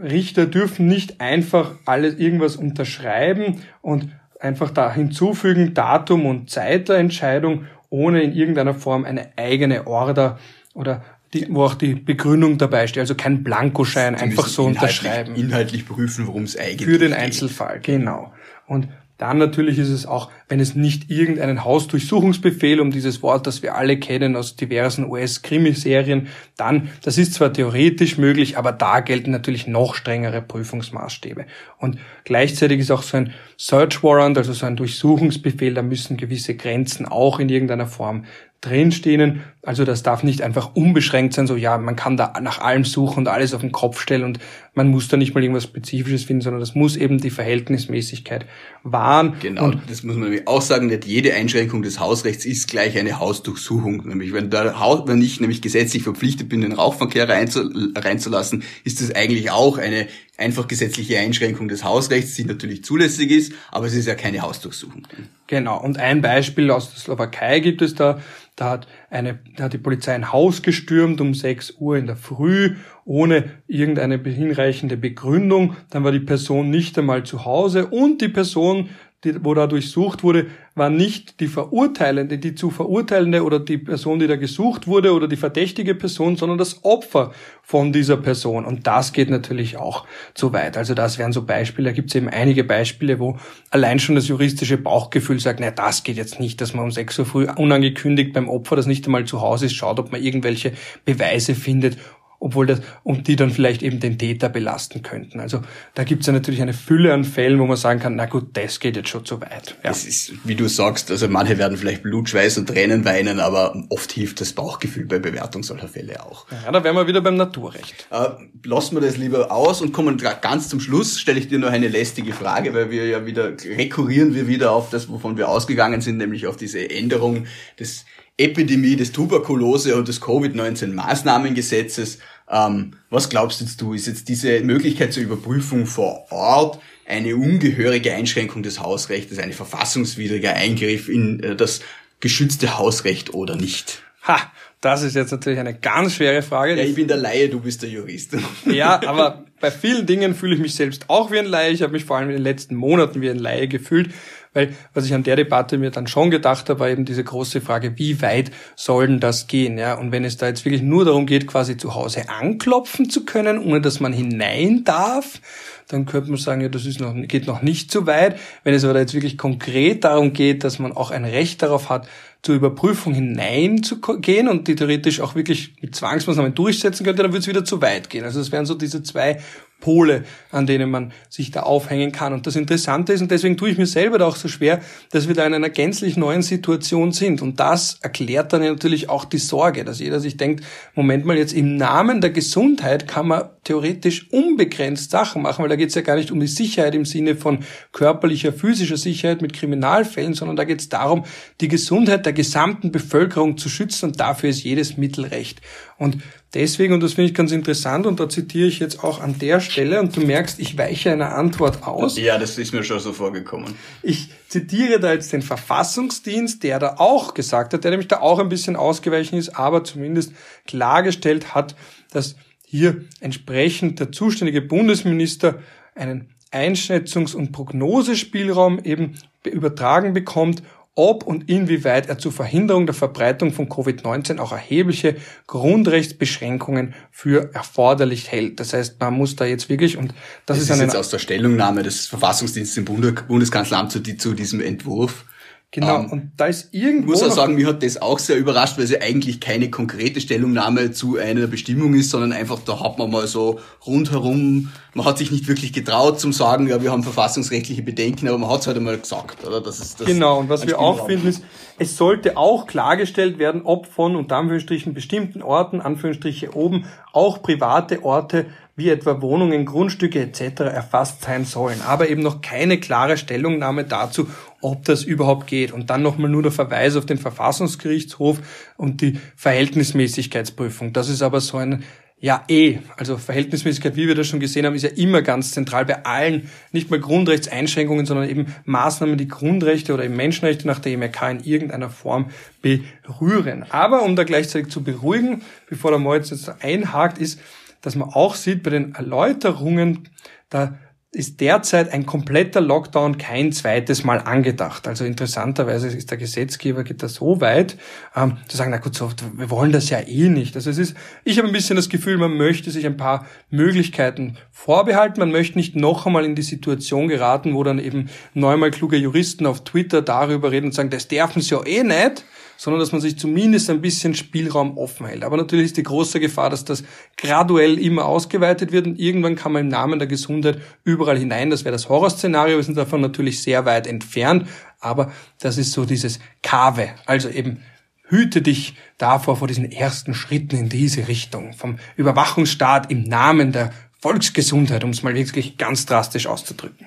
Richter 0.00 0.46
dürfen 0.46 0.86
nicht 0.86 1.20
einfach 1.20 1.74
alles 1.84 2.18
irgendwas 2.18 2.56
unterschreiben 2.56 3.62
und 3.80 4.08
einfach 4.40 4.70
da 4.70 4.92
hinzufügen, 4.92 5.74
Datum 5.74 6.26
und 6.26 6.50
Zeit 6.50 6.88
der 6.88 6.98
Entscheidung, 6.98 7.66
ohne 7.90 8.22
in 8.22 8.32
irgendeiner 8.32 8.74
Form 8.74 9.04
eine 9.04 9.30
eigene 9.36 9.86
Order 9.86 10.38
oder 10.74 11.02
die, 11.34 11.46
wo 11.50 11.64
auch 11.64 11.74
die 11.74 11.94
Begründung 11.94 12.58
dabei 12.58 12.86
steht, 12.86 13.00
also 13.00 13.14
kein 13.14 13.42
Blankoschein, 13.44 14.14
einfach 14.14 14.46
so 14.46 14.66
inhaltlich, 14.66 15.00
unterschreiben. 15.00 15.34
Inhaltlich 15.34 15.86
prüfen, 15.86 16.26
worum 16.26 16.44
es 16.44 16.56
eigentlich 16.56 16.78
geht. 16.78 16.86
Für 16.88 16.98
den 16.98 17.12
Einzelfall, 17.12 17.80
genau. 17.80 18.32
Und 18.66 18.88
dann 19.18 19.38
natürlich 19.38 19.78
ist 19.78 19.90
es 19.90 20.06
auch 20.06 20.30
wenn 20.48 20.60
es 20.60 20.74
nicht 20.74 21.10
irgendeinen 21.10 21.64
Hausdurchsuchungsbefehl, 21.64 22.80
um 22.80 22.90
dieses 22.90 23.22
Wort, 23.22 23.46
das 23.46 23.62
wir 23.62 23.74
alle 23.74 23.98
kennen 23.98 24.34
aus 24.34 24.56
diversen 24.56 25.04
US-Krimiserien, 25.04 26.28
dann, 26.56 26.88
das 27.02 27.18
ist 27.18 27.34
zwar 27.34 27.52
theoretisch 27.52 28.16
möglich, 28.16 28.56
aber 28.56 28.72
da 28.72 29.00
gelten 29.00 29.30
natürlich 29.30 29.66
noch 29.66 29.94
strengere 29.94 30.40
Prüfungsmaßstäbe. 30.40 31.44
Und 31.78 31.98
gleichzeitig 32.24 32.80
ist 32.80 32.90
auch 32.90 33.02
so 33.02 33.18
ein 33.18 33.34
Search 33.58 34.02
Warrant, 34.02 34.38
also 34.38 34.54
so 34.54 34.64
ein 34.64 34.76
Durchsuchungsbefehl, 34.76 35.74
da 35.74 35.82
müssen 35.82 36.16
gewisse 36.16 36.54
Grenzen 36.54 37.06
auch 37.06 37.38
in 37.40 37.50
irgendeiner 37.50 37.86
Form 37.86 38.24
drinstehen. 38.60 39.44
Also 39.62 39.84
das 39.84 40.02
darf 40.02 40.22
nicht 40.22 40.42
einfach 40.42 40.74
unbeschränkt 40.74 41.34
sein, 41.34 41.46
so 41.46 41.56
ja, 41.56 41.78
man 41.78 41.96
kann 41.96 42.16
da 42.16 42.32
nach 42.40 42.60
allem 42.60 42.84
suchen 42.84 43.20
und 43.20 43.28
alles 43.28 43.54
auf 43.54 43.60
den 43.60 43.72
Kopf 43.72 44.00
stellen 44.00 44.24
und 44.24 44.38
man 44.78 44.88
muss 44.88 45.08
da 45.08 45.16
nicht 45.16 45.34
mal 45.34 45.42
irgendwas 45.42 45.64
Spezifisches 45.64 46.22
finden, 46.22 46.40
sondern 46.40 46.60
das 46.60 46.76
muss 46.76 46.96
eben 46.96 47.18
die 47.18 47.30
Verhältnismäßigkeit 47.30 48.46
wahren. 48.84 49.34
Genau, 49.40 49.64
und 49.64 49.82
das 49.88 50.04
muss 50.04 50.14
man 50.14 50.30
nämlich 50.30 50.46
auch 50.46 50.62
sagen, 50.62 50.86
nicht 50.86 51.04
jede 51.04 51.34
Einschränkung 51.34 51.82
des 51.82 51.98
Hausrechts 51.98 52.44
ist 52.44 52.68
gleich 52.68 52.96
eine 52.96 53.18
Hausdurchsuchung. 53.18 54.06
Nämlich 54.06 54.32
wenn, 54.32 54.50
der 54.50 54.78
Haus, 54.78 55.08
wenn 55.08 55.20
ich 55.20 55.40
nämlich 55.40 55.62
gesetzlich 55.62 56.04
verpflichtet 56.04 56.48
bin, 56.48 56.60
den 56.60 56.70
Rauchverkehr 56.70 57.28
reinzulassen, 57.28 58.62
ist 58.84 59.00
das 59.00 59.12
eigentlich 59.12 59.50
auch 59.50 59.78
eine 59.78 60.06
einfach 60.36 60.68
gesetzliche 60.68 61.18
Einschränkung 61.18 61.66
des 61.66 61.82
Hausrechts, 61.82 62.36
die 62.36 62.44
natürlich 62.44 62.84
zulässig 62.84 63.32
ist, 63.32 63.52
aber 63.72 63.86
es 63.86 63.94
ist 63.94 64.06
ja 64.06 64.14
keine 64.14 64.42
Hausdurchsuchung. 64.42 65.02
Genau. 65.48 65.82
Und 65.82 65.98
ein 65.98 66.22
Beispiel 66.22 66.70
aus 66.70 66.90
der 66.90 67.00
Slowakei 67.00 67.58
gibt 67.58 67.82
es 67.82 67.96
da. 67.96 68.20
Da 68.54 68.70
hat 68.70 68.88
eine, 69.10 69.38
da 69.56 69.64
hat 69.64 69.72
die 69.72 69.78
Polizei 69.78 70.14
ein 70.14 70.32
Haus 70.32 70.62
gestürmt 70.62 71.20
um 71.20 71.34
6 71.34 71.74
Uhr 71.78 71.96
in 71.96 72.06
der 72.06 72.16
Früh, 72.16 72.76
ohne 73.08 73.44
irgendeine 73.66 74.22
hinreichende 74.22 74.98
Begründung. 74.98 75.74
Dann 75.90 76.04
war 76.04 76.12
die 76.12 76.20
Person 76.20 76.68
nicht 76.68 76.98
einmal 76.98 77.24
zu 77.24 77.46
Hause 77.46 77.86
und 77.86 78.20
die 78.20 78.28
Person 78.28 78.90
die, 79.24 79.44
wo 79.44 79.52
da 79.52 79.66
durchsucht 79.66 80.22
wurde, 80.22 80.46
war 80.76 80.90
nicht 80.90 81.40
die 81.40 81.48
Verurteilende, 81.48 82.38
die 82.38 82.54
zu 82.54 82.70
Verurteilende 82.70 83.42
oder 83.42 83.58
die 83.58 83.78
Person, 83.78 84.20
die 84.20 84.28
da 84.28 84.36
gesucht 84.36 84.86
wurde 84.86 85.12
oder 85.12 85.26
die 85.26 85.36
verdächtige 85.36 85.96
Person, 85.96 86.36
sondern 86.36 86.56
das 86.56 86.84
Opfer 86.84 87.32
von 87.62 87.92
dieser 87.92 88.16
Person. 88.16 88.64
Und 88.64 88.86
das 88.86 89.12
geht 89.12 89.28
natürlich 89.28 89.76
auch 89.76 90.06
zu 90.34 90.52
weit. 90.52 90.76
Also 90.76 90.94
das 90.94 91.18
wären 91.18 91.32
so 91.32 91.44
Beispiele. 91.44 91.88
Da 91.88 91.92
gibt 91.92 92.10
es 92.10 92.14
eben 92.14 92.28
einige 92.28 92.62
Beispiele, 92.62 93.18
wo 93.18 93.38
allein 93.70 93.98
schon 93.98 94.14
das 94.14 94.28
juristische 94.28 94.78
Bauchgefühl 94.78 95.40
sagt, 95.40 95.58
na, 95.58 95.72
das 95.72 96.04
geht 96.04 96.16
jetzt 96.16 96.38
nicht, 96.38 96.60
dass 96.60 96.72
man 96.72 96.84
um 96.84 96.90
6 96.92 97.18
Uhr 97.18 97.26
früh 97.26 97.48
unangekündigt 97.50 98.32
beim 98.32 98.48
Opfer, 98.48 98.76
das 98.76 98.86
nicht 98.86 99.04
einmal 99.06 99.24
zu 99.24 99.40
Hause 99.40 99.66
ist, 99.66 99.74
schaut, 99.74 99.98
ob 99.98 100.12
man 100.12 100.22
irgendwelche 100.22 100.74
Beweise 101.04 101.56
findet 101.56 101.96
obwohl 102.40 102.66
das, 102.66 102.80
und 103.02 103.26
die 103.26 103.36
dann 103.36 103.50
vielleicht 103.50 103.82
eben 103.82 103.98
den 103.98 104.18
Täter 104.18 104.48
belasten 104.48 105.02
könnten. 105.02 105.40
Also 105.40 105.62
da 105.94 106.04
gibt 106.04 106.20
es 106.20 106.26
ja 106.28 106.32
natürlich 106.32 106.62
eine 106.62 106.72
Fülle 106.72 107.12
an 107.12 107.24
Fällen, 107.24 107.58
wo 107.58 107.66
man 107.66 107.76
sagen 107.76 107.98
kann, 107.98 108.14
na 108.14 108.26
gut, 108.26 108.50
das 108.56 108.78
geht 108.78 108.96
jetzt 108.96 109.08
schon 109.08 109.24
zu 109.24 109.40
weit. 109.40 109.76
Ja. 109.82 109.90
Es 109.90 110.04
ist, 110.04 110.32
wie 110.44 110.54
du 110.54 110.68
sagst, 110.68 111.10
also 111.10 111.28
manche 111.28 111.58
werden 111.58 111.76
vielleicht 111.76 112.02
Blut, 112.02 112.28
Schweiß 112.28 112.58
und 112.58 112.68
Tränen 112.68 113.04
weinen, 113.04 113.40
aber 113.40 113.84
oft 113.88 114.12
hilft 114.12 114.40
das 114.40 114.52
Bauchgefühl 114.52 115.06
bei 115.06 115.18
Bewertung 115.18 115.64
solcher 115.64 115.88
Fälle 115.88 116.24
auch. 116.24 116.46
Ja, 116.64 116.70
da 116.70 116.84
wären 116.84 116.94
wir 116.94 117.06
wieder 117.08 117.20
beim 117.20 117.36
Naturrecht. 117.36 118.06
Äh, 118.10 118.28
lassen 118.64 118.96
wir 118.96 119.00
das 119.00 119.16
lieber 119.16 119.50
aus 119.50 119.82
und 119.82 119.92
kommen 119.92 120.16
ganz 120.40 120.68
zum 120.68 120.80
Schluss, 120.80 121.18
stelle 121.18 121.40
ich 121.40 121.48
dir 121.48 121.58
noch 121.58 121.70
eine 121.70 121.88
lästige 121.88 122.32
Frage, 122.32 122.72
weil 122.72 122.90
wir 122.90 123.06
ja 123.06 123.26
wieder, 123.26 123.52
rekurrieren 123.76 124.34
wir 124.34 124.46
wieder 124.46 124.72
auf 124.72 124.90
das, 124.90 125.08
wovon 125.08 125.36
wir 125.36 125.48
ausgegangen 125.48 126.00
sind, 126.00 126.18
nämlich 126.18 126.46
auf 126.46 126.56
diese 126.56 126.88
Änderung 126.88 127.46
des 127.78 128.04
Epidemie 128.38 128.96
des 128.96 129.12
Tuberkulose 129.12 129.96
und 129.96 130.08
des 130.08 130.22
Covid-19 130.22 130.94
Maßnahmengesetzes. 130.94 132.18
Ähm, 132.50 132.92
was 133.10 133.28
glaubst 133.28 133.60
jetzt 133.60 133.80
du, 133.80 133.92
ist 133.92 134.06
jetzt 134.06 134.28
diese 134.28 134.60
Möglichkeit 134.60 135.12
zur 135.12 135.24
Überprüfung 135.24 135.86
vor 135.86 136.30
Ort 136.30 136.80
eine 137.06 137.36
ungehörige 137.36 138.14
Einschränkung 138.14 138.62
des 138.62 138.80
Hausrechts, 138.80 139.38
eine 139.38 139.52
verfassungswidriger 139.52 140.54
Eingriff 140.54 141.08
in 141.08 141.42
äh, 141.42 141.56
das 141.56 141.80
geschützte 142.20 142.78
Hausrecht 142.78 143.34
oder 143.34 143.56
nicht? 143.56 144.02
Ha, 144.26 144.52
das 144.80 145.02
ist 145.02 145.16
jetzt 145.16 145.32
natürlich 145.32 145.58
eine 145.58 145.74
ganz 145.74 146.14
schwere 146.14 146.42
Frage. 146.42 146.76
Ja, 146.76 146.84
ich 146.84 146.94
bin 146.94 147.08
der 147.08 147.16
Laie, 147.16 147.48
du 147.48 147.60
bist 147.60 147.82
der 147.82 147.90
Jurist. 147.90 148.36
Ja, 148.66 149.00
aber 149.06 149.44
bei 149.60 149.70
vielen 149.70 150.06
Dingen 150.06 150.34
fühle 150.34 150.54
ich 150.54 150.60
mich 150.60 150.74
selbst 150.74 151.06
auch 151.08 151.32
wie 151.32 151.38
ein 151.38 151.46
Laie. 151.46 151.72
Ich 151.72 151.82
habe 151.82 151.92
mich 151.92 152.04
vor 152.04 152.16
allem 152.18 152.28
in 152.28 152.36
den 152.36 152.44
letzten 152.44 152.76
Monaten 152.76 153.20
wie 153.20 153.30
ein 153.30 153.38
Laie 153.38 153.66
gefühlt. 153.66 154.10
Weil 154.58 154.74
was 154.92 155.06
ich 155.06 155.14
an 155.14 155.22
der 155.22 155.36
Debatte 155.36 155.78
mir 155.78 155.92
dann 155.92 156.08
schon 156.08 156.32
gedacht 156.32 156.68
habe, 156.68 156.80
war 156.80 156.88
eben 156.88 157.04
diese 157.04 157.22
große 157.22 157.60
Frage, 157.60 157.96
wie 157.96 158.20
weit 158.22 158.50
soll 158.74 159.06
denn 159.06 159.20
das 159.20 159.46
gehen? 159.46 159.78
Ja? 159.78 159.94
Und 159.94 160.10
wenn 160.10 160.24
es 160.24 160.36
da 160.36 160.48
jetzt 160.48 160.64
wirklich 160.64 160.82
nur 160.82 161.04
darum 161.04 161.26
geht, 161.26 161.46
quasi 161.46 161.76
zu 161.76 161.94
Hause 161.94 162.28
anklopfen 162.28 163.08
zu 163.08 163.24
können, 163.24 163.60
ohne 163.60 163.80
dass 163.80 164.00
man 164.00 164.12
hinein 164.12 164.82
darf, 164.82 165.40
dann 165.86 166.06
könnte 166.06 166.30
man 166.30 166.40
sagen, 166.40 166.60
ja, 166.60 166.68
das 166.68 166.86
ist 166.86 166.98
noch, 166.98 167.14
geht 167.28 167.46
noch 167.46 167.62
nicht 167.62 167.92
so 167.92 168.08
weit. 168.08 168.36
Wenn 168.64 168.74
es 168.74 168.84
aber 168.84 168.98
jetzt 168.98 169.14
wirklich 169.14 169.38
konkret 169.38 170.02
darum 170.02 170.32
geht, 170.32 170.64
dass 170.64 170.80
man 170.80 170.90
auch 170.90 171.12
ein 171.12 171.24
Recht 171.24 171.62
darauf 171.62 171.88
hat, 171.88 172.08
zur 172.42 172.56
Überprüfung 172.56 173.14
hineinzugehen 173.14 174.48
und 174.48 174.66
die 174.66 174.74
theoretisch 174.74 175.20
auch 175.20 175.36
wirklich 175.36 175.74
mit 175.80 175.94
Zwangsmaßnahmen 175.94 176.54
durchsetzen 176.54 177.04
könnte, 177.04 177.22
dann 177.22 177.30
würde 177.32 177.42
es 177.42 177.46
wieder 177.46 177.64
zu 177.64 177.80
weit 177.80 178.10
gehen. 178.10 178.24
Also 178.24 178.40
es 178.40 178.50
wären 178.50 178.66
so 178.66 178.74
diese 178.74 179.04
zwei 179.04 179.38
Pole, 179.80 180.24
an 180.50 180.66
denen 180.66 180.90
man 180.90 181.12
sich 181.28 181.50
da 181.52 181.60
aufhängen 181.60 182.10
kann. 182.10 182.32
Und 182.32 182.46
das 182.46 182.56
Interessante 182.56 183.12
ist, 183.12 183.20
und 183.20 183.30
deswegen 183.30 183.56
tue 183.56 183.70
ich 183.70 183.78
mir 183.78 183.86
selber 183.86 184.18
da 184.18 184.26
auch 184.26 184.36
so 184.36 184.48
schwer, 184.48 184.80
dass 185.10 185.28
wir 185.28 185.34
da 185.34 185.46
in 185.46 185.54
einer 185.54 185.70
gänzlich 185.70 186.16
neuen 186.16 186.42
Situation 186.42 187.12
sind. 187.12 187.42
Und 187.42 187.60
das 187.60 187.98
erklärt 188.02 188.52
dann 188.52 188.62
natürlich 188.62 189.08
auch 189.08 189.24
die 189.24 189.38
Sorge, 189.38 189.84
dass 189.84 190.00
jeder 190.00 190.18
sich 190.18 190.36
denkt, 190.36 190.64
Moment 190.94 191.24
mal, 191.24 191.36
jetzt 191.36 191.52
im 191.52 191.76
Namen 191.76 192.20
der 192.20 192.30
Gesundheit 192.30 193.06
kann 193.06 193.28
man 193.28 193.50
theoretisch 193.62 194.30
unbegrenzt 194.32 195.10
Sachen 195.10 195.42
machen, 195.42 195.62
weil 195.62 195.68
da 195.68 195.76
geht 195.76 195.90
es 195.90 195.94
ja 195.94 196.02
gar 196.02 196.16
nicht 196.16 196.32
um 196.32 196.40
die 196.40 196.46
Sicherheit 196.46 196.94
im 196.94 197.04
Sinne 197.04 197.36
von 197.36 197.60
körperlicher, 197.92 198.52
physischer 198.52 198.96
Sicherheit 198.96 199.42
mit 199.42 199.52
Kriminalfällen, 199.52 200.34
sondern 200.34 200.56
da 200.56 200.64
geht 200.64 200.80
es 200.80 200.88
darum, 200.88 201.24
die 201.60 201.68
Gesundheit 201.68 202.26
der 202.26 202.32
gesamten 202.32 202.90
Bevölkerung 202.90 203.58
zu 203.58 203.68
schützen 203.68 204.06
und 204.06 204.20
dafür 204.20 204.50
ist 204.50 204.64
jedes 204.64 204.96
Mittel 204.96 205.26
recht. 205.26 205.60
Und 205.98 206.18
deswegen, 206.54 206.94
und 206.94 207.02
das 207.02 207.14
finde 207.14 207.28
ich 207.30 207.34
ganz 207.34 207.50
interessant, 207.50 208.06
und 208.06 208.20
da 208.20 208.28
zitiere 208.28 208.68
ich 208.68 208.78
jetzt 208.78 209.02
auch 209.02 209.20
an 209.20 209.38
der 209.38 209.60
Stelle, 209.60 210.00
und 210.00 210.16
du 210.16 210.20
merkst, 210.20 210.60
ich 210.60 210.78
weiche 210.78 211.10
einer 211.10 211.34
Antwort 211.34 211.82
aus. 211.86 212.16
Ja, 212.16 212.38
das 212.38 212.56
ist 212.56 212.72
mir 212.72 212.84
schon 212.84 213.00
so 213.00 213.12
vorgekommen. 213.12 213.74
Ich 214.02 214.30
zitiere 214.48 215.00
da 215.00 215.12
jetzt 215.12 215.32
den 215.32 215.42
Verfassungsdienst, 215.42 216.62
der 216.62 216.78
da 216.78 216.94
auch 216.98 217.34
gesagt 217.34 217.74
hat, 217.74 217.82
der 217.82 217.90
nämlich 217.90 218.08
da 218.08 218.20
auch 218.20 218.38
ein 218.38 218.48
bisschen 218.48 218.76
ausgewichen 218.76 219.36
ist, 219.36 219.50
aber 219.50 219.82
zumindest 219.82 220.32
klargestellt 220.66 221.54
hat, 221.54 221.74
dass 222.12 222.36
hier 222.64 223.04
entsprechend 223.20 223.98
der 223.98 224.12
zuständige 224.12 224.62
Bundesminister 224.62 225.58
einen 225.96 226.28
Einschätzungs- 226.52 227.34
und 227.34 227.50
Prognosespielraum 227.50 228.78
eben 228.84 229.14
übertragen 229.44 230.12
bekommt 230.12 230.62
ob 230.98 231.22
und 231.22 231.48
inwieweit 231.48 232.08
er 232.08 232.18
zur 232.18 232.32
Verhinderung 232.32 232.84
der 232.84 232.94
Verbreitung 232.94 233.52
von 233.52 233.68
Covid-19 233.68 234.40
auch 234.40 234.50
erhebliche 234.50 235.14
Grundrechtsbeschränkungen 235.46 236.92
für 237.12 237.54
erforderlich 237.54 238.32
hält. 238.32 238.58
Das 238.58 238.72
heißt, 238.72 238.98
man 238.98 239.14
muss 239.14 239.36
da 239.36 239.44
jetzt 239.44 239.68
wirklich, 239.68 239.96
und 239.96 240.12
das, 240.44 240.58
das 240.58 240.58
ist, 240.58 240.70
ist 240.70 240.80
jetzt 240.80 240.96
aus 240.96 241.10
der 241.10 241.20
Stellungnahme 241.20 241.84
des 241.84 242.08
Verfassungsdienstes 242.08 242.78
im 242.78 242.84
Bundeskanzleramt 242.84 243.92
zu, 243.92 244.02
zu 244.02 244.34
diesem 244.34 244.60
Entwurf, 244.60 245.24
Genau, 245.70 245.98
ähm, 245.98 246.06
und 246.10 246.32
da 246.38 246.46
ist 246.46 246.72
irgendwo. 246.72 247.12
Ich 247.12 247.20
muss 247.20 247.30
auch 247.30 247.34
sagen, 247.36 247.54
mir 247.54 247.66
hat 247.66 247.82
das 247.82 248.00
auch 248.00 248.18
sehr 248.18 248.38
überrascht, 248.38 248.78
weil 248.78 248.84
es 248.84 248.90
ja 248.90 249.02
eigentlich 249.02 249.38
keine 249.38 249.70
konkrete 249.70 250.18
Stellungnahme 250.18 250.92
zu 250.92 251.18
einer 251.18 251.46
Bestimmung 251.46 251.92
ist, 251.92 252.08
sondern 252.08 252.32
einfach, 252.32 252.60
da 252.64 252.80
hat 252.80 252.96
man 252.98 253.10
mal 253.10 253.26
so 253.26 253.60
rundherum, 253.86 254.72
man 254.94 255.04
hat 255.04 255.18
sich 255.18 255.30
nicht 255.30 255.46
wirklich 255.46 255.74
getraut 255.74 256.20
zum 256.20 256.32
sagen, 256.32 256.68
ja, 256.68 256.82
wir 256.82 256.90
haben 256.90 257.02
verfassungsrechtliche 257.02 257.82
Bedenken, 257.82 258.28
aber 258.28 258.38
man 258.38 258.48
hat 258.48 258.62
es 258.62 258.66
halt 258.66 258.78
einmal 258.78 258.96
gesagt, 258.96 259.46
oder? 259.46 259.60
Das 259.60 259.78
ist 259.78 260.00
das 260.00 260.06
genau, 260.06 260.38
und 260.38 260.48
was 260.48 260.66
wir 260.66 260.78
auch 260.78 261.04
finden 261.04 261.28
ist, 261.28 261.42
es 261.78 261.98
sollte 261.98 262.38
auch 262.38 262.66
klargestellt 262.66 263.38
werden, 263.38 263.60
ob 263.62 263.86
von, 263.88 264.16
unter 264.16 264.36
Anführungsstrichen, 264.36 264.94
bestimmten 264.94 265.42
Orten, 265.42 265.82
Anführungsstriche 265.82 266.56
oben, 266.56 266.86
auch 267.12 267.42
private 267.42 268.02
Orte 268.04 268.46
wie 268.78 268.90
etwa 268.90 269.20
Wohnungen, 269.20 269.66
Grundstücke 269.66 270.20
etc. 270.20 270.60
erfasst 270.60 271.22
sein 271.22 271.44
sollen, 271.44 271.82
aber 271.82 272.08
eben 272.08 272.22
noch 272.22 272.40
keine 272.40 272.78
klare 272.78 273.16
Stellungnahme 273.16 273.82
dazu, 273.82 274.28
ob 274.60 274.84
das 274.84 275.02
überhaupt 275.02 275.48
geht. 275.48 275.72
Und 275.72 275.90
dann 275.90 276.00
nochmal 276.00 276.30
nur 276.30 276.44
der 276.44 276.52
Verweis 276.52 276.94
auf 276.94 277.04
den 277.04 277.18
Verfassungsgerichtshof 277.18 278.38
und 278.76 279.00
die 279.00 279.18
Verhältnismäßigkeitsprüfung. 279.34 280.92
Das 280.92 281.08
ist 281.08 281.22
aber 281.22 281.40
so 281.40 281.58
ein 281.58 281.84
ja, 282.20 282.44
eh. 282.48 282.78
Also 282.96 283.16
Verhältnismäßigkeit, 283.16 283.94
wie 283.94 284.08
wir 284.08 284.16
das 284.16 284.26
schon 284.26 284.40
gesehen 284.40 284.66
haben, 284.66 284.74
ist 284.74 284.82
ja 284.82 284.90
immer 284.90 285.22
ganz 285.22 285.52
zentral 285.52 285.84
bei 285.84 286.04
allen, 286.04 286.50
nicht 286.72 286.90
mal 286.90 286.98
Grundrechtseinschränkungen, 286.98 288.06
sondern 288.06 288.28
eben 288.28 288.54
Maßnahmen, 288.64 289.16
die 289.16 289.28
Grundrechte 289.28 289.94
oder 289.94 290.04
eben 290.04 290.16
Menschenrechte 290.16 290.66
nach 290.66 290.80
der 290.80 290.92
EMRK 290.92 291.30
in 291.30 291.44
irgendeiner 291.44 291.90
Form 291.90 292.30
berühren. 292.60 293.64
Aber 293.70 294.02
um 294.02 294.16
da 294.16 294.24
gleichzeitig 294.24 294.70
zu 294.72 294.82
beruhigen, 294.82 295.42
bevor 295.68 295.92
der 295.92 296.00
Moritz 296.00 296.30
jetzt 296.30 296.50
einhakt, 296.60 297.18
ist, 297.18 297.40
dass 297.80 297.94
man 297.94 298.08
auch 298.10 298.34
sieht 298.34 298.62
bei 298.62 298.70
den 298.70 298.94
Erläuterungen, 298.94 300.08
da 300.50 300.78
ist 301.10 301.40
derzeit 301.40 301.90
ein 301.94 302.04
kompletter 302.04 302.60
Lockdown 302.60 303.16
kein 303.16 303.50
zweites 303.52 304.04
Mal 304.04 304.18
angedacht. 304.18 304.86
Also 304.86 305.06
interessanterweise 305.06 305.88
ist 305.88 306.10
der 306.10 306.18
Gesetzgeber 306.18 306.84
geht 306.84 307.02
da 307.02 307.08
so 307.08 307.40
weit, 307.40 307.78
ähm, 308.14 308.36
zu 308.46 308.58
sagen, 308.58 308.70
na 308.70 308.76
gut, 308.76 308.94
so, 308.94 309.10
wir 309.34 309.48
wollen 309.48 309.72
das 309.72 309.88
ja 309.88 310.00
eh 310.00 310.28
nicht. 310.28 310.54
Also 310.54 310.68
es 310.68 310.76
ist, 310.76 310.94
ich 311.24 311.38
habe 311.38 311.48
ein 311.48 311.54
bisschen 311.54 311.76
das 311.76 311.88
Gefühl, 311.88 312.18
man 312.18 312.36
möchte 312.36 312.70
sich 312.70 312.84
ein 312.84 312.98
paar 312.98 313.26
Möglichkeiten 313.48 314.36
vorbehalten. 314.50 315.20
Man 315.20 315.32
möchte 315.32 315.56
nicht 315.56 315.74
noch 315.74 316.04
einmal 316.04 316.26
in 316.26 316.34
die 316.34 316.42
Situation 316.42 317.08
geraten, 317.08 317.54
wo 317.54 317.64
dann 317.64 317.78
eben 317.78 318.10
neunmal 318.34 318.70
kluge 318.70 318.98
Juristen 318.98 319.46
auf 319.46 319.64
Twitter 319.64 320.02
darüber 320.02 320.50
reden 320.50 320.66
und 320.66 320.72
sagen, 320.72 320.90
das 320.90 321.08
dürfen 321.08 321.40
sie 321.40 321.54
ja 321.54 321.64
eh 321.64 321.84
nicht 321.84 322.24
sondern 322.58 322.80
dass 322.80 322.92
man 322.92 323.00
sich 323.00 323.16
zumindest 323.16 323.70
ein 323.70 323.80
bisschen 323.80 324.14
Spielraum 324.14 324.76
offen 324.76 325.06
hält. 325.06 325.22
Aber 325.22 325.36
natürlich 325.36 325.66
ist 325.66 325.76
die 325.76 325.84
große 325.84 326.18
Gefahr, 326.18 326.50
dass 326.50 326.64
das 326.64 326.82
graduell 327.16 327.78
immer 327.78 328.04
ausgeweitet 328.04 328.72
wird 328.72 328.86
und 328.86 328.98
irgendwann 328.98 329.36
kann 329.36 329.52
man 329.52 329.62
im 329.62 329.68
Namen 329.68 330.00
der 330.00 330.08
Gesundheit 330.08 330.60
überall 330.84 331.16
hinein. 331.16 331.50
Das 331.50 331.64
wäre 331.64 331.72
das 331.72 331.88
Horrorszenario. 331.88 332.56
Wir 332.56 332.64
sind 332.64 332.76
davon 332.76 333.00
natürlich 333.00 333.40
sehr 333.40 333.64
weit 333.64 333.86
entfernt, 333.86 334.48
aber 334.80 335.12
das 335.38 335.56
ist 335.56 335.72
so 335.72 335.84
dieses 335.84 336.18
Kave, 336.42 336.90
also 337.06 337.28
eben 337.28 337.62
hüte 338.08 338.42
dich 338.42 338.74
davor 338.96 339.36
vor 339.36 339.48
diesen 339.48 339.70
ersten 339.70 340.14
Schritten 340.14 340.56
in 340.56 340.68
diese 340.68 341.08
Richtung, 341.08 341.52
vom 341.52 341.78
Überwachungsstaat 341.96 342.90
im 342.90 343.02
Namen 343.04 343.52
der 343.52 343.70
Volksgesundheit, 344.00 344.82
um 344.82 344.90
es 344.90 345.02
mal 345.02 345.14
wirklich 345.14 345.58
ganz 345.58 345.86
drastisch 345.86 346.26
auszudrücken. 346.26 346.86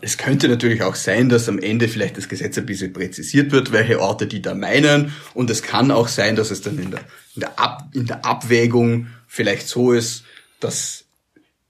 Es 0.00 0.16
könnte 0.16 0.48
natürlich 0.48 0.82
auch 0.82 0.94
sein, 0.94 1.28
dass 1.28 1.48
am 1.48 1.58
Ende 1.58 1.88
vielleicht 1.88 2.16
das 2.16 2.28
Gesetz 2.28 2.56
ein 2.56 2.66
bisschen 2.66 2.92
präzisiert 2.92 3.50
wird, 3.50 3.72
welche 3.72 4.00
Orte 4.00 4.26
die 4.26 4.40
da 4.40 4.54
meinen. 4.54 5.12
Und 5.34 5.50
es 5.50 5.62
kann 5.62 5.90
auch 5.90 6.08
sein, 6.08 6.36
dass 6.36 6.50
es 6.50 6.60
dann 6.60 6.78
in 6.78 6.92
der, 6.92 7.00
in 7.34 7.40
der, 7.40 7.58
Ab, 7.58 7.88
in 7.92 8.06
der 8.06 8.24
Abwägung 8.24 9.08
vielleicht 9.26 9.66
so 9.66 9.92
ist, 9.92 10.24
dass 10.60 11.02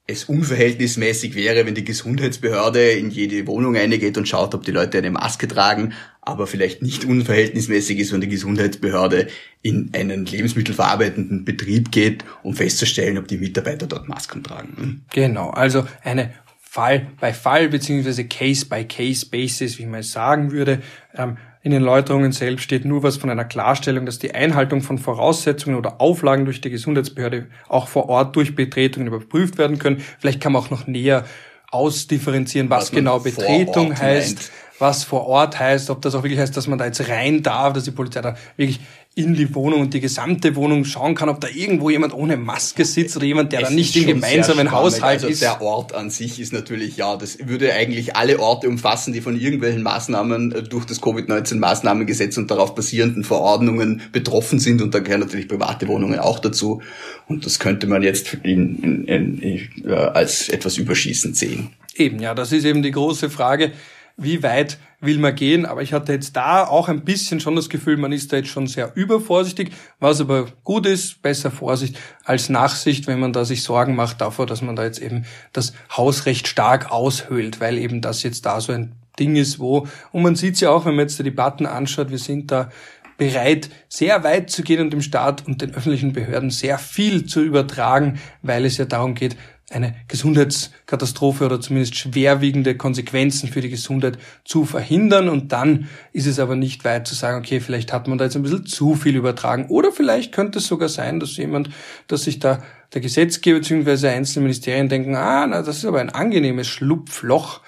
es 0.07 0.25
unverhältnismäßig 0.25 1.35
wäre, 1.35 1.65
wenn 1.65 1.75
die 1.75 1.85
Gesundheitsbehörde 1.85 2.91
in 2.91 3.11
jede 3.11 3.47
Wohnung 3.47 3.77
reingeht 3.77 4.19
und 4.19 4.29
schaut, 4.29 4.55
ob 4.55 4.65
die 4.65 4.73
Leute 4.73 4.99
eine 4.99 5.11
Maske 5.11 5.47
tragen, 5.49 5.95
aber 6.21 6.47
vielleicht 6.47 6.83
nicht 6.83 7.05
unverhältnismäßig 7.05 7.99
ist, 7.99 8.13
wenn 8.13 8.21
die 8.21 8.29
Gesundheitsbehörde 8.29 9.29
in 9.63 9.91
einen 9.95 10.27
lebensmittelverarbeitenden 10.27 11.45
Betrieb 11.45 11.93
geht, 11.93 12.25
um 12.43 12.55
festzustellen, 12.55 13.17
ob 13.17 13.29
die 13.29 13.39
Mitarbeiter 13.39 13.87
dort 13.87 14.09
Masken 14.09 14.43
tragen. 14.43 15.05
Genau, 15.13 15.51
also 15.51 15.87
eine 16.03 16.35
Fall 16.73 17.09
bei 17.21 17.35
Fall 17.35 17.69
beziehungsweise 17.69 18.25
Case 18.25 18.65
by 18.65 18.87
Case 18.87 19.27
Basis, 19.27 19.79
wie 19.79 19.85
man 19.85 20.01
es 20.01 20.13
sagen 20.13 20.53
würde. 20.53 20.81
Ähm, 21.15 21.37
in 21.61 21.71
den 21.71 21.83
Erläuterungen 21.83 22.33
selbst 22.33 22.63
steht 22.63 22.87
nur 22.87 23.03
was 23.03 23.19
von 23.19 23.29
einer 23.29 23.45
Klarstellung, 23.45 24.07
dass 24.07 24.19
die 24.19 24.35
Einhaltung 24.35 24.81
von 24.81 24.97
Voraussetzungen 24.97 25.77
oder 25.77 26.01
Auflagen 26.01 26.47
durch 26.47 26.63
die 26.63 26.71
Gesundheitsbehörde 26.71 27.49
auch 27.69 27.89
vor 27.89 28.09
Ort 28.09 28.37
durch 28.37 28.55
Betretungen 28.55 29.07
überprüft 29.07 29.59
werden 29.59 29.79
können. 29.79 30.03
Vielleicht 30.19 30.41
kann 30.41 30.53
man 30.53 30.63
auch 30.63 30.71
noch 30.71 30.87
näher 30.87 31.27
ausdifferenzieren, 31.71 32.71
was, 32.71 32.85
was 32.85 32.91
genau 32.91 33.19
Betretung 33.19 33.95
heißt. 33.95 34.37
Meint 34.37 34.51
was 34.83 35.05
vor 35.05 35.27
Ort 35.27 35.59
heißt, 35.59 35.91
ob 35.91 36.03
das 36.03 36.15
auch 36.15 36.25
wirklich 36.25 36.41
heißt, 36.41 36.57
dass 36.57 36.67
man 36.67 36.77
da 36.77 36.85
jetzt 36.87 37.09
rein 37.09 37.43
darf, 37.43 37.73
dass 37.73 37.85
die 37.85 37.93
Polizei 37.93 38.21
da 38.21 38.35
wirklich 38.57 38.81
in 39.15 39.35
die 39.35 39.55
Wohnung 39.55 39.83
und 39.83 39.93
die 39.93 40.01
gesamte 40.01 40.57
Wohnung 40.57 40.87
schauen 40.87 41.15
kann, 41.15 41.29
ob 41.29 41.39
da 41.39 41.49
irgendwo 41.49 41.91
jemand 41.91 42.15
ohne 42.15 42.39
Maske 42.39 42.87
sitzt 42.87 43.15
oder 43.15 43.27
jemand, 43.27 43.53
der 43.53 43.61
es 43.61 43.69
da 43.69 43.75
nicht 43.75 43.95
im 43.95 44.07
gemeinsamen 44.07 44.71
Haushalt 44.71 45.03
also 45.03 45.29
ist. 45.29 45.43
Der 45.43 45.61
Ort 45.61 45.95
an 45.95 46.09
sich 46.09 46.41
ist 46.41 46.55
natürlich, 46.55 46.97
ja, 46.97 47.17
das 47.17 47.37
würde 47.47 47.75
eigentlich 47.75 48.17
alle 48.17 48.39
Orte 48.39 48.69
umfassen, 48.69 49.13
die 49.13 49.21
von 49.21 49.39
irgendwelchen 49.39 49.83
Maßnahmen 49.83 50.53
äh, 50.53 50.63
durch 50.63 50.87
das 50.87 51.03
Covid-19-Maßnahmengesetz 51.03 52.39
und 52.39 52.51
darauf 52.51 52.75
basierenden 52.75 53.23
Verordnungen 53.23 54.01
betroffen 54.13 54.59
sind 54.59 54.81
und 54.81 54.95
da 54.95 55.01
gehören 55.01 55.21
natürlich 55.21 55.47
private 55.47 55.89
Wohnungen 55.89 56.19
auch 56.19 56.39
dazu 56.39 56.81
und 57.29 57.45
das 57.45 57.59
könnte 57.59 57.87
man 57.87 58.03
jetzt 58.03 58.39
in, 58.43 59.05
in, 59.07 59.39
in, 59.39 59.91
äh, 59.91 59.93
als 59.93 60.49
etwas 60.49 60.79
überschießend 60.79 61.37
sehen. 61.37 61.69
Eben, 61.95 62.19
ja, 62.19 62.35
das 62.35 62.53
ist 62.53 62.65
eben 62.65 62.83
die 62.83 62.93
große 62.93 63.29
Frage 63.29 63.73
wie 64.17 64.43
weit 64.43 64.79
will 65.01 65.19
man 65.19 65.35
gehen. 65.35 65.67
Aber 65.67 65.83
ich 65.83 65.93
hatte 65.93 66.13
jetzt 66.13 66.37
da 66.37 66.65
auch 66.65 66.89
ein 66.89 67.05
bisschen 67.05 67.41
schon 67.41 67.57
das 67.57 67.69
Gefühl, 67.69 67.97
man 67.97 68.13
ist 68.13 68.33
da 68.33 68.39
jetzt 68.39 68.49
schon 68.49 68.67
sehr 68.67 68.93
übervorsichtig, 68.95 69.73
was 70.01 70.21
aber 70.21 70.47
gut 70.65 70.87
ist, 70.87 71.23
besser 71.23 71.51
Vorsicht 71.51 71.99
als 72.25 72.49
Nachsicht, 72.49 73.07
wenn 73.07 73.21
man 73.21 73.33
da 73.33 73.45
sich 73.45 73.63
Sorgen 73.63 73.95
macht 73.95 74.21
davor, 74.21 74.47
dass 74.47 74.63
man 74.63 74.77
da 74.77 74.85
jetzt 74.85 75.01
eben 75.01 75.25
das 75.53 75.73
Hausrecht 75.95 76.49
stark 76.49 76.91
aushöhlt, 76.91 77.61
weil 77.61 77.79
eben 77.79 78.01
das 78.01 78.23
jetzt 78.23 78.47
da 78.47 78.61
so 78.61 78.73
ein 78.73 78.93
Ding 79.19 79.37
ist, 79.37 79.59
wo, 79.59 79.87
und 80.11 80.23
man 80.23 80.37
sieht 80.37 80.59
ja 80.61 80.71
auch, 80.71 80.87
wenn 80.87 80.95
man 80.95 81.07
jetzt 81.07 81.19
die 81.19 81.25
Debatten 81.25 81.67
anschaut, 81.67 82.11
wir 82.11 82.19
sind 82.19 82.51
da 82.51 82.71
bereit, 83.19 83.71
sehr 83.89 84.25
weit 84.25 84.51
zu 84.51 84.63
gehen 84.63 84.81
und 84.81 84.91
dem 84.91 85.03
Staat 85.03 85.47
und 85.47 85.63
den 85.63 85.75
öffentlichen 85.75 86.13
Behörden 86.13 86.51
sehr 86.51 86.79
viel 86.79 87.27
zu 87.27 87.43
übertragen, 87.43 88.19
weil 88.43 88.65
es 88.65 88.79
ja 88.79 88.85
darum 88.85 89.15
geht, 89.15 89.37
eine 89.73 89.95
Gesundheitskatastrophe 90.09 91.45
oder 91.45 91.61
zumindest 91.61 91.97
schwerwiegende 91.97 92.77
Konsequenzen 92.77 93.49
für 93.49 93.61
die 93.61 93.71
Gesundheit 93.71 94.19
zu 94.45 94.65
verhindern. 94.65 95.29
Und 95.29 95.53
dann 95.53 95.89
ist 96.13 96.27
es 96.27 96.39
aber 96.39 96.57
nicht 96.57 96.85
weit 96.85 97.07
zu 97.07 97.15
sagen, 97.15 97.39
okay, 97.39 97.61
vielleicht 97.61 97.93
hat 97.93 98.09
man 98.09 98.19
da 98.19 98.25
jetzt 98.25 98.37
ein 98.37 98.43
bisschen 98.43 98.67
zu 98.67 98.95
viel 98.95 99.17
übertragen. 99.17 99.67
Oder 99.69 99.93
vielleicht 99.93 100.33
könnte 100.33 100.59
es 100.59 100.67
sogar 100.67 100.89
sein, 100.89 101.21
dass 101.21 101.37
jemand, 101.37 101.71
dass 102.07 102.25
sich 102.25 102.39
da 102.39 102.63
der 102.95 103.01
Gesetzgeber 103.01 103.61
bzw. 103.61 104.09
einzelne 104.09 104.45
Ministerien 104.45 104.89
denken, 104.89 105.17
ah, 105.17 105.47
na, 105.47 105.63
das 105.63 105.79
ist 105.79 105.85
aber 105.85 106.01
ein 106.01 106.11
angenehmes 106.11 106.69
Schlupfloch 106.69 107.61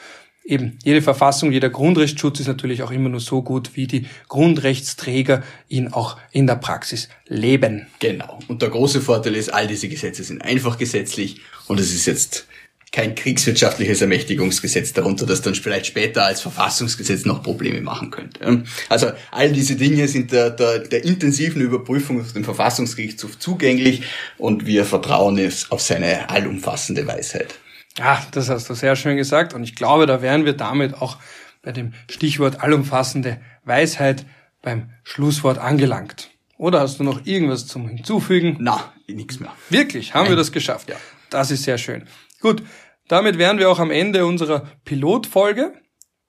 eben 0.45 0.79
jede 0.85 1.03
Verfassung, 1.03 1.53
jeder 1.53 1.71
Grundrechtsschutz 1.71 2.41
ist 2.41 2.47
natürlich 2.47 2.83
auch 2.83 2.91
immer 2.91 3.09
nur 3.09 3.21
so 3.21 3.43
gut, 3.43 3.71
wie 3.75 3.87
die 3.87 4.07
Grundrechtsträger 4.29 5.43
ihn 5.69 5.89
auch 5.89 6.19
in 6.31 6.47
der 6.47 6.57
Praxis 6.57 7.09
leben. 7.27 7.87
Genau. 7.99 8.39
Und 8.49 8.63
der 8.63 8.71
große 8.71 9.01
Vorteil 9.01 9.35
ist, 9.35 9.53
all 9.53 9.67
diese 9.67 9.89
Gesetze 9.89 10.23
sind 10.23 10.43
einfach 10.43 10.79
gesetzlich 10.79 11.41
und 11.67 11.81
es 11.81 11.93
ist 11.93 12.07
jetzt 12.07 12.47
kein 12.93 13.17
kriegswirtschaftliches 13.17 14.03
Ermächtigungsgesetz 14.03 14.93
darunter, 14.93 15.27
das 15.27 15.43
dann 15.43 15.57
vielleicht 15.57 15.87
später 15.87 16.27
als 16.27 16.43
Verfassungsgesetz 16.43 17.25
noch 17.25 17.43
Probleme 17.43 17.81
machen 17.81 18.13
könnte. 18.13 18.63
Also 18.89 19.11
all 19.33 19.51
diese 19.51 19.75
Dinge 19.75 20.07
sind 20.07 20.31
der, 20.31 20.51
der, 20.51 20.79
der 20.79 21.05
intensiven 21.05 21.61
Überprüfung 21.61 22.21
auf 22.21 22.33
dem 22.35 22.45
Verfassungsgerichtshof 22.45 23.37
zugänglich 23.41 24.03
und 24.39 24.67
wir 24.67 24.85
vertrauen 24.85 25.41
auf 25.71 25.81
seine 25.81 26.31
allumfassende 26.31 27.05
Weisheit. 27.05 27.59
Ja, 27.97 28.21
das 28.33 28.51
hast 28.51 28.69
du 28.69 28.75
sehr 28.75 28.97
schön 28.97 29.17
gesagt 29.17 29.55
und 29.55 29.63
ich 29.63 29.77
glaube, 29.77 30.07
da 30.07 30.21
wären 30.21 30.45
wir 30.45 30.55
damit 30.55 30.95
auch 30.95 31.19
bei 31.63 31.73
dem 31.73 31.95
Stichwort 32.11 32.61
allumfassende 32.61 33.41
Weisheit 33.65 34.27
beim 34.63 34.91
Schlusswort 35.05 35.59
angelangt. 35.59 36.31
Oder 36.57 36.81
hast 36.81 36.99
du 36.99 37.05
noch 37.05 37.25
irgendwas 37.25 37.67
zum 37.67 37.89
Hinzufügen? 37.89 38.57
Na, 38.61 38.93
nichts 39.07 39.41
mehr. 39.41 39.53
Wirklich, 39.71 40.15
haben 40.15 40.25
Nein. 40.25 40.33
wir 40.33 40.37
das 40.37 40.53
geschafft? 40.53 40.89
Ja. 40.89 40.97
Das 41.31 41.51
ist 41.51 41.65
sehr 41.65 41.79
schön. 41.79 42.05
Gut, 42.41 42.63
damit 43.09 43.39
wären 43.39 43.59
wir 43.59 43.71
auch 43.71 43.79
am 43.79 43.91
Ende 43.91 44.27
unserer 44.27 44.67
Pilotfolge. 44.85 45.75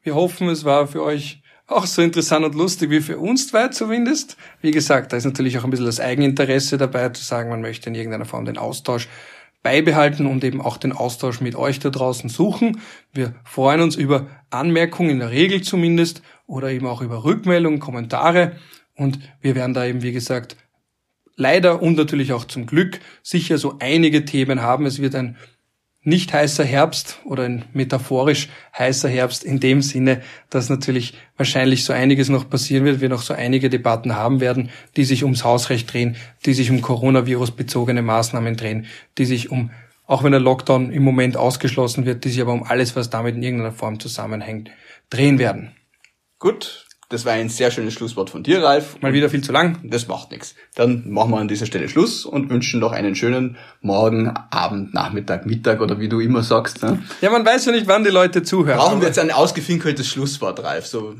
Wir 0.02 0.16
hoffen, 0.16 0.50
es 0.50 0.66
war 0.66 0.88
für 0.88 1.04
euch 1.04 1.42
auch 1.68 1.86
so 1.86 2.02
interessant 2.02 2.46
und 2.46 2.54
lustig 2.54 2.92
wie 2.92 3.02
für 3.02 3.18
uns 3.18 3.48
zwei 3.48 3.70
zumindest. 3.70 4.38
Wie 4.62 4.72
gesagt, 4.72 5.14
da 5.14 5.18
ist 5.18 5.26
natürlich 5.26 5.58
auch 5.58 5.64
ein 5.64 5.72
bisschen 5.72 5.86
das 5.88 6.00
Eigeninteresse 6.00 6.78
dabei 6.78 7.10
zu 7.10 7.24
sagen, 7.24 7.50
man 7.50 7.62
möchte 7.62 7.90
in 7.90 7.96
irgendeiner 7.96 8.26
Form 8.26 8.46
den 8.46 8.58
Austausch 8.58 9.08
beibehalten 9.66 10.28
und 10.28 10.44
eben 10.44 10.62
auch 10.62 10.78
den 10.78 10.92
Austausch 10.92 11.42
mit 11.42 11.56
euch 11.56 11.80
da 11.80 11.90
draußen 11.90 12.30
suchen. 12.30 12.82
Wir 13.12 13.34
freuen 13.44 13.82
uns 13.82 13.96
über 13.96 14.28
Anmerkungen, 14.52 15.10
in 15.10 15.20
der 15.20 15.32
Regel 15.32 15.64
zumindest, 15.64 16.22
oder 16.46 16.70
eben 16.70 16.86
auch 16.86 17.02
über 17.02 17.24
Rückmeldungen, 17.24 17.80
Kommentare. 17.80 18.58
Und 18.96 19.18
wir 19.42 19.56
werden 19.56 19.74
da 19.74 19.84
eben, 19.84 20.04
wie 20.04 20.12
gesagt, 20.12 20.56
leider 21.36 21.82
und 21.82 21.98
natürlich 21.98 22.32
auch 22.32 22.46
zum 22.46 22.68
Glück 22.68 23.00
sicher 23.24 23.58
so 23.58 23.78
einige 23.80 24.24
Themen 24.24 24.62
haben. 24.62 24.86
Es 24.86 25.02
wird 25.02 25.16
ein 25.16 25.36
nicht 26.06 26.32
heißer 26.32 26.64
Herbst 26.64 27.20
oder 27.26 27.44
ein 27.44 27.66
metaphorisch 27.74 28.48
heißer 28.78 29.10
Herbst 29.10 29.44
in 29.44 29.60
dem 29.60 29.82
Sinne, 29.82 30.22
dass 30.50 30.70
natürlich 30.70 31.16
wahrscheinlich 31.36 31.84
so 31.84 31.94
einiges 31.94 32.30
noch 32.30 32.50
passieren 32.50 32.86
wird, 32.86 33.02
wir 33.02 33.10
noch 33.10 33.24
so 33.24 33.34
einige 33.34 33.70
Debatten 33.70 34.16
haben 34.16 34.40
werden, 34.40 34.70
die 34.96 35.04
sich 35.04 35.24
ums 35.24 35.44
Hausrecht 35.44 35.92
drehen, 35.92 36.16
die 36.46 36.54
sich 36.54 36.70
um 36.70 36.82
Coronavirus 36.82 37.52
bezogene 37.52 38.04
Maßnahmen 38.04 38.56
drehen, 38.56 38.86
die 39.18 39.26
sich 39.26 39.50
um, 39.50 39.72
auch 40.06 40.24
wenn 40.24 40.32
der 40.32 40.42
Lockdown 40.42 40.92
im 40.92 41.04
Moment 41.04 41.38
ausgeschlossen 41.38 42.06
wird, 42.06 42.24
die 42.24 42.30
sich 42.30 42.42
aber 42.42 42.54
um 42.54 42.64
alles, 42.64 42.96
was 42.96 43.10
damit 43.10 43.36
in 43.36 43.44
irgendeiner 43.44 43.74
Form 43.74 44.00
zusammenhängt, 44.00 44.70
drehen 45.10 45.40
werden. 45.40 45.72
Gut, 46.38 46.85
das 47.10 47.26
war 47.26 47.34
ein 47.34 47.50
sehr 47.50 47.70
schönes 47.70 47.94
Schlusswort 47.94 48.30
von 48.30 48.42
dir, 48.42 48.64
Ralf. 48.64 49.00
Mal 49.02 49.14
wieder 49.14 49.30
viel 49.30 49.44
zu 49.44 49.52
lang. 49.52 49.80
Das 49.84 50.08
macht 50.08 50.32
nichts. 50.32 50.56
Dann 50.76 51.10
machen 51.10 51.32
wir 51.32 51.38
an 51.38 51.48
dieser 51.48 51.66
Stelle 51.66 51.88
Schluss 51.88 52.26
und 52.26 52.50
wünschen 52.50 52.80
noch 52.80 52.92
einen 52.92 53.16
schönen 53.16 53.58
Morgen, 53.82 54.30
Abend, 54.30 54.94
Nachmittag, 54.94 55.46
Mittag 55.46 55.82
oder 55.82 56.00
wie 56.00 56.10
du 56.10 56.20
immer 56.20 56.42
sagst. 56.42 56.82
Ne? 56.82 57.04
Ja, 57.22 57.30
man 57.30 57.46
weiß 57.46 57.66
ja 57.66 57.72
nicht, 57.72 57.88
wann 57.88 58.04
die 58.04 58.10
Leute 58.10 58.42
zuhören. 58.42 58.80
Brauchen 58.80 59.02
wir 59.02 59.08
jetzt 59.08 59.20
ein 59.20 59.32
ausgefinkeltes 59.32 60.08
Schlusswort, 60.08 60.64
Ralf? 60.64 60.88
So, 60.88 61.16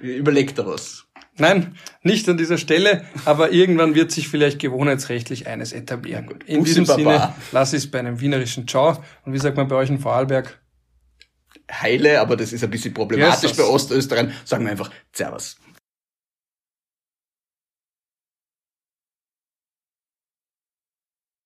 überleg 0.00 0.54
da 0.54 0.66
was. 0.66 1.06
Nein, 1.38 1.76
nicht 2.02 2.28
an 2.28 2.38
dieser 2.38 2.56
Stelle, 2.56 3.04
aber 3.26 3.52
irgendwann 3.52 3.94
wird 3.94 4.10
sich 4.10 4.28
vielleicht 4.28 4.58
gewohnheitsrechtlich 4.58 5.46
eines 5.46 5.72
etablieren. 5.72 6.28
Ja, 6.30 6.54
in 6.54 6.64
diesem 6.64 6.86
Sinne, 6.86 7.34
lass 7.52 7.74
es 7.74 7.90
bei 7.90 7.98
einem 7.98 8.20
wienerischen 8.20 8.66
Ciao. 8.66 9.02
Und 9.24 9.32
wie 9.34 9.38
sagt 9.38 9.56
man 9.56 9.68
bei 9.68 9.76
euch 9.76 9.90
in 9.90 9.98
Vorarlberg? 9.98 10.58
Heile, 11.70 12.20
aber 12.20 12.36
das 12.36 12.52
ist 12.52 12.62
ein 12.64 12.70
bisschen 12.70 12.94
problematisch 12.94 13.50
yes, 13.50 13.56
bei 13.56 13.64
Ostösterreich, 13.64 14.28
sagen 14.44 14.64
wir 14.64 14.70
einfach 14.70 14.90
Servus. 15.12 15.56